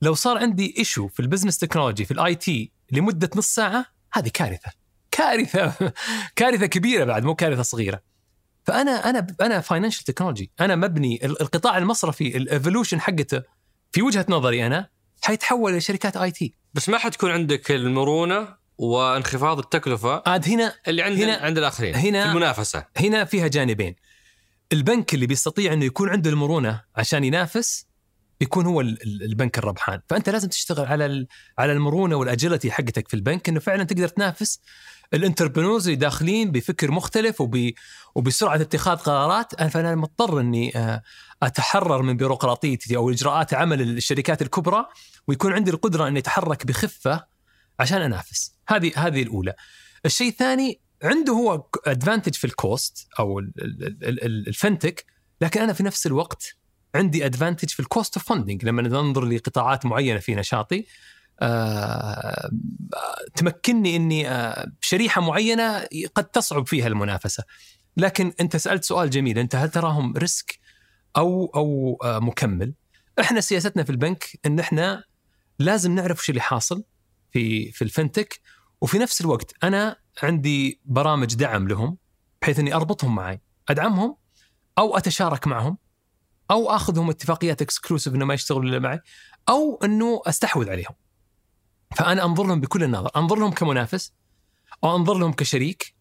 [0.01, 4.30] لو صار عندي issue في ال business technology في ال IT لمدة نص ساعة هذه
[4.34, 4.86] كارثة.
[5.18, 5.93] كارثة
[6.36, 8.01] كارثة كبيرة بعد مو كارثة صغيرة.
[8.63, 13.41] فأنا أنا أنا financial technology أنا مبني ال- القطاع المصرفي ال evolution حقته
[13.91, 14.89] في وجهة نظري أنا
[15.22, 21.22] حيتحول إلى شركات IT بس ما حتكون عندك المرونة وانخفاض التكلفة عاد هنا اللي عند
[21.22, 22.86] هنا- عند الآخرين هنا- في المنافسة.
[22.97, 23.95] هنا فيها جانبين.
[24.74, 27.86] البنك اللي بيستطيع إنه يكون عنده المرونة عشان ينافس
[28.41, 30.01] يكون هو ال- ال- البنك الربحان.
[30.09, 34.59] فأنت لازم تشتغل على على المرونة والاجيلتي حقتك في البنك إنه فعلا تقدر تنافس
[35.14, 37.72] الانتربرنورز اللي داخلين بفكر مختلف وب
[38.16, 41.01] وبسرعة اتخاذ قرارات فأنا مضطر إني آه،
[41.43, 44.86] أتحرر من بيروقراطيتي أو إجراءات عمل الشركات الكبرى
[45.28, 47.26] ويكون عندي القدرة إني أتحرك بخفة
[47.80, 48.55] عشان أنافس.
[48.68, 49.53] هذه هذه الأولى.
[50.05, 55.05] الشيء الثاني عنده هو advantage في ال cost أو ال- ال- ال- ال- ال fintech
[55.41, 56.55] لكن أنا في نفس الوقت
[56.95, 60.86] عندي advantage في ال cost of funding لما ننظر لقطاعات معينة في نشاطي
[61.39, 62.49] آه
[63.35, 67.43] تمكنني إني آه شريحة معينة قد تصعب فيها المنافسة.
[67.97, 70.59] لكن أنت سألت سؤال جميل أنت هل تراهم risk
[71.17, 72.73] أو أو آه مكمل؟
[73.19, 75.03] إحنا سياستنا في البنك إن إحنا
[75.59, 76.83] لازم نعرف وش اللي حاصل
[77.31, 78.39] في في ال fintech.
[78.81, 81.97] وفي نفس الوقت أنا عندي برامج دعم لهم
[82.41, 84.15] بحيث إني أربطهم معي أدعمهم
[84.77, 85.77] أو أتشارك معهم
[86.51, 88.99] أو أخذهم اتفاقيات exclusive إنه ما يشتغلوا إلا معي
[89.49, 90.95] أو إنه أستحوذ عليهم.
[91.97, 93.09] فأنا أنظر لهم بكل النظر.
[93.15, 94.13] أنظر لهم كمنافس
[94.83, 95.93] أو انظر لهم كشريك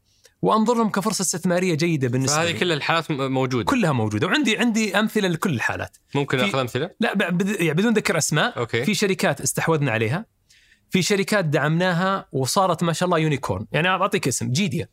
[0.42, 2.58] وأنظر لهم كفرصة استثمارية جيدة بالنسبة فهذه لي.
[2.58, 3.64] كل الحالات موجودة.
[3.64, 4.26] كلها موجودة.
[4.26, 5.96] وعندي عندي أمثلة لكل الحالات.
[6.14, 8.84] ممكن أخذ أمثلة؟ لا يعني بدون ذكر أسماء أوكي.
[8.84, 10.26] في شركات استحوذنا عليها
[10.90, 13.66] في شركات دعمناها وصارت ما شاء الله unicorn.
[13.72, 14.88] يعني أعطيك اسم جيديا.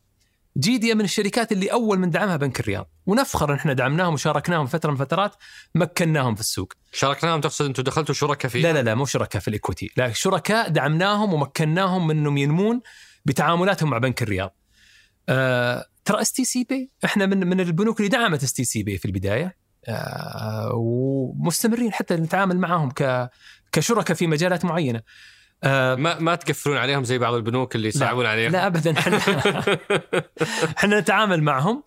[0.58, 2.90] جيديا من الشركات اللي أول من دعمها بنك الرياض.
[3.06, 5.36] ونفخر ان إحنا دعمناهم وشاركناهم فترة من فترات
[5.76, 6.74] مكناهم في السوق.
[6.92, 10.12] شاركناهم تقصد أنتم دخلتوا شركاء فيه لا لا لا مو شركاء في ال equity لا
[10.12, 12.82] شركاء دعمناهم ومكناهم من انهم ينمون
[13.26, 14.56] بتعاملاتهم مع بنك الرياض.
[15.30, 19.58] آه ترى stc pay إحنا من من البنوك اللي دعمت stc pay في البداية.
[19.88, 23.30] آه ومستمرين حتى نتعامل معهم ك
[23.72, 25.02] كشركاء في مجالات معينة.
[25.64, 28.94] آه ما ما تقفلون عليهم زي بعض البنوك اللي يصعبون عليهم؟ لا ابدا.
[29.00, 29.18] إحنا
[30.78, 31.84] إحنا نتعامل معهم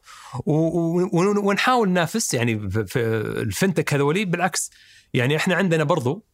[0.46, 3.00] ونحاول ننافس يعني في
[3.42, 4.24] ال fintech هذولي.
[4.24, 4.70] بالعكس
[5.14, 6.26] يعني إحنا عندنا برضو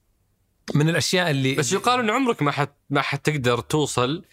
[0.74, 4.24] من الأشياء اللي بس يقال إن عمرك ما حت ما حتقدر توصل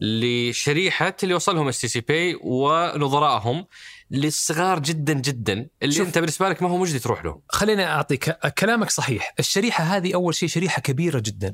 [0.00, 3.66] لشريحة اللي وصلهم STC Pay ونظرائهم
[4.10, 6.06] للصغار جدا جدا اللي شوف.
[6.06, 9.34] أنت بالنسبة لك ما هو مجدي تروح له خليني أعطيك كلامك صحيح.
[9.38, 11.52] الشريحة هذه أول شيء شريحة كبيرة جدا.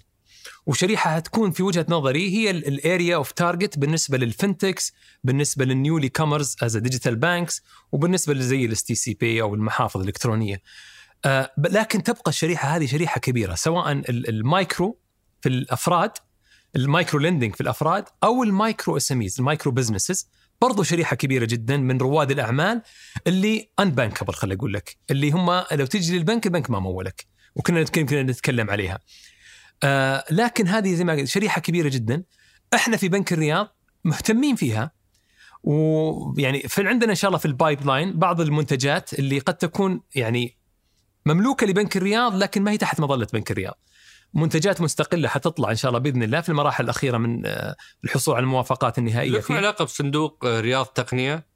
[0.66, 4.92] وشريحة هتكون في وجهة نظري هي ال area of target بالنسبة لل fintechs
[5.24, 10.62] بالنسبة لل newly comers as digital banks وبالنسبة لزي ال STC Pay أو المحافظ الإلكترونية.
[11.24, 14.98] آه لكن تبقى الشريحة هذه شريحة كبيرة سواء ال- المايكرو
[15.40, 16.10] في الأفراد
[16.76, 20.28] ال micro lending في الأفراد أو ال micro SME ال micro businesses
[20.62, 22.82] برضو شريحة كبيرة جدا من رواد الأعمال
[23.26, 28.22] اللي unbankable خليني أقول لك اللي هم لو تجي للبنك البنك ما مولك وكنا كنا
[28.22, 28.98] نتكلم عليها.
[29.82, 32.24] آه لكن هذه زي ما قلت شريحة كبيرة جدا.
[32.74, 34.90] إحنا في بنك الرياض مهتمين فيها.
[35.62, 40.58] ويعني في عندنا إن شاء الله في ال pipeline بعض المنتجات اللي قد تكون يعني
[41.26, 43.78] مملوكة لبنك الرياض لكن ما هي تحت مظلة بنك الرياض.
[44.34, 48.42] منتجات مستقلة حتطلع إن شاء الله بإذن الله في المراحل الأخيرة من آه، الحصول على
[48.42, 51.46] الموافقات النهائية لكم علاقة بصندوق آه، رياض تقنية؟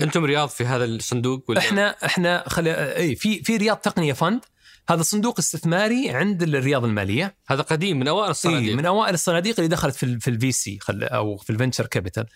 [0.00, 4.44] أنتم رياض في هذا الصندوق ولا؟ إحنا إحنا خلي إي في في رياض تقنية fund.
[4.88, 7.36] هذا صندوق استثماري عند الرياض المالية.
[7.48, 8.68] هذا قديم من أوائل الصناديق.
[8.68, 12.26] إيه من أوائل الصناديق اللي دخلت في في ال VC أو في ال venture capital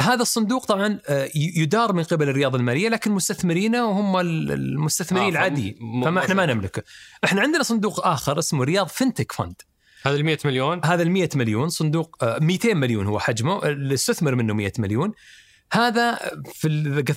[0.00, 5.26] هذا الصندوق طبعا آه، يدار من قبل الرياض المالية لكن مستثمرينه وهم ال- المستثمرين آه،
[5.26, 5.74] آه العاديين.
[6.04, 6.82] فما إحنا ما نملكه.
[7.24, 9.54] إحنا عندنا صندوق آخر اسمه رياض fintech fund
[10.02, 10.80] هذا ال 100 مليون.
[10.84, 13.66] هذا ال 100 مليون صندوق آه، 200 مليون هو حجمه.
[13.66, 15.12] اللي استثمر منه 100 مليون.
[15.72, 16.18] هذا
[16.54, 16.68] في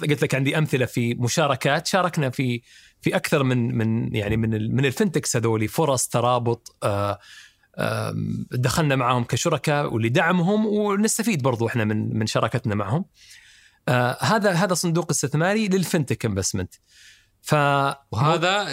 [0.09, 1.87] قلت لك عندي أمثلة في مشاركات.
[1.87, 2.61] شاركنا في
[3.01, 7.19] في أكثر من من يعني من ال- من ال fintechs هذولي فرص ترابط آه،
[8.51, 13.05] دخلنا معهم كشركاء ولدعمهم ونستفيد برضو إحنا من من شراكتنا معهم
[13.89, 16.73] آه هذا هذا صندوق استثماري لل fintech investment
[17.41, 17.53] ف
[18.11, 18.67] وهذا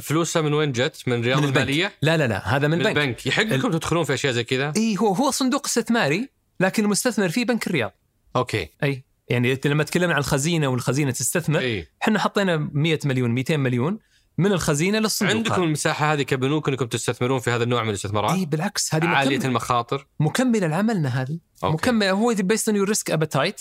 [0.00, 1.56] فلوسه من وين جت؟ من رياض من البنك.
[1.62, 4.44] الماليه؟ لا لا لا هذا من, من البنك البنك يحق لكم تدخلون في أشياء زي
[4.44, 6.28] كذا؟ اي هو هو صندوق استثماري
[6.60, 7.92] لكن المستثمر فيه بنك الرياض
[8.36, 13.56] okay أي يعني لما تكلمنا عن الخزينة والخزينة تستثمر اي إحنا حطينا 100 مليون 200
[13.56, 13.98] مليون
[14.38, 15.36] من الخزينة للصندوق.
[15.36, 19.36] عندكم المساحة هذه كبنوك إنكم تستثمرون في هذا النوع من الاستثمارات؟ إي بالعكس هذه عالية
[19.36, 20.06] مكمل المخاطر.
[20.20, 21.38] مكملة لعملنا هذه.
[21.64, 21.74] okay.
[21.74, 23.60] مكمل هو based on your risk appetite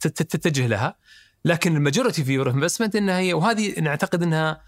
[0.00, 0.96] تتجه لها.
[1.44, 4.62] لكن ال majority في your investment إنها هي وهذه نعتقد إنها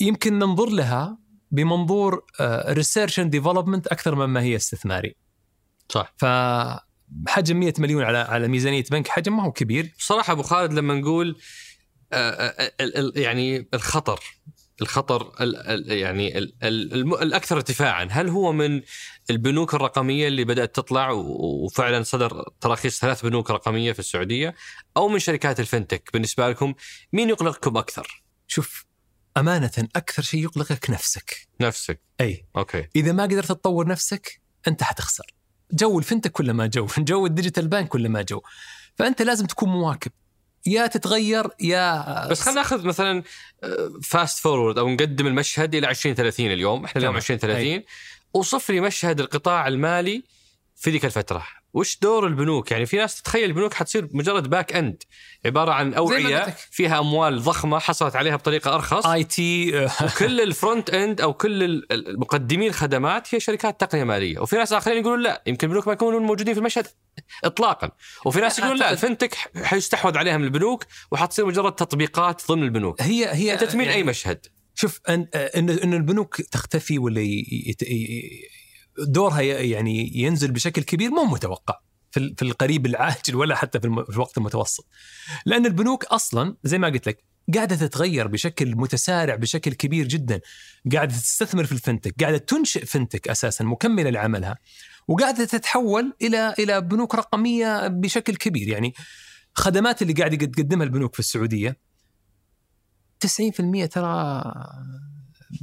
[0.00, 1.18] يمكن ننظر لها
[1.50, 2.24] بمنظور
[2.68, 5.16] research and development أكثر مما هي استثماري.
[5.88, 6.14] صح.
[7.26, 9.94] فحجم 100 مليون على على ميزانية بنك حجم ما هو كبير.
[9.98, 11.40] بصراحة أبو خالد لما نقول
[12.12, 14.20] آه، آه، ال- يعني الخطر
[14.82, 18.08] الخطر ال ال يعني ال ال الم- الأكثر ارتفاعا.
[18.10, 18.82] هل هو من
[19.30, 24.54] البنوك الرقمية اللي بدأت تطلع وفعلا صدر تراخيص ثلاث بنوك رقمية في السعودية
[24.96, 26.74] أو من شركات ال fintech؟ بالنسبة لكم
[27.12, 28.84] مين يقلقكم أكثر؟ شوف
[29.36, 31.48] أمانة أكثر شيء يقلقك نفسك.
[31.60, 32.00] نفسك.
[32.20, 32.46] أي.
[32.56, 32.86] okay.
[32.96, 35.26] إذا ما قدرت تطور نفسك أنت حتخسر.
[35.72, 38.40] جو ال fintech كل ما جو جو ال digital bank كل ما جو.
[38.94, 40.10] فأنت لازم تكون مواكب.
[40.66, 43.22] يا تتغير يا بس خلينا ناخذ مثلا
[44.02, 46.84] fast forward أو نقدم المشهد إلى 2030 اليوم.
[46.84, 47.16] إحنا اليوم تمام.
[47.16, 47.82] 2030
[48.34, 50.22] أوصف لي مشهد القطاع المالي
[50.76, 51.46] في ذيك الفترة.
[51.74, 55.02] وش دور البنوك؟ يعني في ناس تتخيل البنوك حتصير مجرد back end
[55.46, 56.56] عبارة عن أوعية.
[56.70, 59.06] فيها أموال ضخمة حصلت عليها بطريقة أرخص.
[59.06, 64.38] IT وكل ال front end أو كل ال- ال- المقدمين الخدمات هي شركات تقنية مالية.
[64.38, 66.86] وفي ناس آخرين يقولون لا يمكن البنوك ما يكونون موجودين في المشهد
[67.44, 67.90] اطلاقا.
[68.24, 73.02] وفي ناس يقولون لا ال fintech حيستحوذ عليها من البنوك وحتصير مجرد تطبيقات ضمن البنوك.
[73.02, 74.46] هي هي انت تميل يعني أي مشهد.
[74.74, 77.20] شوف ان ان البنوك تختفي ولا
[79.06, 84.38] دورها يعني ينزل بشكل كبير مو متوقع في في القريب العاجل ولا حتى في الوقت
[84.38, 84.86] المتوسط.
[85.46, 87.24] لأن البنوك أصلا زي ما قلت لك
[87.54, 90.40] قاعدة تتغير بشكل متسارع بشكل كبير جدا.
[90.92, 94.58] قاعدة تستثمر في الفنتك قاعدة تنشئ فنتك أساسا مكملة لعملها
[95.08, 98.68] وقاعدة تتحول إلى إلى بنوك رقمية بشكل كبير.
[98.68, 98.94] يعني
[99.54, 101.76] خدمات اللي قاعدة تقدمها البنوك في السعودية
[103.20, 104.42] 90% ترى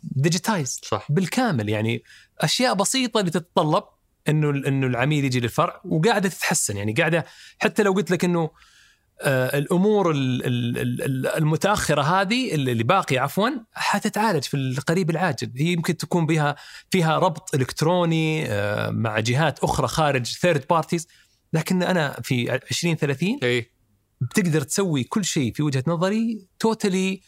[0.04, 1.08] ديجيتايز صح.
[1.12, 1.70] بالكامل.
[1.70, 2.04] يعني
[2.40, 3.84] أشياء بسيطة اللي تتطلب
[4.30, 6.78] انه إنه العميل يجي للفرع وقاعدة تتحسن.
[6.78, 7.26] يعني قاعدة
[7.60, 8.50] حتى لو قلت لك إنه
[9.22, 15.52] آه الأمور ال- ال- ال- المتأخرة هذه اللي باقيه عفوا حتتعالج في القريب العاجل.
[15.58, 16.56] هي يمكن تكون بها
[16.92, 21.08] فيها ربط إلكتروني آه مع جهات أخرى خارج third parties
[21.54, 23.72] لكن أنا في 2030 اي
[24.22, 27.22] بتقدر تسوي كل شيء في وجهة نظري totally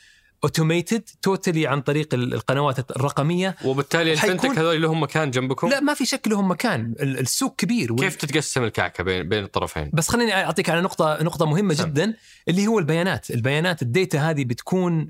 [0.43, 3.55] automated totally عن طريق ال- القنوات الرقمية.
[3.65, 7.55] وبالتالي ال fintech هذول لهم مكان جنبكم؟ لا ما في شك لهم مكان ال- السوق
[7.55, 7.91] كبير.
[7.93, 11.83] وال- كيف تتقسم الكعكة بين بين الطرفين؟ بس خليني أعطيك على نقطه نقطة مهمة سم.
[11.85, 12.13] جدا
[12.47, 13.31] اللي هو البيانات.
[13.31, 15.09] البيانات ال data هذه بتكون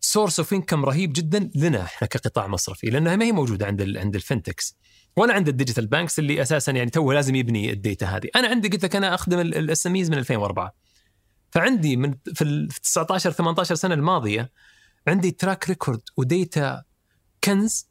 [0.00, 3.98] source of income رهيب جدا لنا إحنا كقطاع مصرفي لأنها ما هي موجودة عند ال
[3.98, 4.76] عند ال fintechs.
[5.16, 8.28] ولا عند ال digital banks اللي أساسا يعني تو لازم يبني ال data هذه.
[8.36, 10.74] أنا عندي قلت لك أنا أخدم ال SME من 2004
[11.54, 14.52] فعندي من في ال في 19 18 سنة الماضية
[15.08, 16.82] عندي track record و data
[17.44, 17.88] كنز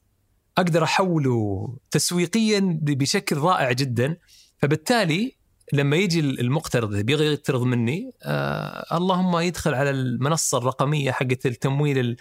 [0.57, 4.17] أقدر أحوله تسويقيا بشكل رائع جدا.
[4.57, 5.35] فبالتالي
[5.73, 12.17] لما يجي المقترض يبغي يقترض مني آه اللهم يدخل على المنصة الرقمية حقت التمويل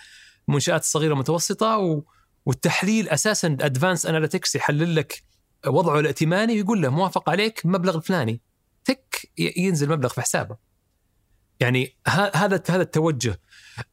[0.48, 2.02] المنشآت الصغيرة والمتوسطة
[2.46, 5.22] والتحليل أساسا advanced analytics يحلل لك
[5.66, 8.40] وضعه الائتماني ويقول له موافق عليك مبلغ الفلاني.
[8.84, 10.71] تك ينزل مبلغ في حسابه.
[11.60, 13.40] يعني هذا هذا التوجه.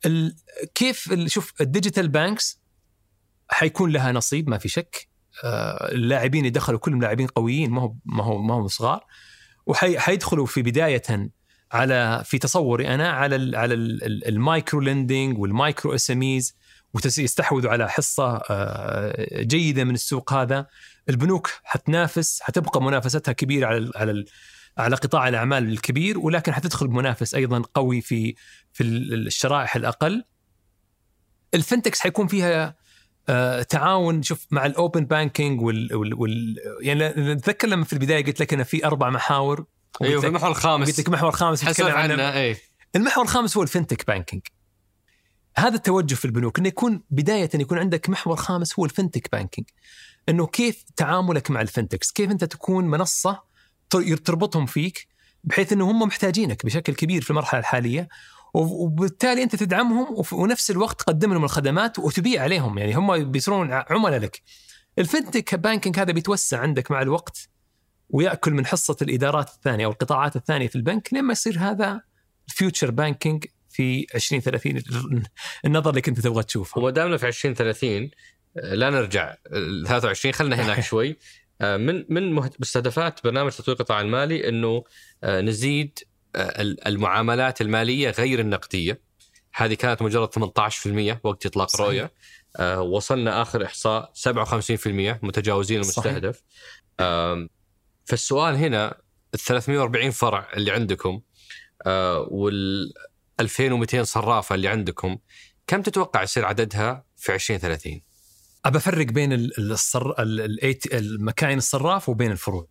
[0.06, 0.36] ال-
[0.76, 2.60] كيف شوف ال digital banks
[3.50, 5.10] حيكون لها نصيب ما في شك.
[5.44, 9.06] آه، اللاعبين اللي دخلوا كلهم لاعبين قويين ما هو ما هو ما هو صغار.
[9.66, 11.30] وحيدخلوا في بداية
[11.72, 16.56] على في تصوري أنا على ال على ال- ال- micro lending وال micro SMEs
[16.94, 20.68] ويستحوذوا على حصة آه، جيدة من السوق هذا.
[21.10, 24.26] البنوك حتنافس حتبقى منافستها كبيرة على ال على ال
[24.80, 28.36] على قطاع الأعمال الكبير ولكن حتدخل بمنافس أيضا قوي في
[28.74, 30.24] في ال- الشرائح الأقل.
[31.54, 32.76] ال fintechs حيكون فيها
[33.30, 38.26] آه، تعاون شوف مع ال open banking وال, وال, وال يعني نتذكر لما في البداية
[38.26, 39.66] قلت لك أنا في أربع محاور.
[40.02, 40.88] إيوه في المحور الخامس.
[40.88, 42.34] قلت لك محور خامس حسب عنه.
[42.34, 42.58] اي
[42.96, 44.42] المحور الخامس هو ال fintech banking.
[45.58, 49.68] هذا التوجه في البنوك إنه يكون بداية يكون عندك محور خامس هو ال fintech banking.
[50.30, 53.49] إنه كيف تعاملك مع ال fintechs؟ كيف أنت تكون منصة
[54.26, 55.08] تربطهم فيك
[55.44, 58.10] بحيث إنه هم محتاجينك بشكل كبير في المرحلة الحالية
[58.54, 62.78] وبالتالي أنت تدعمهم وف- ونفس الوقت تقدم لهم الخدمات وتبيع عليهم.
[62.78, 64.42] يعني هم بيصيرون عملاء لك.
[65.00, 67.50] ال fintech banking هذا بيتوسع عندك مع الوقت
[68.10, 72.02] ويأكل من حصة الإدارات الثانية أو القطاعات الثانية في البنك لما يصير هذا
[72.48, 74.84] future banking في 2030
[75.66, 76.82] النظر اللي كنت تبغى تشوفه.
[76.82, 78.10] وما دامنا في 2030
[78.56, 81.18] لا نرجع ل 23 خلينا هناك شوي.
[81.62, 84.84] من من مستهدفات برنامج تطوير القطاع المالي إنه
[85.24, 86.00] آه، نزيد
[86.36, 89.02] آه، المعاملات المالية غير النقدية.
[89.54, 91.86] هذه كانت مجرد 18% وقت إطلاق صحيح.
[91.86, 92.12] رؤية.
[92.80, 96.44] وصلنا آخر إحصاء 57% متجاوزين المستهدف.
[98.06, 98.98] فالسؤال هنا
[99.34, 101.22] ال 340 فرع اللي عندكم
[102.28, 102.94] وال
[103.40, 105.18] 2200 صرافة اللي عندكم
[105.68, 108.02] كم تتوقع يصير عددها في 2030
[108.66, 110.14] أبى أفرق بين الصر...
[110.94, 112.68] المكاين الصراف وبين الفروع.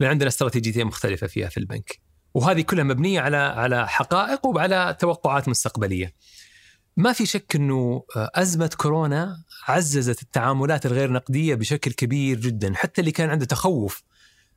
[0.00, 2.00] لأن عندنا استراتيجيتين مختلفة فيها في البنك.
[2.34, 6.14] وهذه كلها مبنية على على حقائق وعلى توقعات مستقبلية.
[6.96, 13.12] ما في شك إنه أزمة كورونا عززت التعاملات الغير نقدية بشكل كبير جدا، حتى اللي
[13.12, 14.02] كان عنده تخوف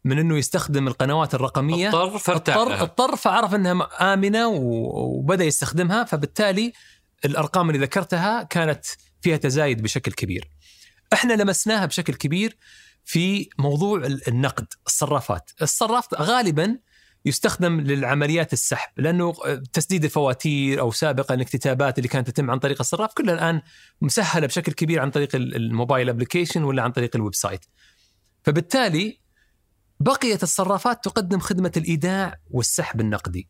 [0.06, 6.74] من إنه يستخدم القنوات الرقمية اضطر فارتاح اضطر, اضطر فعرف إنها آمنة وبدأ يستخدمها فبالتالي
[7.26, 8.86] الأرقام اللي ذكرتها كانت
[9.24, 10.50] فيها تزايد بشكل كبير.
[11.14, 12.58] إحنا لمسناها بشكل كبير
[13.06, 16.78] في موضوع النقد الصرافات، الصراف غالبا
[17.26, 19.34] يستخدم للعمليات السحب لأنه
[19.74, 23.62] تسديد الفواتير أو سابقا الاكتتابات اللي كانت تتم عن طريق الصراف كلها الآن
[24.02, 27.66] مسهلة بشكل كبير عن طريق ال mobile application ولا عن طريق ال website.
[28.44, 29.20] فبالتالي
[30.00, 33.50] بقيت الصرافات تقدم خدمة الإيداع والسحب النقدي.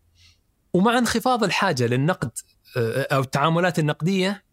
[0.74, 2.32] ومع انخفاض الحاجة للنقد
[2.78, 4.44] آه، أو التعاملات النقدية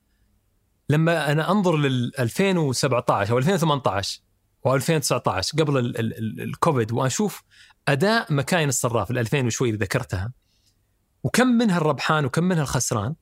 [0.90, 4.20] لما أنا أنظر لل 2017 أو 2018
[4.64, 5.94] و 2019 قبل
[6.40, 7.42] الكوفيد وأشوف
[7.88, 10.32] أداء مكاين الصراف ال 2000 وشوي اللي ذكرتها.
[11.22, 13.14] وكم منها الربحان وكم منها الخسران؟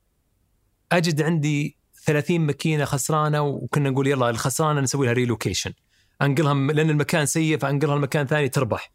[0.91, 5.73] أجد عندي 30 ماكينة خسرانة وكنا نقول يلا الخسرانة نسوي لها relocation
[6.21, 8.91] أنقلها لأن المكان سيء فأنقلها لمكان ثاني تربح.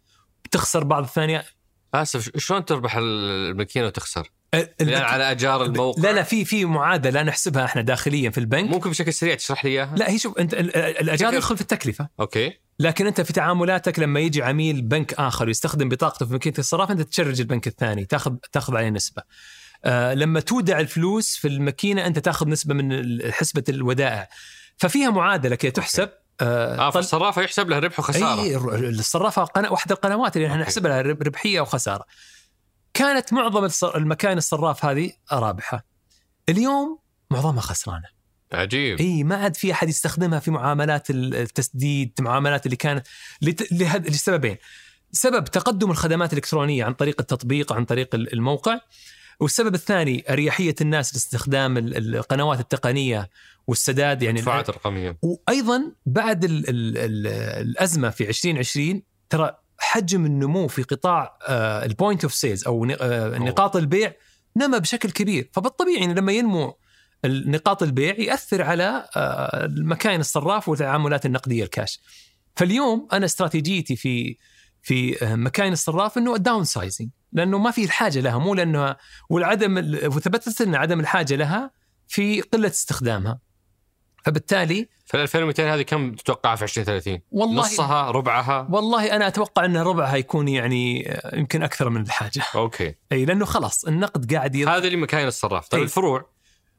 [0.51, 1.45] تخسر بعض الثانية؟
[1.95, 4.31] آسف شلون تربح الماكينة وتخسر؟
[4.81, 6.03] يعني على أجار الموقع.
[6.03, 8.71] لا لا في في معادلة نحسبها إحنا داخليا في البنك.
[8.71, 12.09] ممكن بشكل سريع تشرح لي إياها؟ لا هي شوف أنت الأجار يدخل في التكلفة.
[12.21, 12.53] okay.
[12.79, 17.01] لكن أنت في تعاملاتك لما يجي عميل بنك آخر ويستخدم بطاقته في ماكينه الصراف أنت
[17.01, 19.23] تشرج البنك الثاني تاخذ تاخذ عليه نسبة.
[19.85, 24.29] آه لما تودع الفلوس في الماكينه أنت تاخذ نسبة من حسبة الودائع.
[24.77, 26.09] ففيها معادلة كي تحسب
[26.41, 28.43] آه, آه فالصرافة يحسب لها ربح وخسارة.
[28.43, 32.05] إي الصرافة قناة واحدة القنوات اللي إحنا نحسب لها ربحية وخسارة.
[32.95, 35.87] كانت معظم المكاين الصراف هذه رابحة.
[36.49, 36.99] اليوم
[37.31, 38.09] معظمها خسرانة.
[38.53, 39.01] عجيب.
[39.01, 43.07] إي ما عاد في أحد يستخدمها في معاملات التسديد معاملات اللي كانت
[44.09, 44.57] لسببين.
[45.13, 48.81] سبب تقدم الخدمات الإلكترونية عن طريق التطبيق عن طريق الموقع.
[49.41, 53.31] والسبب الثاني أريحية الناس لاستخدام القنوات التقنية
[53.67, 57.27] والسداد يعني الدفعات الرقميه وأيضا بعد ال ال ال
[57.69, 61.39] الأزمة في 2020 ترى حجم النمو في قطاع
[61.85, 64.13] ال point of sales أو آه، نقاط البيع
[64.57, 65.51] نما بشكل كبير.
[65.53, 66.77] فبالطبيعي لما ينمو
[67.25, 72.01] نقاط البيع يأثر على آه، المكاين الصراف والتعاملات النقدية الكاش
[72.57, 74.37] فاليوم أنا استراتيجيتي في
[74.83, 78.97] في آه، مكاين الصراف إنه downsizing لأنه ما في الحاجة لها مو لأنه
[79.31, 81.71] والعدم وثبتت لنا عدم الحاجة لها
[82.09, 83.39] في قلة استخدامها.
[84.25, 89.77] فبالتالي فال 2200 هذه كم تتوقعها في 2030 والله نصها ربعها؟ والله أنا أتوقع أن
[89.77, 92.43] ربعها يكون يعني آه، يمكن أكثر من الحاجة.
[92.55, 92.95] okay.
[93.13, 94.71] أي لأنه خلاص النقد قاعد ير...
[94.71, 95.69] هذا اللي مكاين الصراف.
[95.69, 96.31] طيب الفروع؟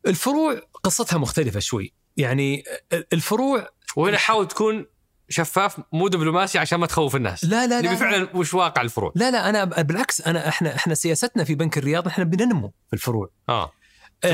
[0.07, 1.93] الفروع قصتها مختلفة شوي.
[2.17, 4.85] يعني آه، الفروع وهنا حاول تكون
[5.29, 7.45] شفاف مو دبلوماسي عشان ما تخوف الناس.
[7.45, 11.43] لا لا لا فعلا وش واقع الفروع؟ لا لا أنا بالعكس أنا إحنا إحنا سياستنا
[11.43, 13.29] في بنك الرياض إحنا بننمو في الفروع.
[13.49, 13.71] آه.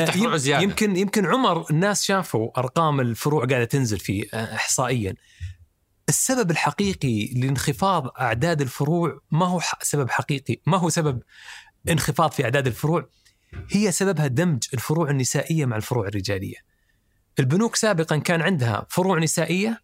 [0.05, 0.63] فروع زيادة.
[0.63, 5.15] يمكن يمكن عمر الناس شافوا أرقام الفروع قاعدة تنزل في آه، احصائيا.
[6.09, 11.22] السبب الحقيقي لانخفاض أعداد الفروع ما هو سبب حقيقي ما هو سبب
[11.89, 13.09] انخفاض في أعداد الفروع؟
[13.69, 16.55] هي سببها دمج الفروع النسائية مع الفروع الرجالية.
[17.39, 19.81] البنوك سابقا كان عندها فروع نسائية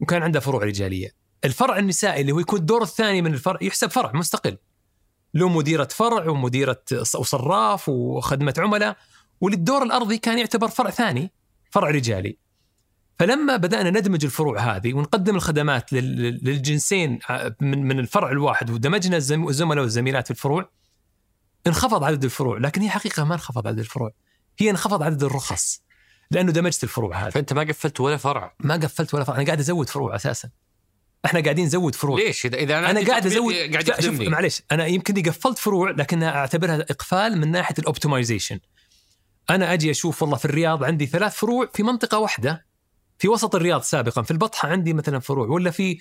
[0.00, 1.10] وكان عندها فروع رجالية.
[1.44, 4.58] الفرع النسائي اللي هو يكون الدور الثاني من الفرع يحسب فرع مستقل.
[5.34, 6.82] له مديرة فرع ومديرة
[7.14, 8.96] وصراف وخدمة عملاء
[9.40, 11.32] وللدور الأرضي كان يعتبر فرع ثاني
[11.70, 12.36] فرع رجالي.
[13.18, 17.18] فلما بدأنا ندمج الفروع هذه ونقدم الخدمات للجنسين
[17.60, 20.70] من من الفرع الواحد ودمجنا الزملاء والزميلات في الفروع
[21.66, 24.10] انخفض عدد الفروع لكن هي حقيقة ما انخفض عدد الفروع
[24.58, 25.82] هي انخفض عدد الرخص
[26.30, 27.30] لأنه دمجت الفروع هذه.
[27.30, 28.54] فأنت ما قفلت ولا فرع.
[28.60, 30.50] ما قفلت ولا فرع أنا قاعد أزود فروع أساسا.
[31.24, 32.18] إحنا قاعدين نزود فروع.
[32.18, 34.28] ليش؟ اذا أنا, أنا قاعد ازود قاعد يخدمني.
[34.28, 38.60] معليش أنا يمكن قفلت فروع لكنها أعتبرها إقفال من ناحية الاوبتمايزيشن
[39.50, 42.66] أنا أجي أشوف والله في الرياض عندي ثلاث فروع في منطقة واحدة.
[43.18, 46.00] في وسط الرياض سابقا في البطحة عندي مثلا فروع ولا في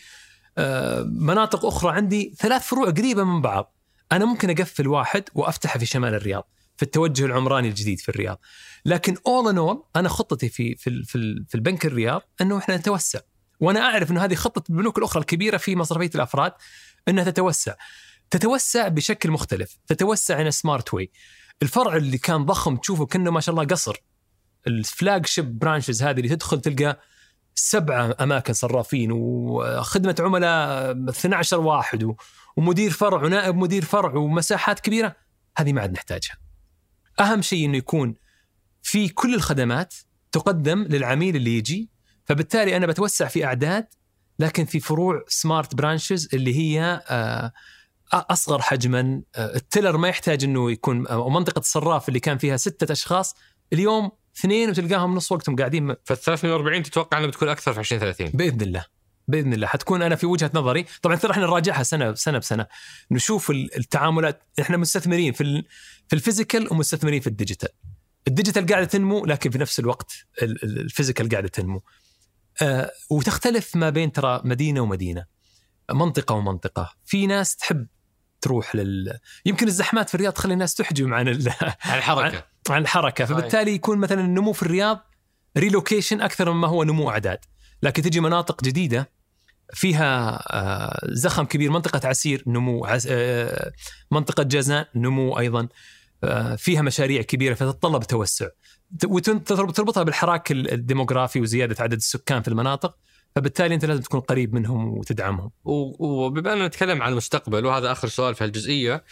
[0.58, 3.76] آه، مناطق أخرى عندي ثلاث فروع قريبة من بعض.
[4.12, 8.40] أنا ممكن أقفل واحد وأفتحه في شمال الرياض في التوجه العمراني الجديد في الرياض.
[8.86, 13.20] لكن اول ان اول أنا خطتي في في في, في البنك الرياض إنه إحنا نتوسع.
[13.60, 16.52] وأنا أعرف إنه هذه خطة البنوك الأخرى الكبيرة في مصرفية الأفراد
[17.08, 17.74] إنها تتوسع.
[18.30, 19.78] تتوسع بشكل مختلف.
[19.88, 21.12] تتوسع ان سمارت واي
[21.62, 23.96] الفرع اللي كان ضخم تشوفه كأنه ما شاء الله قصر.
[24.68, 27.00] ال flagship branches هذه اللي تدخل تلقى
[27.56, 32.16] سبعة أماكن صرافين وخدمة عملاء 12 واحد
[32.58, 35.16] ومدير فرع ونائب مدير فرع ومساحات كبيرة.
[35.58, 36.38] هذه ما عاد نحتاجها.
[37.20, 38.16] أهم شيء أنه يكون
[38.82, 39.94] في كل الخدمات
[40.32, 41.90] تقدم للعميل اللي يجي.
[42.26, 43.88] فبالتالي أنا بتوسع في أعداد
[44.40, 47.54] لكن في فروع smart branches اللي هي آه،
[48.14, 52.58] أصغر حجما آه، ال teller ما يحتاج إنه يكون أو منطقه الصراف اللي كان فيها
[52.58, 53.36] ستة أشخاص
[53.74, 58.62] اليوم اثنين وتلقاهم نص وقتهم قاعدين فال 340 تتوقع إنها بتكون أكثر في 2030 بإذن
[58.62, 58.86] الله
[59.30, 59.68] بإذن الله.
[59.68, 60.86] حتكون أنا في وجهة نظري.
[61.02, 62.68] طبعا ترى إحنا نراجعها سنة سنة بسنة.
[63.12, 64.44] نشوف التعاملات.
[64.60, 65.64] إحنا مستثمرين في
[66.08, 67.70] في ال physical ومستثمرين في ال digital.
[68.28, 71.82] ال digital قاعدة تنمو لكن في نفس الوقت ال physical قاعدة تنمو.
[72.62, 75.26] آه وتختلف ما بين ترى مدينة ومدينة
[75.92, 76.94] منطقة ومنطقة.
[77.06, 77.88] في ناس تحب
[78.42, 81.54] تروح لل يمكن الزحمات في الرياض تخلي الناس تحجم عن ال...
[81.62, 85.06] عن الحركه عن الحركه فبالتالي يكون مثلا النمو في الرياض
[85.58, 87.40] relocation أكثر مما هو نمو أعداد.
[87.84, 89.10] لكن تجي مناطق جديدة
[89.74, 93.72] فيها آه، زخم كبير منطقة عسير نمو آه،
[94.12, 95.68] منطقة جازان نمو أيضا
[96.24, 98.48] آه، فيها مشاريع كبيرة فتتطلب توسع.
[99.06, 102.98] وتربطها بالحراك الديموغرافي وزيادة عدد السكان في المناطق.
[103.36, 105.52] فبالتالي انت لازم تكون قريب منهم وتدعمهم.
[105.64, 109.04] وبما أننا نتكلم عن المستقبل وهذا آخر سؤال في هالجزئية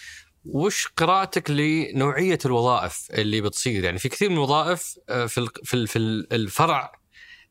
[0.45, 5.97] وش قراءتك لنوعية الوظائف اللي بتصير؟ يعني في كثير من الوظائف آه، في في
[6.31, 6.96] الفرع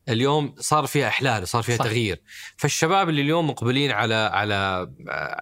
[0.09, 1.85] اليوم صار فيها أحلال صار فيها صح.
[1.85, 2.23] تغيير.
[2.57, 4.91] فالشباب اللي اليوم مقبلين على على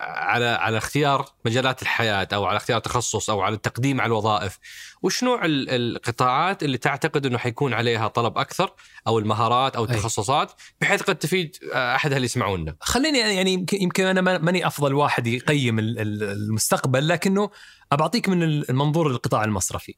[0.06, 4.58] على على اختيار مجالات الحياة أو على اختيار تخصص أو على التقديم على الوظائف
[5.02, 8.74] وش نوع القطاعات اللي تعتقد إنه حيكون عليها طلب أكثر
[9.06, 14.66] أو المهارات أو التخصصات بحيث قد تفيد أحد اللي يسمعونا؟ خليني يعني يمكن أنا ماني
[14.66, 17.50] أفضل واحد يقيم المستقبل لكنه
[17.92, 19.94] أبعطيك من المنظور القطاع المصرفي.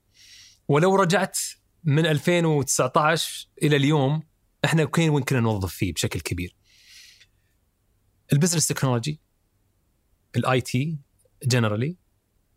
[0.68, 1.38] ولو رجعت
[1.84, 4.22] من 2019 إلى اليوم
[4.66, 6.56] إحنا وين وين كنا نوظف فيه بشكل كبير.
[8.32, 9.20] ال business technology
[10.36, 10.98] ال IT
[11.44, 11.96] generally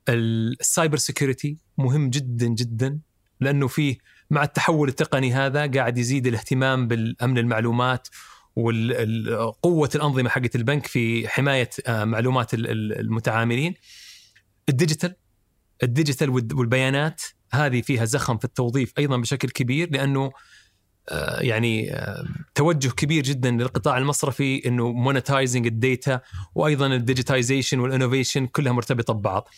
[0.09, 2.99] ال cyber security مهم جدا جدا
[3.39, 3.97] لأنه فيه
[4.29, 8.07] مع التحول التقني هذا قاعد يزيد الاهتمام بالأمن المعلومات
[8.55, 13.73] وقوه الأنظمة حقت البنك في حماية آه، معلومات المتعاملين.
[14.69, 15.15] ال digital
[15.83, 17.21] ال digital والبيانات
[17.51, 20.31] هذه فيها زخم في التوظيف أيضا بشكل كبير لأنه
[21.41, 22.23] يعني آه،
[22.55, 26.21] توجه كبير جدا للقطاع المصرفي إنه monetizing ال data
[26.55, 29.49] وأيضا الديجيتايزيشن والانوفيشن كلها مرتبطة ببعض.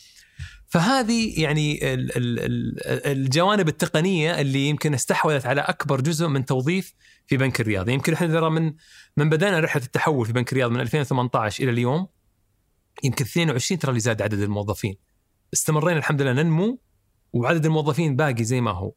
[0.67, 1.79] فهذه يعني
[3.11, 6.93] الجوانب التقنية اللي يمكن استحوذت على أكبر جزء من توظيف
[7.27, 8.73] في بنك الرياض، يمكن إحنا ترى من
[9.17, 12.07] من بدأنا رحلة التحول في بنك الرياض من 2018 إلى اليوم
[13.03, 14.95] يمكن 22 ترى اللي زاد عدد الموظفين.
[15.53, 16.79] استمرينا الحمد لله ننمو
[17.33, 18.91] وعدد الموظفين باقي زي ما هو.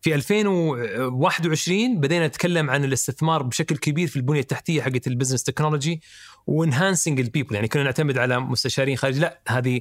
[0.00, 6.00] في 2021 بدينا نتكلم عن الاستثمار بشكل كبير في البنية التحتية حقت ال business technology
[6.46, 9.18] و enhancing ال people يعني كنا نعتمد على مستشارين خارج.
[9.18, 9.80] لا هذه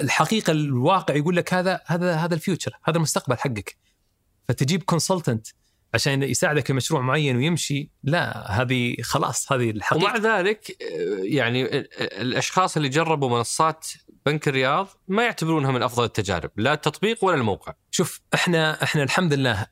[0.00, 3.76] الحقيقة الواقع يقول لك هذا هذا هذا ال future هذا المستقبل حقك.
[4.48, 5.46] فتجيب consultant
[5.94, 10.04] عشان يساعدك مشروع معين ويمشي لا هذه خلاص هذه الحقيقة.
[10.04, 10.76] ومع ذلك
[11.22, 11.64] يعني
[12.00, 13.86] الأشخاص اللي جربوا منصات
[14.26, 17.72] بنك الرياض ما يعتبرونها من أفضل التجارب لا التطبيق ولا الموقع.
[17.90, 19.66] شوف إحنا إحنا الحمد لله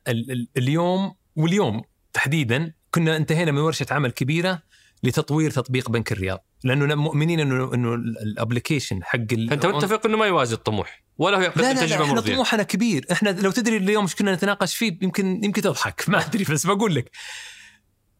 [0.57, 1.81] اليوم واليوم
[2.13, 4.61] تحديدا كنا انتهينا من ورشة عمل كبيرة
[5.03, 10.25] لتطوير تطبيق بنك الرياض لأنه مؤمنين إنه إنه ال application حق أنت متفق إنه ما
[10.25, 13.05] يوازي الطموح؟ ولا هو يقدم لا لا تجربه لا إحنا طموحنا كبير.
[13.11, 16.03] إحنا لو تدري اليوم إيش كنا نتناقش فيه يمكن يمكن تضحك.
[16.09, 17.11] ما أدري بس بقول لك.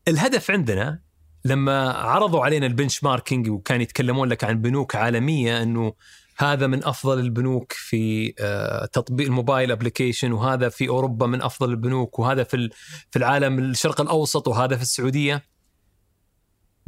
[0.08, 1.00] الهدف عندنا
[1.46, 5.94] لما عرضوا علينا ال benchmarking وكان يتكلمون لك عن بنوك عالمية إنه
[6.38, 11.70] هذا من أفضل البنوك في آه، تطبيق ال mobile application وهذا في أوروبا من أفضل
[11.70, 12.70] البنوك وهذا في
[13.12, 15.44] في العالم الشرق الأوسط وهذا في السعودية.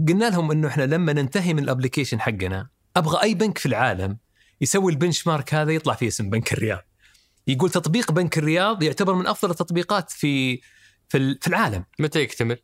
[0.07, 4.17] قلنا لهم إنه إحنا لما ننتهي من الابلكيشن حقنا أبغى أي بنك في العالم
[4.61, 6.79] يسوي البنش مارك هذا يطلع فيه اسم بنك الرياض.
[7.47, 10.61] يقول تطبيق بنك الرياض يعتبر من أفضل التطبيقات في
[11.09, 11.83] في, في العالم.
[11.99, 12.57] متى يكتمل؟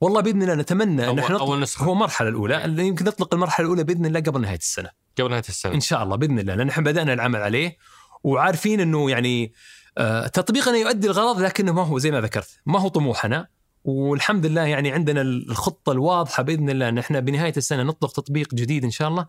[0.00, 1.84] والله بإذن الله نتمنى إن إحنا أول نسخة.
[1.84, 4.90] هو المرحله الأولى اللي يمكن نطلق المرحلة الأولى بإذن الله قبل نهاية السنة.
[5.18, 5.74] قبل نهاية السنة.
[5.74, 7.76] إن شاء الله بإذن الله لأن إحنا بدأنا العمل عليه
[8.24, 9.52] وعارفين إنه يعني
[9.98, 13.48] آه تطبيقنا يؤدي الغرض لكنه ما هو زي ما ذكرت ما هو طموحنا.
[13.84, 18.84] والحمد لله يعني عندنا الخطة الواضحة بإذن الله إن إحنا بنهاية السنة نطلق تطبيق جديد
[18.84, 19.26] إن شاء الله.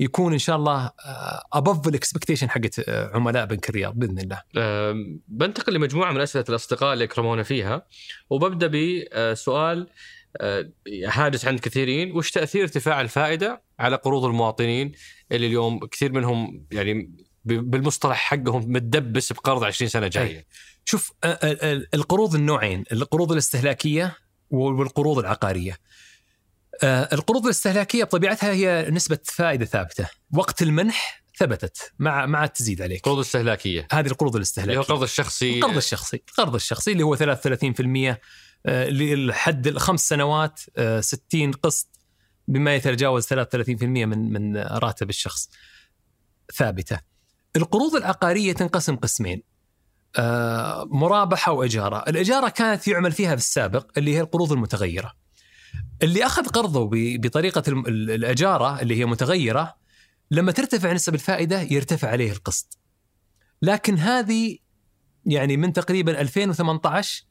[0.00, 0.90] يكون إن شاء الله
[1.52, 4.42] ابف الاكسبكتيشن حقت آه، عملاء بنك الرياض بإذن الله.
[4.56, 7.86] أم، بنتقل لمجموعة من أسئلة الأصدقاء اللي اكرمونا فيها
[8.30, 9.88] وببدأ بسؤال
[10.40, 10.70] آه،
[11.06, 14.92] حادث عند كثيرين وش تأثير ارتفاع الفائدة على قروض المواطنين
[15.32, 17.12] اللي اليوم كثير منهم يعني
[17.44, 20.46] بالمصطلح حقهم متدبس بقرض 20 سنة جاية.
[20.84, 24.16] شوف آه، آه، آه، القروض النوعين القروض الاستهلاكية
[24.50, 25.76] والقروض العقارية.
[26.84, 33.04] آه، القروض الاستهلاكية بطبيعتها هي نسبة فائدة ثابتة، وقت المنح ثبتت مع مع تزيد عليك.
[33.04, 34.80] قروض استهلاكية هذه القروض اللي هو الاستهلاكيه.
[34.80, 38.20] القرض الشخصي القرض الشخصي، القرض الشخصي اللي هو 33%
[38.66, 41.88] آه، للحد الخمس سنوات آه، 60 قسط
[42.48, 45.50] بما يتجاوز 33% من من راتب الشخص
[46.54, 47.00] ثابتة.
[47.56, 49.42] القروض العقارية تنقسم قسمين.
[50.18, 55.21] آه، مرابحة وإجارة، الإجارة كانت يعمل فيها في السابق اللي هي القروض المتغيرة.
[56.02, 59.74] اللي أخذ قرضه بطريقة الأجارة اللي هي متغيرة
[60.30, 62.78] لما ترتفع نسب الفائدة يرتفع عليه القسط.
[63.62, 64.58] لكن هذه
[65.26, 67.24] يعني من تقريبا 2018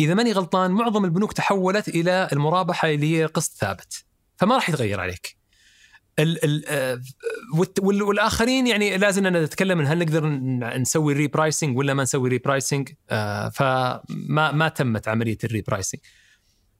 [0.00, 4.04] إذا ماني غلطان معظم البنوك تحولت إلى المرابحة اللي هي قسط ثابت
[4.36, 5.38] فما راح يتغير عليك.
[6.18, 7.00] ال ال آه،
[7.82, 10.26] والآخرين يعني لازم نتكلم هل نقدر
[10.78, 16.00] نسوي repricing ولا ما نسوي repricing آه فما ما تمت عملية ال repricing.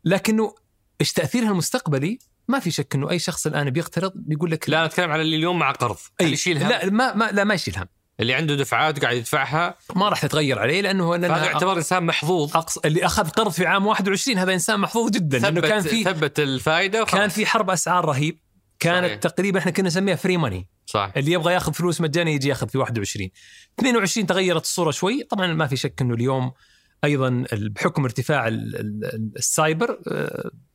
[0.05, 0.55] لكنه
[1.01, 2.19] إيش تأثيرها المستقبلي؟
[2.49, 4.87] ما في شك إنه أي شخص الآن بيقترض بيقول لك لا.
[4.87, 6.69] نتكلم على اللي اليوم مع قرض اللي يشيل هم.
[6.69, 7.87] لا ما, ما لا ما يشيل هم.
[8.21, 9.79] اللي عنده دفعات وقاعد يدفعها.
[9.97, 12.57] ما راح تتغير عليه لأنه لأنها يعتبر إنسان محظوظ.
[12.57, 12.79] أقص...
[12.79, 15.39] اللي أخذ قرض في عام 21 هذا إنسان محظوظ جدا.
[15.39, 17.21] لأنه ثبت كان في ثبت الفائدة وخلاص.
[17.21, 18.39] كان في حرب أسعار رهيب.
[18.81, 19.19] كانت صحيح.
[19.19, 21.13] تقريبا إحنا كنا نسميها free money صح.
[21.17, 23.31] اللي يبغى ياخذ فلوس مجانية يجي ياخذ في 21
[23.79, 25.23] 22 تغيرت الصورة شوي.
[25.23, 26.53] طبعا ما في شك إنه اليوم
[27.05, 29.99] أيضا بحكم ارتفاع ال- ال- السايبور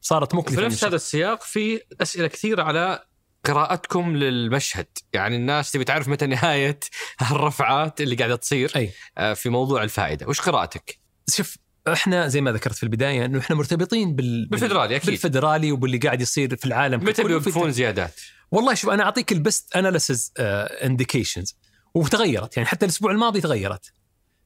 [0.03, 0.83] آه، صارت في مكلفه نفس للشخص.
[0.83, 3.03] هذا السياق في أسئلة كثيرة على
[3.43, 4.87] قراءتكم للمشهد.
[5.13, 6.79] يعني الناس تبي تعرف متى نهاية
[7.31, 8.91] الرفعات اللي قاعدة تصير أي.
[9.17, 10.27] آه، في موضوع الفائدة.
[10.27, 10.99] وش قراءتك؟
[11.29, 11.57] شوف
[11.87, 15.09] إحنا زي ما ذكرت في البداية إنه إحنا مرتبطين بال بالفدرالي أكيد.
[15.09, 18.19] بالفدرالي وباللي قاعد يصير في العالم متى بيوقفون زيادات؟
[18.51, 21.57] والله شوف أنا أعطيك ال best analysis indications
[21.93, 22.57] وتغيرت.
[22.57, 23.93] يعني حتى الأسبوع الماضي تغيرت.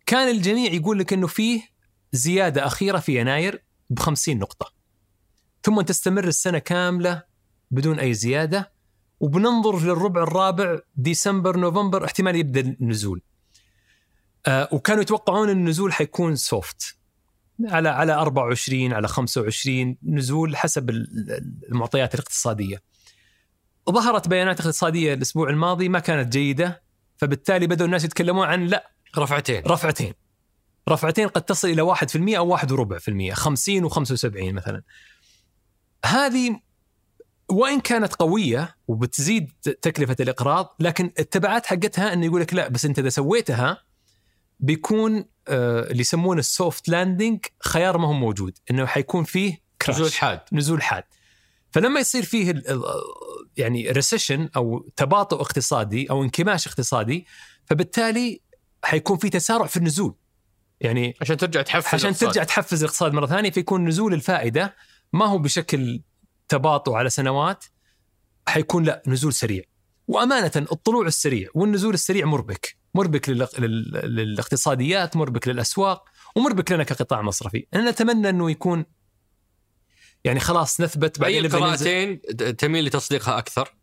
[0.05, 1.61] كان الجميع يقول لك إنه فيه
[2.11, 4.76] زيادة أخيرة في يناير ب 50 نقطة.
[5.67, 7.23] ثم تستمر السنة كاملة
[7.71, 8.71] بدون أي زيادة
[9.19, 13.21] وبننظر للربع الرابع ديسمبر نوفمبر احتمال يبدأ النزول.
[14.45, 16.97] آه وكانوا يتوقعون النزول حيكون soft
[17.65, 22.81] على على 24 على 25 نزول حسب ال- ال- المعطيات الاقتصادية.
[23.91, 26.81] ظهرت بيانات اقتصادية الأسبوع الماضي ما كانت جيدة
[27.17, 29.63] فبالتالي بدأوا الناس يتكلمون عن لا رفعتين.
[29.67, 30.13] رفعتين.
[30.89, 34.81] رفعتين قد تصل إلى 1% أو 1 وربع في المية 50 و75 مثلا.
[36.05, 36.59] هذه
[37.49, 39.51] وإن كانت قوية وبتزيد
[39.81, 43.83] تكلفة الإقراض لكن التبعات حقتها إنه يقول لك لا بس أنت إذا سويتها
[44.59, 49.95] بيكون آه اللي يسمونه ال soft landing خيار ما هو موجود إنه حيكون فيه crash
[49.95, 51.03] نزول حاد نزول حاد.
[51.71, 52.63] فلما يصير فيه
[53.57, 57.25] يعني ريسيشن أو تباطؤ اقتصادي أو انكماش اقتصادي
[57.65, 58.41] فبالتالي
[58.83, 60.15] حيكون في تسارع في النزول.
[60.81, 62.29] يعني عشان ترجع تحفز عشان الاقتصاد.
[62.29, 64.75] ترجع تحفز الاقتصاد مرة ثانية فيكون نزول الفائدة
[65.13, 66.01] ما هو بشكل
[66.47, 67.65] تباطؤ على سنوات
[68.47, 69.63] حيكون لا نزول سريع.
[70.07, 72.77] وأمانة الطلوع السريع والنزول السريع مربك.
[72.95, 73.47] مربك لل...
[73.57, 73.91] لل...
[74.15, 77.67] للاقتصاديات مربك للأسواق ومربك لنا كقطاع مصرفي.
[77.73, 78.85] أنا نتمنى أنه يكون
[80.23, 81.57] يعني خلاص نثبت أي بعدين ننزل.
[81.57, 82.21] القراءتين
[82.57, 83.75] تميل لتصديقها أكثر؟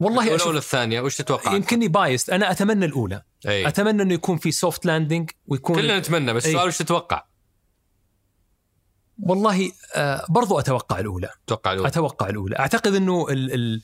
[0.00, 2.30] والله الأولى ولا الثانية وش تتوقع يمكنني biased.
[2.30, 3.22] أنا أتمنى الأولى.
[3.48, 3.68] أي.
[3.68, 6.50] أتمنى أنه يكون في soft landing ويكون كلنا نتمنى بس أي.
[6.50, 7.24] السؤال وش تتوقع؟
[9.22, 11.28] والله آه برضو أتوقع الأولى.
[11.46, 11.88] تتوقع الأولى.
[11.88, 12.58] أتوقع الأولى.
[12.58, 13.82] أعتقد إنه ال ال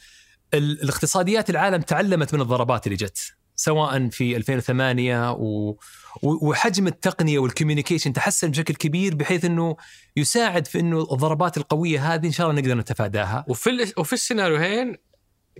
[0.55, 3.19] ال الاقتصاديات العالم تعلمت من الضربات اللي جت
[3.57, 5.77] سواء في 2008 و
[6.23, 9.77] وحجم التقنية والكوميونيكيشن تحسن بشكل كبير بحيث إنه
[10.17, 13.45] يساعد في إنه الضربات القوية هذه إن شاء الله نقدر نتفاداها.
[13.49, 14.97] وفي ال- وفي السيناريوهين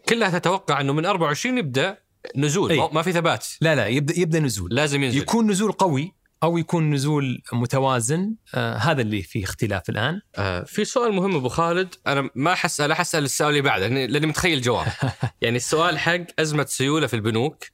[0.09, 1.99] كلها تتوقع إنه من 24 يبدأ
[2.37, 2.89] نزول أي.
[2.93, 3.47] ما في ثبات.
[3.61, 4.75] لا لا يبدا يبدأ نزول.
[4.75, 5.19] لازم ينزل.
[5.19, 6.15] يكون نزول قوي
[6.45, 10.21] أو يكون نزول متوازن آه هذا اللي فيه اختلاف الآن.
[10.37, 11.95] آه في سؤال مهم أبو خالد.
[12.07, 14.87] أنا ما حسأل حسأل السؤال اللي بعده لاني متخيل الجواب
[15.43, 17.65] يعني السؤال حق أزمة سيولة في البنوك.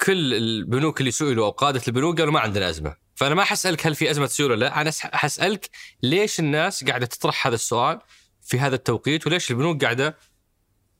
[0.00, 2.96] كل البنوك اللي سئلوا أو قادة البنوك قالوا ما عندنا أزمة.
[3.14, 4.80] فأنا ما حسألك هل في أزمة سيولة لا.
[4.80, 5.70] أنا حسألك
[6.02, 7.98] ليش الناس قاعدة تطرح هذا السؤال
[8.42, 10.16] في هذا التوقيت وليش البنوك قاعدة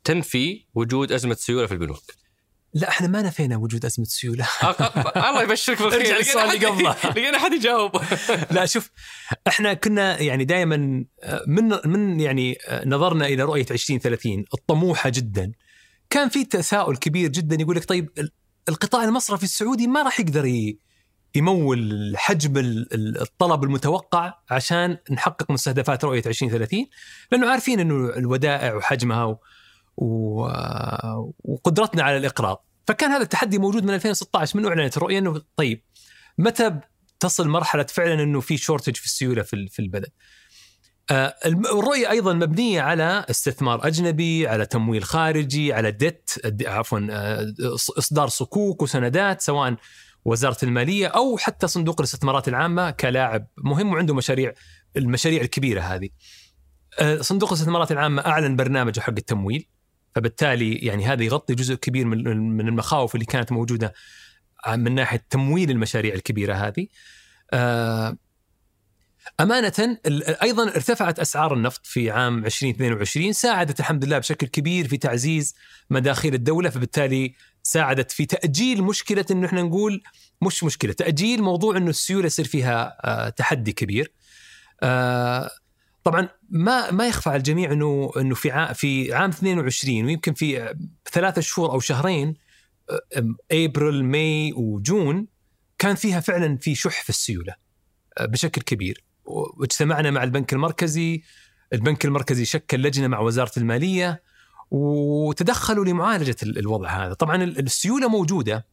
[0.05, 2.03] تنفي وجود أزمة سيولة في البنوك.
[2.75, 4.49] لا إحنا ما نفينا وجود أزمة سيولة.
[5.17, 6.01] الله يبشرك بالخير.
[6.01, 6.97] ارجع للسؤال اللي قبله.
[7.17, 7.91] لقينا حد يجاوب.
[8.57, 8.91] لا شوف
[9.49, 10.77] إحنا كنا يعني دائما
[11.47, 15.53] من من يعني نظرنا إلى رؤية 2030 الطموحة جدا.
[16.11, 18.31] كان في تساؤل كبير جدا يقول لك طيب ال-
[18.69, 20.75] القطاع المصرفي السعودي ما راح يقدر
[21.35, 26.87] يمول حجم ال- ال- الطلب المتوقع عشان نحقق مستهدفات رؤية 2030
[27.33, 29.39] لأنه عارفين إنه الودائع وحجمها
[30.01, 30.41] و...
[31.45, 35.83] وقدرتنا على الاقراض فكان هذا التحدي موجود من 2016 من أعلنت الرؤيه إنه طيب
[36.39, 36.81] متى
[37.21, 40.11] تصل مرحلة فعلا إنه في شورتج في السيولة في ال- في البلد؟
[41.11, 46.31] آه، الرؤية أيضا مبنية على استثمار أجنبي على تمويل خارجي على ديت
[46.67, 47.53] عفوا آه،
[47.99, 49.77] إصدار صكوك وسندات سواء
[50.25, 54.53] وزارة المالية أو حتى صندوق الاستثمارات العامة كلاعب مهم وعنده مشاريع
[54.97, 56.09] المشاريع الكبيرة هذه.
[56.99, 59.67] آه، صندوق الاستثمارات العامة أعلن برنامجه حق التمويل.
[60.15, 63.95] فبالتالي يعني هذا يغطي جزء كبير من من المخاوف اللي كانت موجودة
[64.69, 66.87] من ناحية تمويل المشاريع الكبيرة هذه.
[67.53, 68.16] آه،
[69.41, 69.99] أمانة
[70.43, 75.55] أيضا ارتفعت أسعار النفط في عام 2022 ساعدت الحمد لله بشكل كبير في تعزيز
[75.91, 80.03] مداخيل الدولة فبالتالي ساعدت في تأجيل مشكلة أنه إحنا نقول
[80.43, 84.12] مش مشكلة تأجيل موضوع أنه السيولة يصير فيها آه، تحدي كبير
[84.82, 85.51] آه،
[86.05, 90.75] طبعا ما ما يخفى على الجميع إنه إنه في عام في عام 22 ويمكن في
[91.13, 92.35] ثلاثة شهور أو شهرين
[93.53, 95.27] ابريل ماي وجون
[95.79, 97.55] كان فيها فعلا في شح في السيولة
[98.19, 99.05] آه، بشكل كبير.
[99.25, 101.23] واجتمعنا مع البنك المركزي
[101.73, 104.23] البنك المركزي شكل لجنة مع وزارة المالية
[104.71, 107.15] وتدخلوا لمعالجة ال- الوضع هذا.
[107.15, 108.67] طبعا ال- السيولة موجودة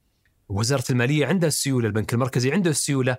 [0.49, 3.17] وزارة المالية عندها السيولة البنك المركزي عنده السيولة.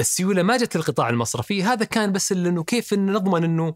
[0.00, 3.74] السيولة ما جت للقطاع المصرفي هذا كان بس إنه كيف إن نضمن إنه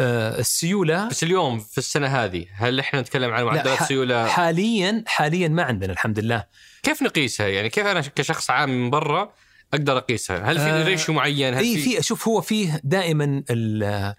[0.00, 5.48] آه، السيولة بس اليوم في السنة هذه هل إحنا نتكلم عن معدلات سيوله حاليا حاليا
[5.48, 6.44] ما عندنا الحمد لله.
[6.82, 9.32] كيف نقيسها؟ يعني كيف أنا كشخص عام من برا
[9.74, 14.16] أقدر أقيسها؟ هل في آه، ريشيو معين؟ هل اي في شوف هو فيه دائما آه،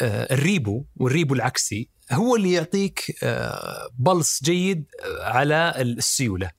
[0.00, 3.16] الريبو والريبو العكسي هو اللي يعطيك
[3.98, 4.84] pulse جيد
[5.20, 6.50] على السيولة.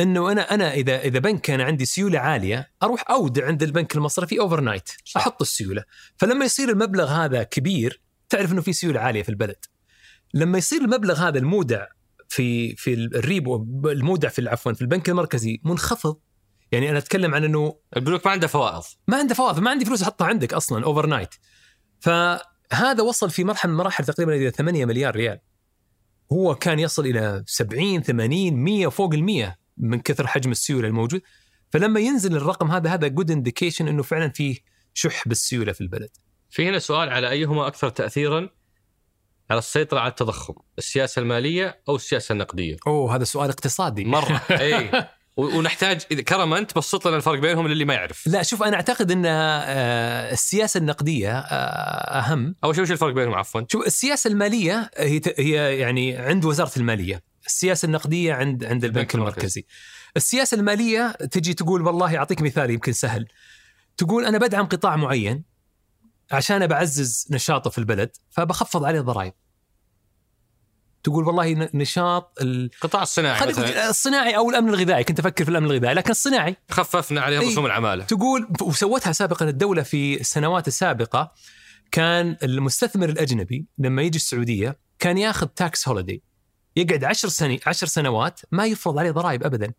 [0.00, 4.40] إنه أنا أنا اذا إذا بنك كان عندي سيولة عالية أروح أودع عند البنك المصرفي
[4.40, 4.90] overnight.
[5.16, 5.84] أحط السيولة.
[6.16, 9.64] فلما يصير المبلغ هذا كبير تعرف إنه في سيولة عالية في البلد.
[10.34, 11.86] لما يصير المبلغ هذا المودع
[12.28, 16.16] في في الريبو المودع في عفوا في البنك المركزي منخفض.
[16.72, 18.82] يعني أنا أتكلم عن إنه البنوك ما عندها فوائض.
[19.08, 21.34] ما عنده فوائض ما عندي فلوس أحطها عندك أصلا overnight
[22.00, 25.40] فهذا وصل في مرحلة من المراحل تقريبا إلى 8 مليار ريال.
[26.32, 31.20] هو كان يصل إلى 70 80 100 فوق ال 100 من كثر حجم السيولة الموجود.
[31.70, 34.56] فلما ينزل الرقم هذا هذا good indication إنه فعلا فيه
[34.94, 36.10] شح بالسيوله في البلد.
[36.50, 38.48] في هنا سؤال على أيهما أكثر تاثيرا
[39.50, 44.04] على السيطرة على التضخم السياسة المالية أو السياسة النقدية؟ أوه هذا سؤال اقتصادي.
[44.04, 44.90] مرة اي
[45.36, 48.26] ونحتاج كرما أنت تبسط لنا الفرق بينهم للي ما يعرف.
[48.26, 52.54] لا شوف أنا أعتقد إن آه، السياسة النقدية آه، أهم.
[52.64, 57.22] اول شيء وش الفرق بينهم عفوا؟ شوف السياسة المالية هي هي يعني عند وزارة المالية،
[57.48, 59.66] السياسة النقدية عند عند البنك المركزي.
[60.16, 63.26] السياسة المالية تجي تقول والله اعطيك مثال يمكن سهل.
[63.96, 65.44] تقول أنا بدعم قطاع معين
[66.32, 69.32] عشان بعزز نشاطه في البلد فبخفض عليه ضرائب.
[71.02, 75.66] تقول والله نشاط ال- القطاع الصناعي مثلا الصناعي أو الأمن الغذائي كنت أفكر في الأمن
[75.66, 77.46] الغذائي لكن الصناعي خففنا عليه إي.
[77.48, 81.32] رسوم العمالة تقول وسوتها سابقا الدولة في السنوات السابقة
[81.92, 86.22] كان المستثمر الأجنبي لما يجي السعودية كان ياخذ tax holiday
[86.78, 89.72] يقعد عشر سني عشر سنوات ما يفرض عليه ضرائب ابدا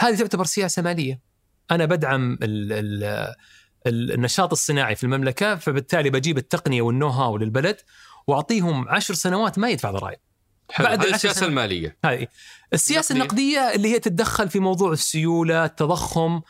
[0.00, 1.20] هذه تعتبر سياسة مالية
[1.70, 3.04] أنا بدعم ال ال
[3.86, 7.76] ال- النشاط الصناعي في المملكة فبالتالي بجيب التقنية وال know-how للبلد
[8.26, 10.18] وأعطيهم عشر سنوات ما يدفع ضرائب.
[10.78, 11.46] بعد السياسة.
[11.46, 12.26] المالية هذه
[12.72, 13.58] السياسة النقدية.
[13.58, 16.40] النقدية اللي هي تتدخل في موضوع السيولة التضخم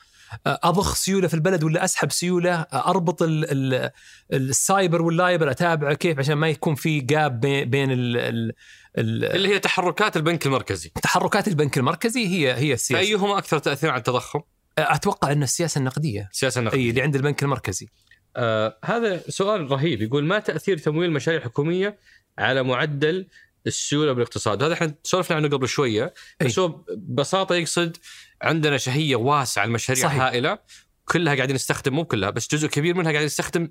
[0.47, 3.91] أضخ سيولة في البلد ولا أسحب سيولة أربط ال ال
[4.33, 8.53] ال SAIBOR وال LIBOR اتابعه كيف عشان ما يكون في gap بين ال
[8.99, 10.93] اللي هي تحركات البنك المركزي.
[11.03, 13.05] تحركات البنك المركزي هي هي السياسة.
[13.05, 14.41] فأيهما أكثر تأثير على التضخم؟
[14.79, 16.29] أتوقع أن السياسة النقدية.
[16.33, 16.85] السياسة النقدية.
[16.85, 17.89] أي اللي عند البنك المركزي.
[18.37, 20.03] آه هذا سؤال رهيب.
[20.03, 21.99] يقول ما تأثير تمويل المشاريع الحكومية
[22.39, 23.27] على معدل
[23.67, 26.65] السيولة بالاقتصاد؟ هذا إحنا سولفنا عنه قبل شوية بس أي.
[26.65, 27.97] هو ببساطة يقصد
[28.43, 30.23] عندنا شهية واسعة المشاريع صحيح.
[30.23, 30.59] هائلة
[31.05, 33.69] كلها قاعدين نستخدم مو كلها بس جزء كبير منها قاعدين نستخدم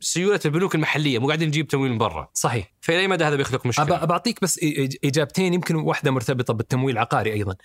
[0.00, 2.30] سيولة البنوك المحلية مو قاعدين نجيب تمويل من برا.
[2.34, 2.74] صحيح.
[2.80, 4.60] فإلى أي مدى هذا بيخلق أب- مشكله؟ بعطيك بس
[5.04, 7.56] إجابتين يمكن واحدة مرتبطة بالتمويل العقاري أيضا.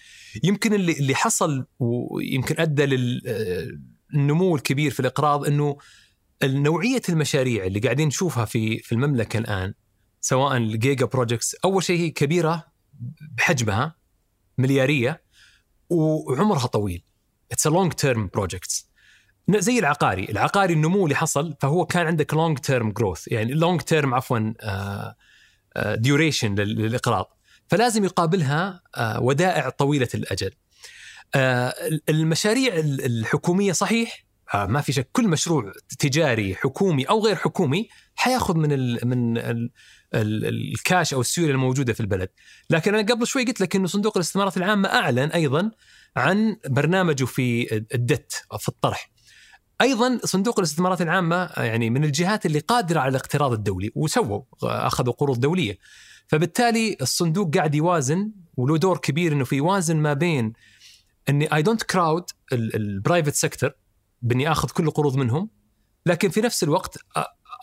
[0.43, 5.77] يمكن اللي اللي حصل ويمكن أدى للنمو الكبير في الإقراض إنه
[6.43, 9.73] نوعيه المشاريع اللي قاعدين نشوفها في في المملكة الآن
[10.21, 12.65] سواء ال giga projects أول شيء هي كبيرة
[13.37, 13.95] بحجمها
[14.57, 15.23] مليارية
[15.89, 17.03] وعمرها طويل.
[17.51, 18.89] it's long term projects
[19.49, 20.25] زي العقاري.
[20.29, 24.53] العقاري النمو اللي حصل فهو كان عندك long term growth يعني long term عفوا
[25.95, 27.37] duration للإقراض.
[27.67, 30.51] فلازم يقابلها آه، ودائع طويلة الأجل.
[31.35, 31.73] آه،
[32.09, 38.57] المشاريع الحكومية صحيح آه، ما في شك كل مشروع تجاري حكومي أو غير حكومي حياخذ
[38.57, 39.71] من ال من ال
[40.13, 42.29] الكاش أو السيولة الموجودة في البلد،
[42.69, 45.71] لكن أنا قبل شوي قلت لك إنه صندوق الاستثمارات العامه أعلن أيضا
[46.17, 49.14] عن برنامجه في الدت في الطرح.
[49.81, 55.39] أيضا صندوق الاستثمارات العامة يعني من الجهات اللي قادرة على الاقتراض الدولي وسووا أخذوا قروض
[55.39, 55.77] دولية.
[56.27, 60.53] فبالتالي الصندوق قاعد يوازن وله دور كبير إنه في يوازن ما بين
[61.29, 62.23] إني I don't crowd
[62.53, 63.71] ال private sector
[64.21, 65.49] بإني آخذ كل القروض منهم
[66.05, 66.97] لكن في نفس الوقت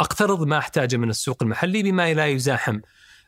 [0.00, 2.80] أقترض ما أحتاجه من السوق المحلي بما لا يزاحم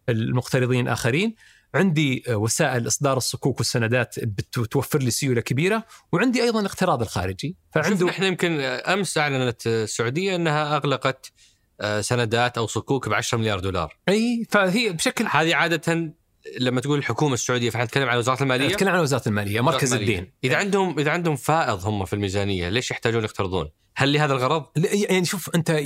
[0.08, 1.34] المقترضين الآخرين
[1.74, 8.26] عندي وسائل إصدار الصكوك والسندات بتوفر لي سيولة كبيرة وعندي أيضا الاقتراض الخارجي فعنده إحنا
[8.26, 11.32] يمكن أمس أعلنت السعودية إنها أغلقت
[11.80, 16.14] آه، سندات أو صكوك ب 10 مليار دولار أي فهي بشكل هذه عادة
[16.60, 20.18] لما تقول الحكومة السعودية فإحنا نتكلم عن وزارة المالية نتكلم عن وزارة المالية مركز المالية.
[20.18, 24.66] الدين إذا عندهم إذا عندهم فائض هم في الميزانية ليش يحتاجون يقترضون؟ هل لهذا الغرض؟
[24.92, 25.82] يعني شوف أنت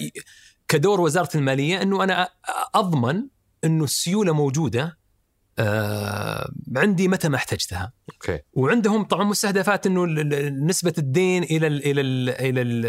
[0.68, 2.28] كدور وزارة المالية أنه أنا
[2.74, 3.22] أضمن
[3.64, 4.98] أنه السيولة موجودة
[5.58, 10.04] آه عندي متى ما احتجتها okay وعندهم طبعا مستهدفات إنه
[10.50, 12.86] نسبة الدين إلى ال إلى ال إلى ال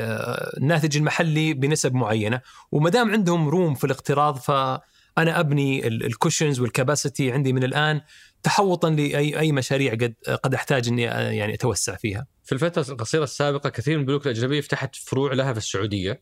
[0.57, 2.41] الناتج المحلي بنسب معينة
[2.71, 8.01] وما دام عندهم room في الاقتراض فأنا أبني ال cushions وال capacity عندي من الآن
[8.43, 12.27] تحوطا لاي أي مشاريع قد قد أحتاج إني يعني أتوسع فيها.
[12.43, 16.21] في الفترة القصيرة السابقة كثير من البنوك الأجنبية فتحت فروع لها في السعودية.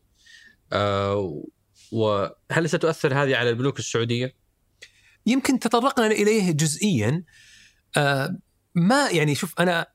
[0.72, 1.44] آه
[1.92, 4.47] وهل ستؤثر هذه على البنوك السعودية؟
[5.28, 7.24] يمكن تطرقنا إليه جزئيا.
[7.96, 8.36] آه
[8.74, 9.86] ما يعني شوف أنا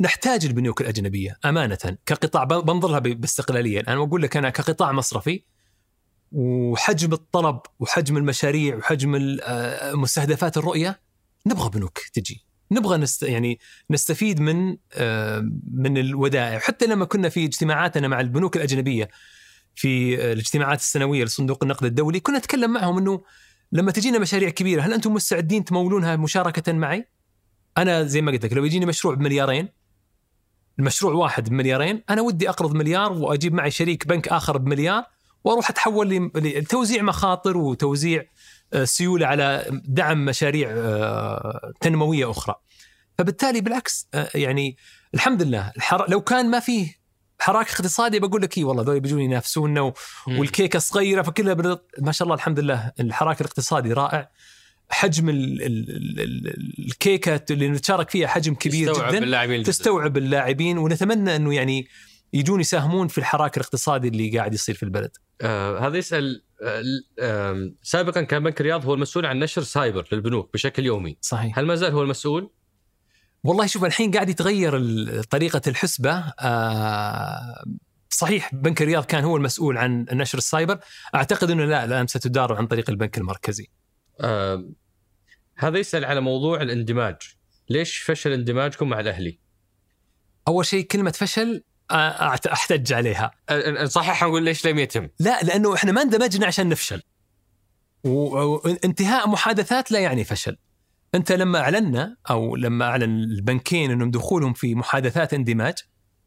[0.00, 3.80] نحتاج البنوك الأجنبية أمانة كقطاع بنظر لها باستقلالية.
[3.80, 5.44] أنا أقول لك أنا كقطاع مصرفي
[6.32, 11.00] وحجم الطلب وحجم المشاريع وحجم آه، مستهدفات الرؤية
[11.46, 12.44] نبغى بنوك تجي.
[12.70, 13.58] نبغى نست يعني
[13.90, 16.58] نستفيد من آه، من الودائع.
[16.58, 19.08] حتى لما كنا في اجتماعاتنا مع البنوك الأجنبية
[19.74, 23.22] في الاجتماعات السنوية لصندوق النقد الدولي كنا نتكلم معهم إنه
[23.72, 27.08] لما تجينا مشاريع كبيرة هل أنتم مستعدين تمولونها مشاركة معي؟
[27.78, 29.68] أنا زي ما قلت لك لو يجيني مشروع بمليارين
[30.78, 35.04] المشروع واحد بمليارين أنا ودي أقرض مليار وأجيب معي شريك بنك آخر بمليار
[35.44, 38.24] وأروح أتحول لتوزيع مخاطر وتوزيع
[38.72, 42.54] آه، سيولة على دعم مشاريع آه، تنموية أخرى.
[43.18, 44.76] فبالتالي بالعكس آه، يعني
[45.14, 45.72] الحمد لله
[46.08, 47.01] لو كان ما فيه
[47.42, 49.92] حراك اقتصادي بقول لك اي والله ذول بيجون ينافسونا
[50.26, 54.30] والكيكة صغيرة فكلها ما شاء الله الحمد لله الحراك الاقتصادي رائع
[54.88, 60.78] حجم ال ال ال الكيكة اللي نتشارك فيها حجم كبير تستوعب جدا اللاعبين تستوعب اللاعبين
[60.78, 61.88] ونتمنى إنه يعني
[62.32, 65.10] يجون يساهمون في الحراك الاقتصادي اللي قاعد يصير في البلد.
[65.40, 66.82] آه هذا يسأل آه
[67.18, 71.16] آه سابقا كان بنك الرياض هو المسؤول عن نشر SAIBOR للبنوك بشكل يومي.
[71.20, 71.58] صحيح.
[71.58, 72.50] هل ما زال هو المسؤول؟
[73.44, 74.72] والله شوف الحين قاعد يتغير
[75.22, 76.32] طريقة الحسبة.
[76.40, 77.64] آه
[78.08, 80.78] صحيح بنك الرياض كان هو المسؤول عن نشر ال SAIBOR.
[81.14, 83.68] أعتقد أنه لا الآن ستدار عن طريق البنك المركزي.
[84.20, 84.70] آه
[85.56, 87.16] هذا يسأل على موضوع الاندماج.
[87.68, 89.38] ليش فشل اندماجكم مع الأهلي؟
[90.48, 93.30] أول شيء كلمة فشل آه، أحتج عليها.
[93.84, 97.02] صحيح نقول ليش لم يتم؟ لا لأنه إحنا ما اندمجنا عشان نفشل.
[98.04, 100.56] وانتهاء محادثات لا يعني فشل.
[101.14, 105.74] أنت لما اعلنا أو لما أعلن البنكين أنهم دخولهم في محادثات اندماج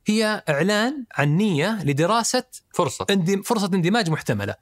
[0.08, 2.44] هي إعلان عن نية لدراسة
[2.74, 4.56] فرصة اندم فرصة اندماج محتملة.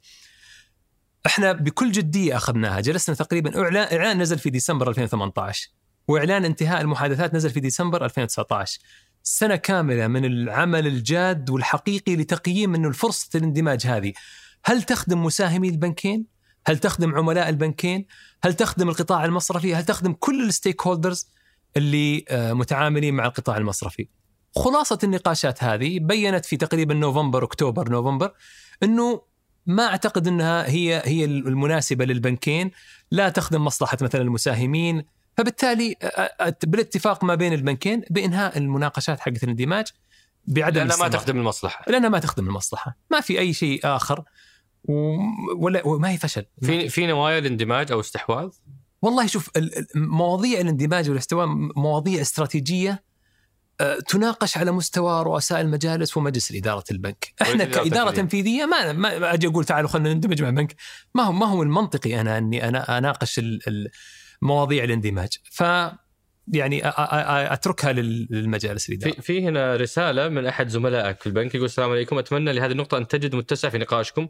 [1.26, 5.70] إحنا بكل جدية أخذناها، جلسنا تقريبا اعلان إعلان نزل في ديسمبر 2018
[6.08, 8.80] وإعلان انتهاء المحادثات نزل في ديسمبر 2019.
[9.22, 14.12] سنة كاملة من العمل الجاد والحقيقي لتقييم إنه فرصه الاندماج هذه
[14.64, 16.26] هل تخدم مساهمي البنكين؟
[16.66, 18.06] هل تخدم عملاء البنكين؟
[18.44, 21.28] هل تخدم القطاع المصرفي؟ هل تخدم كل ال stakeholders
[21.76, 24.08] اللي آه، متعاملين مع القطاع المصرفي؟
[24.56, 28.32] خلاصة النقاشات هذه بينت في تقريبا نوفمبر أكتوبر نوفمبر
[28.82, 29.22] إنه
[29.66, 32.70] ما أعتقد إنها هي هي المناسبة للبنكين،
[33.10, 35.04] لا تخدم مصلحة مثلا المساهمين،
[35.36, 39.86] فبالتالي آه، آه، بالاتفاق ما بين البنكين بإنهاء المناقشات حقت الاندماج
[40.46, 41.84] بعدم لأنها ما تخدم المصلحة.
[41.88, 42.96] لأنها ما تخدم المصلحة.
[43.10, 44.24] ما في أي شيء آخر.
[45.56, 46.44] ولا وما هي فشل.
[46.62, 48.48] في في نوايا الاندماج أو استحواذ؟
[49.02, 49.50] والله شوف
[49.94, 51.46] مواضيع الاندماج والاستواء
[51.76, 53.04] مواضيع استراتيجية
[53.80, 59.46] آه، تناقش على مستوى رؤساء المجالس ومجلس اداره البنك، إحنا كإدارة تنفيذية ما ما أجي
[59.46, 60.74] أقول تعالوا خلينا نندمج مع البنك،
[61.14, 63.40] ما هو ما هو المنطقي أنا إني أنا أناقش
[64.42, 65.60] مواضيع الاندماج، ف
[66.52, 66.80] يعني
[67.52, 69.20] أتركها لل- للمجالس الإدارة.
[69.20, 72.18] في هنا رسالة من أحد زملائك في البنك يقول السلام عليكم.
[72.18, 74.28] أتمنى لهذه النقطة أن تجد متسع في نقاشكم.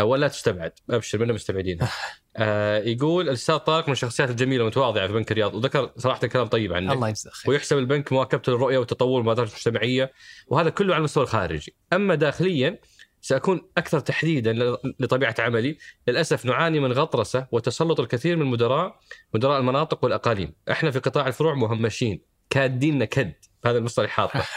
[0.00, 0.72] ولا تستبعد.
[0.90, 1.90] أبشر منا مستبعدينها
[2.36, 2.78] آه.
[2.78, 5.54] يقول الأستاذ طارق من الشخصيات الجميلة والمتواضعه في بنك الرياض.
[5.54, 7.50] وذكر صراحة كلام طيب عنك الله يجزاك خير.
[7.50, 10.12] ويحسب البنك مواكبته للرؤيه والتطور والمبادرات المجتمعية.
[10.46, 12.78] وهذا كله على المستوى الخارجي، أما داخليا
[13.20, 18.98] سأكون أكثر تحديدا لطبيعة عملي، للأسف نعاني من غطرسة وتسلط الكثير من المدراء
[19.34, 22.22] مدراء المناطق والأقاليم، إحنا في قطاع الفروع مهمشين.
[22.50, 23.34] كادين كد
[23.64, 24.42] هذا المصطلح حاطه.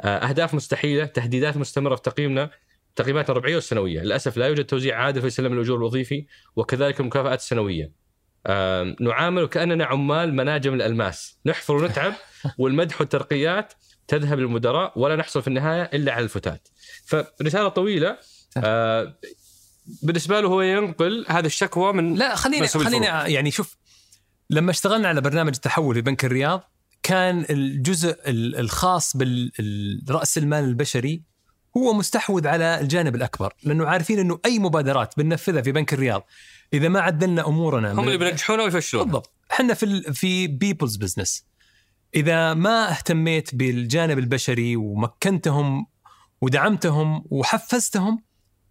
[0.00, 2.50] آه، أهداف مستحيلة، تهديدات مستمرة في تقييمنا.
[2.96, 7.92] تقييماتنا الربعيه والسنوية، للأسف لا يوجد توزيع عادل في سلم الأجور الوظيفي وكذلك المكافآت السنوية.
[9.00, 12.14] نعامل وكاننا عمال مناجم الألماس، نحفر ونتعب
[12.58, 13.72] والمدح والترقيات
[14.08, 16.68] تذهب للمدراء ولا نحصل في النهاية إلا على الفتات.
[17.06, 18.18] فرسالة طويلة
[18.56, 19.18] آه
[20.02, 23.76] بالنسبة له هو ينقل هذه الشكوى من لا خلينا مسؤول خلينا يعني شوف
[24.50, 31.22] لما اشتغلنا على برنامج التحول في بنك الرياض كان الجزء ال- الخاص بالرأس المال البشري
[31.76, 36.26] هو مستحوذ على الجانب الأكبر لأنه عارفين أنه أي مبادرات بننفذها في بنك الرياض
[36.72, 39.32] إذا ما عدلنا أمورنا هم اللي بينجحونه ويفشلون بالضبط.
[39.52, 41.44] إحنا في ال في people's business
[42.14, 45.86] إذا ما اهتميت بالجانب البشري ومكنتهم
[46.40, 48.22] ودعمتهم وحفزتهم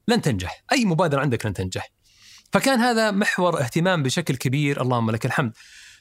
[0.08, 0.64] لن تنجح.
[0.72, 1.92] أي مبادرة عندك لن تنجح.
[2.54, 5.52] فكان هذا محور اهتمام بشكل كبير اللهم لك الحمد.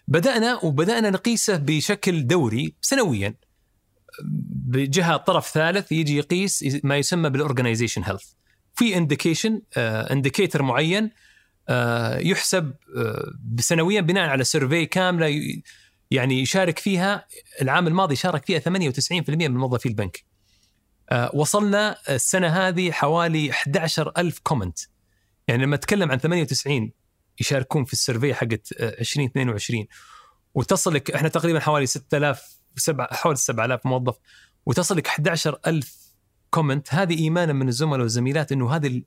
[0.09, 3.35] بدأنا وبدأنا نقيسه بشكل دوري سنويا.
[4.25, 8.25] بجهة طرف ثالث يجي يقيس ما يسمى بال organization health
[8.75, 11.11] في indication indicator معين
[11.69, 15.63] آه، يحسب آه، سنويا بناء على survey كاملة
[16.11, 17.27] يعني يشارك فيها.
[17.63, 20.25] العام الماضي شارك فيها 98% من موظفي البنك.
[21.11, 24.79] آه، وصلنا السنة هذه حوالي 11 ألف comment
[25.49, 26.93] يعني لما أتكلم عن 98
[27.41, 29.87] يشاركون في ال survey حقت آه، 2022
[30.55, 34.15] وتصل لك إحنا تقريبا حوالي 6000 سبع حوالي 7000 موظف
[34.67, 36.01] وتصل لك 11 ألف
[36.51, 39.03] comment هذه إيمانا من الزملاء والزميلات أنه هذه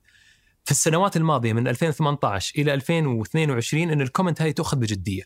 [0.64, 5.22] في السنوات الماضية من 2018 إلى 2022 أن ال comment هذه تؤخذ بجدية.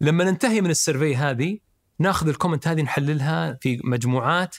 [0.00, 1.58] لما ننتهي من ال survey هذه
[1.98, 4.56] ناخذ ال comment هذه نحللها في مجموعات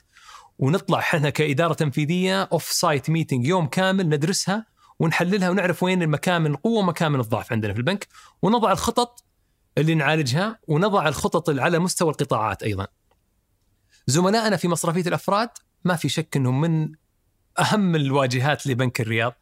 [0.60, 4.66] ونطلع إحنا كإدارة تنفيذية offsite meeting يوم كامل ندرسها
[5.00, 8.08] ونحللها ونعرف وين المكامن القوه ومكامن الضعف عندنا في البنك
[8.42, 9.24] ونضع الخطط
[9.82, 12.88] اللي نعالجها ونضع الخطط على مستوى القطاعات أيضا.
[14.08, 15.50] زملائنا في مصرفية الأفراد
[15.84, 16.92] ما في شك إنهم من
[17.60, 19.34] أهم الواجهات لبنك الرياض.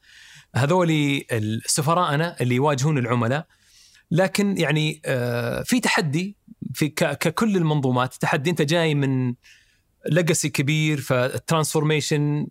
[0.56, 1.22] هذول
[1.66, 3.48] سفراءنا اللي يواجهون العملاء
[4.12, 6.38] لكن يعني آه، في تحدي
[6.74, 9.34] في ككل المنظومات تحدي أنت جاي من
[10.10, 12.48] legacy كبير فال transformation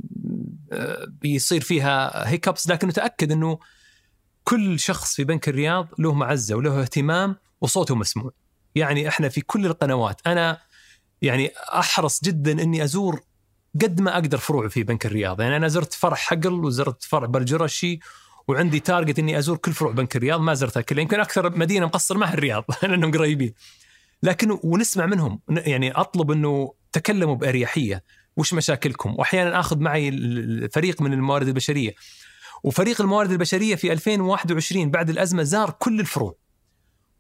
[1.08, 3.58] بيصير فيها hiccups لكن تاكد إنه
[4.44, 8.32] كل شخص في بنك الرياض له معزة وله اهتمام وصوته مسموع.
[8.74, 10.58] يعني إحنا في كل القنوات أنا
[11.22, 13.20] يعني أحرص جدا إني أزور
[13.82, 18.00] قد ما أقدر فروع في بنك الرياض، يعني أنا زرت فرع حقل وزرت فرع برجرشي
[18.48, 21.02] وعندي تارجت إني أزور كل فروع بنك الرياض ما زرتها كلها.
[21.02, 23.54] يمكن أكثر مدينة مقصر معها الرياض لأنهم قريبين.
[24.22, 28.02] لكن ونسمع منهم يعني أطلب إنه تكلموا بأريحية
[28.36, 31.94] وش مشاكلكم؟ واحيانا آخذ معي الفريق من الموارد البشرية.
[32.64, 36.34] وفريق الموارد البشرية في 2021 بعد الأزمة زار كل الفروع.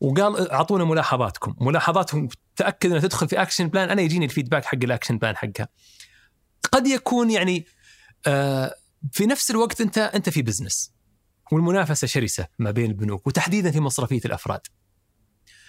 [0.00, 1.54] وقال أعطونا ملاحظاتكم.
[1.60, 5.36] ملاحظاتهم تأكد إنها تدخل في action plan أنا يجيني ال feedback حق ال action plan
[5.36, 5.68] حقها.
[6.72, 7.66] قد يكون يعني
[8.26, 8.74] آه
[9.12, 10.92] في نفس الوقت أنت أنت في business
[11.52, 14.60] والمنافسة شرسة ما بين البنوك وتحديدا في مصرفية الأفراد.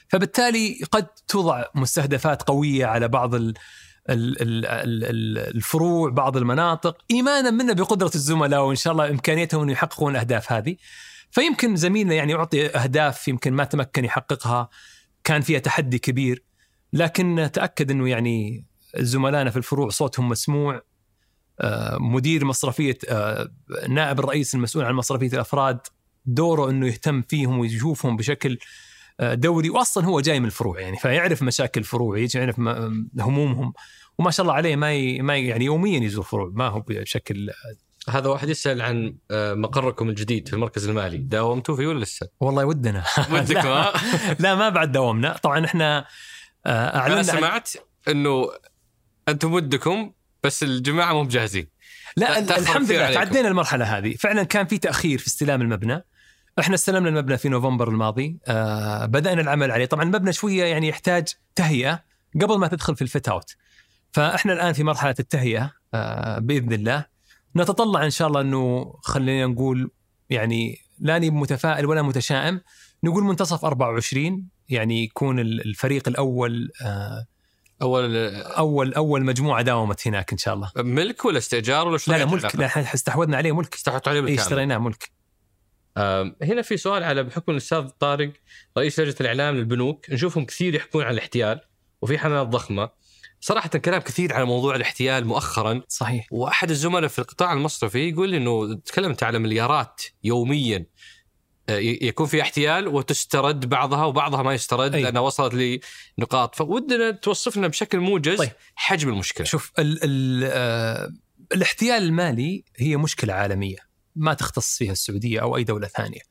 [0.10, 3.54] فبالتالي قد توضع مستهدفات قوية على بعض ال
[4.10, 9.70] ال ال ال الفروع بعض المناطق ايمانا منا بقدرة الزملاء وإن شاء الله إمكانيتهم أن
[9.70, 10.76] يحققون الاهداف هذه.
[11.32, 14.70] فيمكن زميلنا يعني يعطي أهداف يمكن ما تمكن يحققها
[15.24, 16.44] كان فيها تحدي كبير
[16.94, 20.82] لكن تأكد إنه يعني زملائنا في الفروع صوتهم مسموع
[22.00, 22.98] مدير مصرفية
[23.90, 25.80] نائب الرئيس المسؤول عن مصرفية الأفراد
[26.26, 28.58] دوره إنه يهتم فيهم ويشوفهم بشكل
[29.22, 32.60] دوري واصلا هو جاي من الفروع يعني فيعرف مشاكل الفروع يعرف
[33.20, 33.74] همومهم
[34.18, 35.22] وما شاء الله عليه ما.
[35.22, 37.50] ما يعني يوميا يزور فروع ما هو بشكل
[38.10, 41.18] هذا واحد يسأل عن مقركم الجديد في المركز المالي.
[41.18, 43.04] داومتوا فيه ولا لسه؟ والله ودنا.
[43.32, 43.94] ودك لا,
[44.40, 45.38] لا ما بعد داومنا.
[45.38, 46.06] طبعا إحنا
[46.68, 47.70] أعلنا أنا سمعت
[48.08, 48.50] إنه
[49.30, 50.12] أنتم ودكم
[50.44, 51.68] بس الجماعة مو بجاهزين.
[52.18, 54.16] لا الحمد لله تعدينا المرحلة هذه.
[54.16, 56.06] فعلا كان في تأخير في استلام المبنى.
[56.60, 59.86] إحنا استلمنا المبنى في نوفمبر الماضي آه بدأنا العمل عليه.
[59.86, 62.04] طبعا المبنى شوية يعني يحتاج تهيئة
[62.42, 63.56] قبل ما تدخل في الفيت أوت.
[64.12, 67.17] فإحنا الآن في مرحلة التهيئة آه بإذن الله.
[67.56, 69.92] نتطلع إن شاء الله إنه خلينا نقول
[70.30, 72.62] يعني لاني متفائل ولا متشائم.
[73.04, 77.26] نقول منتصف 24 يعني يكون ال- الفريق الأول آه،
[77.82, 80.72] أول أول أول مجموعة داومت هناك إن شاء الله.
[80.78, 83.74] ملك ولا استئجار ولا لا لا ملك؟ لا استحوذنا عليه ملك.
[83.74, 84.42] استحوذت عليه إيه بالكامل.
[84.44, 85.12] اشتريناه ملك.
[86.42, 88.32] هنا في سؤال على بحكم الأستاذ طارق
[88.78, 90.10] رئيس لجنة الإعلام للبنوك.
[90.10, 91.60] نشوفهم كثير يحكون عن الاحتيال
[92.02, 92.90] وفي حملات ضخمة.
[93.42, 98.74] صراحة كلام كثير على موضوع الاحتيال مؤخرا صحيح وأحد الزملاء في القطاع المصرفي يقول إنه
[98.74, 100.86] تكلمت على مليارات يوميا
[101.70, 105.04] آه، يكون في احتيال وتسترد بعضها وبعضها ما يسترد أي.
[105.04, 105.82] لأنها وصلت
[106.18, 108.52] لنقاط فودنا توصف لنا بشكل موجز طيب.
[108.76, 111.10] حجم المشكلة شوف ال ال آه
[111.54, 113.78] الاحتيال المالي هي مشكلة عالمية
[114.16, 116.22] ما تختص فيها السعودية أو أي دولة ثانية.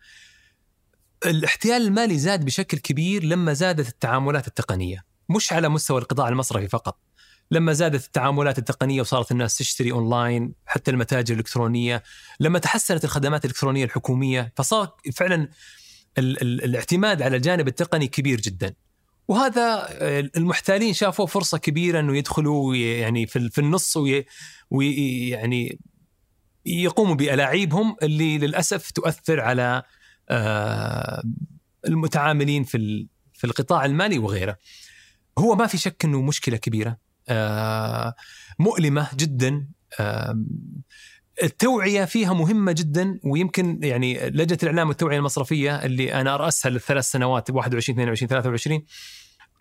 [1.27, 6.98] الاحتيال المالي زاد بشكل كبير لما زادت التعاملات التقنية، مش على مستوى القطاع المصرفي فقط.
[7.51, 12.03] لما زادت التعاملات التقنية وصارت الناس تشتري أونلاين، حتى المتاجر الإلكترونية،
[12.40, 15.48] لما تحسنت الخدمات الإلكترونية الحكومية، فصار فعلا
[16.19, 18.74] ال ال الاعتماد على الجانب التقني كبير جدا.
[19.28, 19.89] وهذا
[20.36, 23.97] المحتالين شافوا فرصة كبيرة إنه يدخلوا وي- يعني في في النص
[24.70, 25.78] ويعني
[26.66, 29.82] يقوموا بألاعيبهم اللي للأسف تؤثر على
[30.28, 31.23] آه،
[31.86, 34.57] المتعاملين في في القطاع المالي وغيره.
[35.39, 36.97] هو ما في شك إنه مشكلة كبيرة.
[37.29, 38.15] آه،
[38.59, 39.67] مؤلمة جدا.
[40.01, 40.45] آه،
[41.43, 47.51] التوعية فيها مهمة جدا ويمكن يعني لجنة الإعلام والتوعية المصرفية اللي أنا أرأسها للثلاث سنوات
[47.51, 48.83] 21 22 23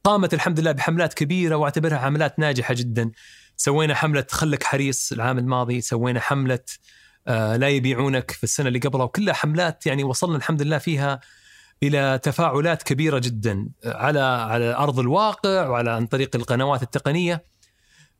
[0.04, 3.12] قامت الحمد لله بحملات كبيرة واعتبرها حملات ناجحة جدا.
[3.58, 6.60] سوينا حملة خلك حريص العام الماضي سوينا حملة
[7.28, 11.20] آه، لا يبيعونك في السنة اللي قبلها وكلها حملات يعني وصلنا الحمد لله فيها
[11.84, 17.46] إلى تفاعلات كبيرة جدا على على أرض الواقع وعلى عن طريق القنوات التقنية.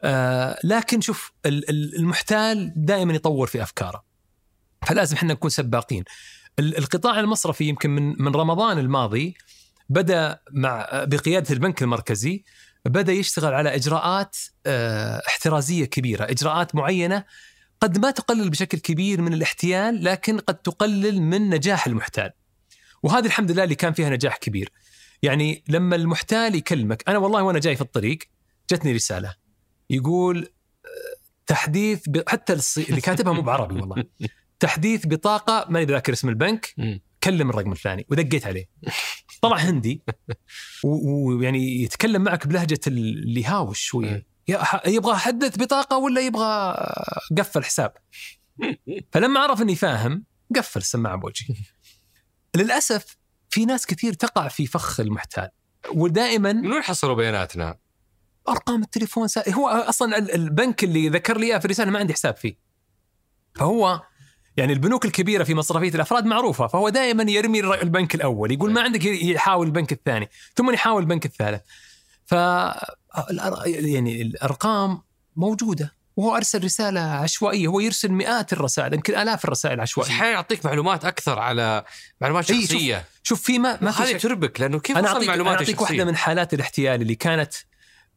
[0.04, 4.04] آه، لكن شوف ال- ال- المحتال دائما يطور في أفكاره.
[4.88, 6.04] فلازم إحنا نكون سباقين.
[6.60, 9.36] ال- القطاع المصرفي يمكن من من رمضان الماضي
[9.90, 12.44] بدأ مع بقيادة البنك المركزي
[12.86, 17.24] بدأ يشتغل على إجراءات آه، احترازية كبيرة إجراءات معينة
[17.82, 22.32] قد ما تقلل بشكل كبير من الاحتيال لكن قد تقلل من نجاح المحتال.
[23.06, 24.72] وهذه الحمد لله اللي كان فيها نجاح كبير.
[25.24, 28.20] يعني لما المحتال يكلمك أنا والله وأنا جاي في الطريق
[28.72, 29.36] جتني رسالة
[29.90, 30.38] يقول
[30.86, 30.90] آه،
[31.48, 32.30] تحديث ب...
[32.30, 34.04] حتى اللي كاتبها مو بعربي والله.
[34.60, 36.74] تحديث بطاقة ماني بذاكر اسم البنك.
[37.24, 38.70] كلم الرقم الفلاني ودقيت عليه.
[39.42, 40.04] طلع هندي
[40.84, 44.26] و- ويعني يتكلم معك بلهجة اللي هاوش شوية.
[44.88, 46.76] يبغى احدث بطاقة ولا يبغى
[47.38, 47.94] قفل حساب؟
[49.12, 50.24] فلما عرف إني فاهم
[50.56, 51.56] قفل السماعة بوجهي.
[52.56, 53.18] للأسف
[53.50, 55.50] في ناس كثير تقع في فخ المحتال
[55.94, 57.78] ودائما من وين حصلوا بياناتنا؟
[58.50, 59.54] أرقام التليفون سا...
[59.54, 62.58] هو أصلا ال- البنك اللي ذكر لي إياه في الرسالة ما عندي حساب فيه.
[63.56, 64.02] فهو
[64.58, 69.06] يعني البنوك الكبيرة في مصرفية الأفراد معروفة فهو دائما يرمي البنك الأول يقول ما عندك
[69.06, 71.62] يحاول البنك الثاني ثم يحاول البنك الثالث.
[72.26, 72.32] ف
[73.66, 75.02] يعني الأرقام
[75.36, 75.95] موجودة.
[76.16, 81.06] وهو أرسل رسالة عشوائية هو يرسل مئات الرسائل يمكن آلاف الرسائل عشوائية أحيانا يعطيك معلومات
[81.06, 81.84] أكثر على
[82.22, 84.22] معلومات إي، شوف، شخصية شوف في ما ما في هذه شك.
[84.22, 87.54] تربك لأنه كيف أنا اعطيك معلومات أعطيك واحدة الشخصيه؟ من حالات الاحتيال اللي كانت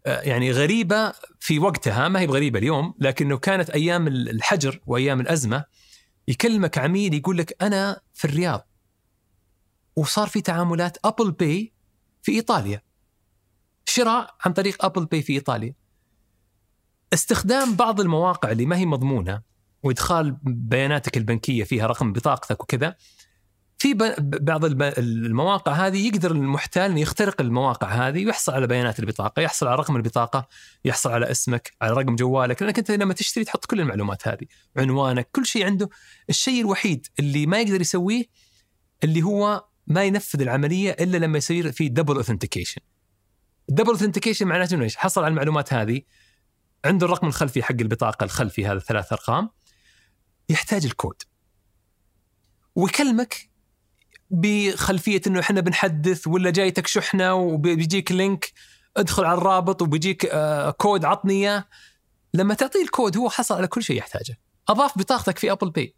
[0.07, 5.65] آه، يعني غريبة في وقتها ما هي بغريبة اليوم لكنه كانت أيام الحجر وأيام الأزمة
[6.29, 8.69] يكلمك عميل يقول لك أنا في الرياض
[9.97, 11.73] وصار في تعاملات Apple Pay
[12.23, 12.83] في إيطاليا
[13.85, 15.75] شراء عن طريق Apple Pay في إيطاليا
[17.13, 19.43] استخدام بعض المواقع اللي ما هي مضمونة
[19.83, 22.97] وإدخال بياناتك البنكية فيها رقم بطاقتك وكذا
[23.79, 24.65] في بعض
[24.99, 29.97] المواقع هذه يقدر المحتال إنه يخترق المواقع هذه ويحصل على بيانات البطاقة، يحصل على رقم
[29.97, 30.49] البطاقة،
[30.85, 35.29] يحصل على اسمك، على رقم جوالك، لأنك أنت لما تشتري تحط كل المعلومات هذه، عنوانك،
[35.33, 35.89] كل شيء عنده،
[36.31, 38.25] الشيء الوحيد اللي ما يقدر يسويه
[39.05, 42.81] اللي هو ما ينفذ العملية إلا لما يصير في double authentication.
[43.69, 46.03] ال double authentication معناته إنه إيش؟ حصل على المعلومات هذه
[46.85, 49.51] عنده الرقم الخلفي حق البطاقة الخلفي هذا ثلاث أرقام
[50.49, 51.23] يحتاج الكود.
[52.75, 53.51] ويكلمك
[54.31, 58.53] بخلفية إنه إحنا بنحدث ولا جايتك شحنة وبيجيك link
[58.97, 61.65] ادخل على الرابط وبيجيك آه، كود عطني إياه.
[62.35, 64.39] لما تعطيه الكود هو حصل على كل شيء يحتاجه.
[64.69, 65.95] أضاف بطاقتك في Apple Pay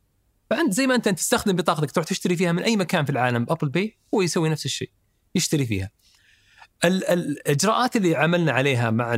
[0.51, 3.49] فأنت زي ما أنت تستخدم بطاقتك تروح تشتري فيها من أي مكان في العالم ب
[3.49, 4.91] Apple Pay هو يسوي نفس الشيء
[5.35, 5.91] يشتري فيها.
[6.85, 9.17] الإجراءات اللي عملنا عليها مع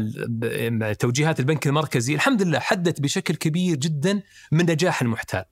[0.53, 4.23] مع توجيهات البنك المركزي الحمد لله حدت بشكل كبير جدا
[4.53, 5.45] من نجاح المحتال.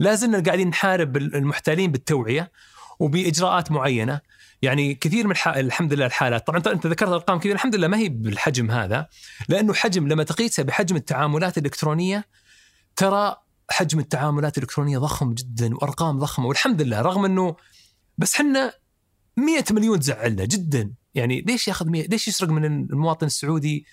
[0.00, 2.52] لا زلنا قاعدين نحارب المحتالين بالتوعية
[2.98, 4.20] وبإجراءات معينة.
[4.62, 5.48] يعني كثير من الح...
[5.48, 6.46] الحمد لله الحالات.
[6.46, 9.08] طبعا أنت ذكرت أرقام كبيره الحمد لله ما هي بالحجم هذا
[9.48, 12.24] لأنه حجم لما تقيسها بحجم التعاملات الإلكترونية
[12.96, 13.36] ترى
[13.70, 16.46] حجم التعاملات الإلكترونية ضخم جدا وأرقام ضخمة.
[16.46, 17.56] والحمد لله رغم أنه
[18.18, 18.72] بس حنا
[19.36, 20.92] 100 مليون تزعلنا جدا.
[21.14, 23.86] يعني ليش ياخذ 100 ليش يسرق من المواطن السعودي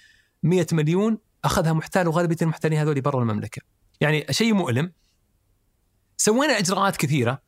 [0.44, 3.62] 100 مليون؟ أخذها محتال وغالبية المحتالين هذول برا المملكة.
[4.02, 4.92] يعني شيء مؤلم.
[6.18, 7.42] سوينا إجراءات كثيرة.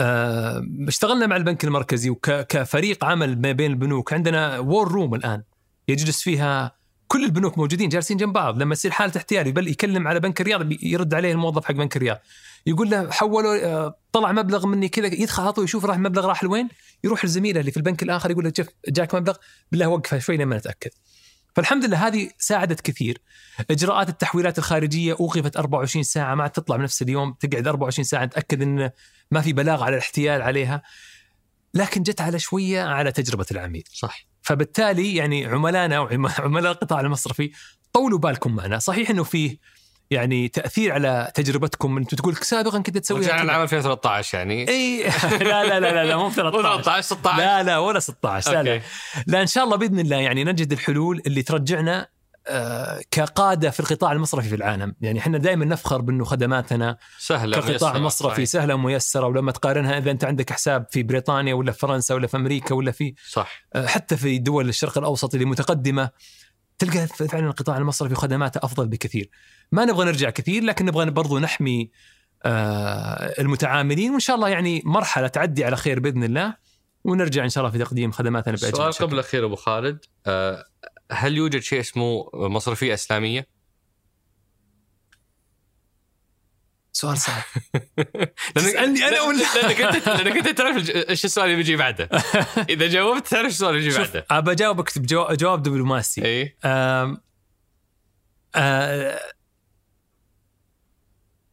[0.00, 4.12] آه، اشتغلنا مع البنك المركزي وكفريق عمل ما بين البنوك.
[4.12, 5.42] عندنا وور روم الآن.
[5.88, 6.78] يجلس فيها
[7.08, 8.62] كل البنوك موجودين جالسين جنب بعض.
[8.62, 12.18] لما يصير حالة احتيال يبل يكلم على بنك الرياض يرد عليه الموظف حق بنك الرياض.
[12.66, 16.44] يقول له حولوا آه، طلع مبلغ مني كذا يدخل على طول يشوف راح المبلغ راح
[16.44, 16.68] لوين؟
[17.04, 19.36] يروح لزميله اللي في البنك الآخر يقول له شوف جاك مبلغ؟
[19.72, 20.90] بالله وقفها شوي لما نتأكد.
[21.56, 23.20] فالحمد لله هذه ساعدت كثير.
[23.70, 28.90] إجراءات التحويلات الخارجية أوقفت 24 ساعة ما تطلع بنفس اليوم تقعد 24 ساعة نتاكد إن
[29.30, 30.82] ما في بلاغ على الاحتيال عليها.
[31.74, 33.84] لكن جت على شوية على تجربة العميل.
[33.92, 34.26] صح.
[34.42, 37.50] فبالتالي يعني عملائنا وعملاء القطاع المصرفي
[37.92, 38.78] طولوا بالكم معنا.
[38.78, 39.58] صحيح إنه فيه
[40.10, 41.96] يعني تأثير على تجربتكم.
[41.96, 44.68] انت تقول سابقا كنت تسوي رجعنا العام 2013 يعني.
[44.68, 45.02] إي.
[45.40, 48.80] لا لا لا لا, مو 13 13 16 لا لا ولا 16 لا لا.
[49.26, 52.08] لا إن شاء الله بإذن الله يعني نجد الحلول اللي ترجعنا
[52.50, 57.98] آه، كقادة في القطاع المصرفي في العالم، يعني إحنا دائما نفخر بأنه خدماتنا سهلة كقطاع
[57.98, 58.62] مصرفي صحيح.
[58.62, 62.36] سهلة وميسره ولما تقارنها إذا أنت عندك حساب في بريطانيا ولا في فرنسا ولا في
[62.36, 63.66] أمريكا ولا في صح.
[63.74, 66.10] آه، حتى في دول الشرق الأوسط اللي متقدمة
[66.78, 69.30] تلقى فعلا القطاع المصرفي خدماته أفضل بكثير.
[69.72, 71.90] ما نبغى نرجع كثير لكن نبغى برضو نحمي
[72.44, 76.56] آه، المتعاملين وإن شاء الله يعني مرحلة تعدي على خير بإذن الله
[77.04, 80.04] ونرجع إن شاء الله في تقديم خدماتنا بأجل سؤال قبل الاخير أبو خالد
[81.10, 83.46] هل يوجد شيء اسمه مصرفية إسلامية؟
[86.92, 87.42] سؤال صعب.
[88.54, 92.08] تسألني أنا ولا؟ لانك انت لأنك أنت تعرف إيش السؤال اللي بيجي بعده.
[92.70, 94.26] إذا جاوبت تعرف السؤال اللي بيجي بعده.
[94.30, 96.24] أبى أجاوبك بجواب دبلوماسي.
[96.24, 96.56] اي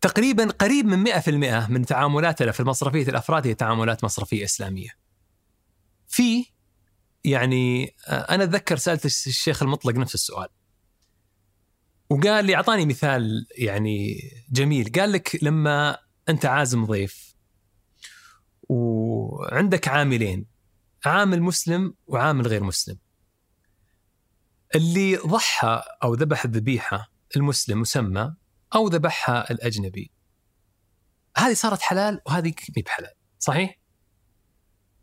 [0.06, 4.90] تقريبا قريب من 100% من تعاملاتنا في المصرفية الأفراد هي تعاملات مصرفية إسلامية.
[6.07, 6.45] في
[7.23, 10.48] يعني آه، أنا أتذكر سألت الشيخ المطلق نفس السؤال.
[12.10, 14.19] وقال لي أعطاني مثال يعني
[14.52, 15.98] جميل، قال لك لما
[16.30, 17.36] أنت عازم ضيف
[18.69, 20.45] وعندك عاملين
[21.06, 22.98] عامل مسلم وعامل غير مسلم.
[24.76, 28.36] اللي ضحى أو ذبح الذبيحة المسلم مسمى
[28.76, 30.11] أو ذبحها الأجنبي.
[31.38, 33.80] هذه صارت حلال وهذه مي بحلال، صحيح؟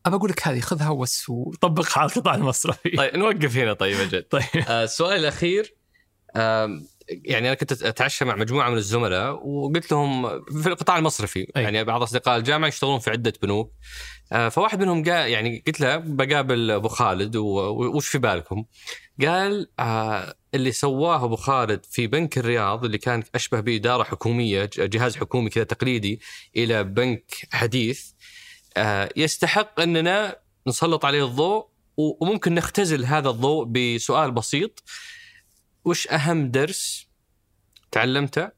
[0.07, 4.23] أبى أقول لك هذه خذها وس وطبقها على القطاع المصرفي طيب نوقف هنا طيب أجل
[4.31, 5.77] طيب آه السؤال الأخير
[6.37, 11.63] آه يعني أنا كنت أتعشى مع مجموعة من الزملاء وقلت لهم في القطاع المصرفي أي.
[11.63, 13.73] يعني بعض أصدقاء الجامعة يشتغلون في عدة بنوك
[14.33, 18.65] آه فواحد منهم قال يعني قلت له بقابل ابو خالد وش في بالكم؟
[19.21, 25.17] قال آه اللي سواه أبو خالد في بنك الرياض اللي كان أشبه بإدارة حكومية جهاز
[25.17, 26.21] حكومي كذا تقليدي
[26.57, 28.11] إلى بنك حديث
[28.77, 31.67] آه، يستحق أننا نسلط عليه الضوء
[31.97, 34.83] وممكن نختزل هذا الضوء بسؤال بسيط
[35.85, 37.07] وش أهم درس
[37.91, 38.51] تعلمته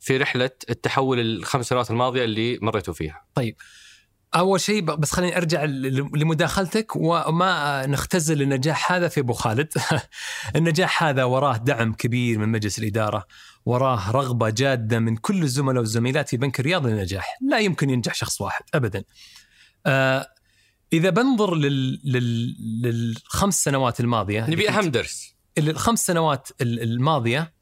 [0.00, 3.56] في رحلة التحول الخمس سنوات الماضية اللي مريتوا فيها؟ طيب
[4.34, 9.72] أول شيء بس خليني أرجع لمداخلتك وما نختزل النجاح هذا في أبو خالد.
[10.56, 13.26] النجاح هذا وراه دعم كبير من مجلس الإدارة
[13.66, 17.38] وراه رغبة جادة من كل الزملاء والزميلات في بنك الرياض للنجاح.
[17.50, 19.04] لا يمكن ينجح شخص واحد ابدا.
[19.86, 20.28] آه
[20.92, 22.00] إذا بنظر لل...
[22.04, 22.56] لل...
[22.82, 25.34] للخمس سنوات الماضية نبي أهم درس.
[25.58, 27.54] الخمس سنوات الماضية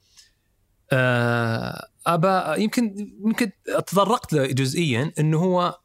[0.93, 2.95] آه أبا يمكن
[3.25, 5.79] يمكن تطرقت له جزئيا إنه هو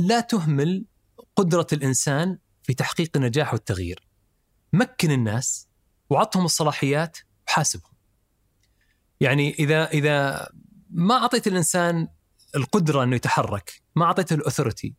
[0.00, 0.84] لا تهمل
[1.36, 4.08] قدرة الإنسان في تحقيق النجاح والتغيير
[4.72, 5.68] مكن الناس
[6.10, 7.92] وعطهم الصلاحيات وحاسبهم
[9.20, 10.48] يعني إذا إذا
[10.90, 12.08] ما أعطيت الإنسان
[12.56, 14.94] القدرة إنه يتحرك ما أعطيته الأثورتي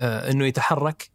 [0.00, 1.10] آه، إنه يتحرك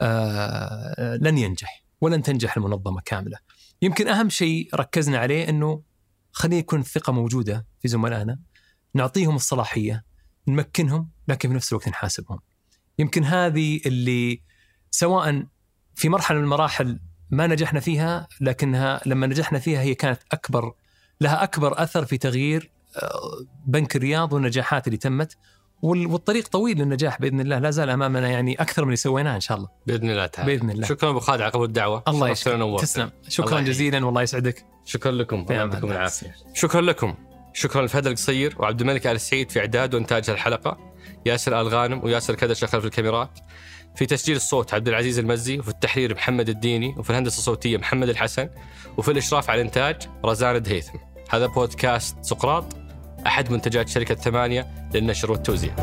[0.00, 3.38] آه، لن ينجح ولن تنجح المنظمة كاملة.
[3.82, 5.82] يمكن أهم شيء ركزنا عليه إنه
[6.32, 8.38] خليه يكون الثقة موجودة في زملائنا
[8.94, 10.04] نعطيهم الصلاحية
[10.48, 12.38] نمكنهم لكن في نفس الوقت نحاسبهم.
[12.98, 14.42] يمكن هذه اللي
[14.90, 15.46] سواء
[15.94, 17.00] في مرحلة من المراحل
[17.30, 20.74] ما نجحنا فيها لكنها لما نجحنا فيها هي كانت أكبر
[21.20, 25.36] لها أكبر أثر في تغيير آه، بنك الرياض والنجاحات اللي تمت
[25.82, 27.58] والطريق طويل للنجاح بإذن الله.
[27.58, 29.68] لا زال أمامنا يعني أكثر من اللي سويناه إن شاء الله.
[29.86, 30.56] بإذن الله تعالى.
[30.56, 30.86] بإذن الله.
[30.86, 32.02] شكرا أبو خالد على قبول الدعوة.
[32.08, 32.80] الله يسعدك.
[32.80, 33.10] تسلم.
[33.28, 34.64] شكرا جزيلا والله يسعدك.
[34.84, 35.46] شكرا لكم.
[35.50, 36.34] يعطيكم العافية.
[36.54, 37.14] شكرا لكم.
[37.54, 40.78] شكرا لفهد القصير وعبد الملك آل السعيد في إعداد وإنتاج الحلقة.
[41.26, 43.38] ياسر آل غانم وياسر كدش خلف الكاميرات.
[43.96, 48.48] في تسجيل الصوت عبد العزيز المزي وفي التحرير محمد الديني وفي الهندسة الصوتية محمد الحسن
[48.96, 50.98] وفي الإشراف على الإنتاج رزان الدهيثم
[51.30, 52.81] هذا بودكاست سقراط.
[53.26, 55.74] أحد منتجات شركة ثمانية للنشر والتوزيع.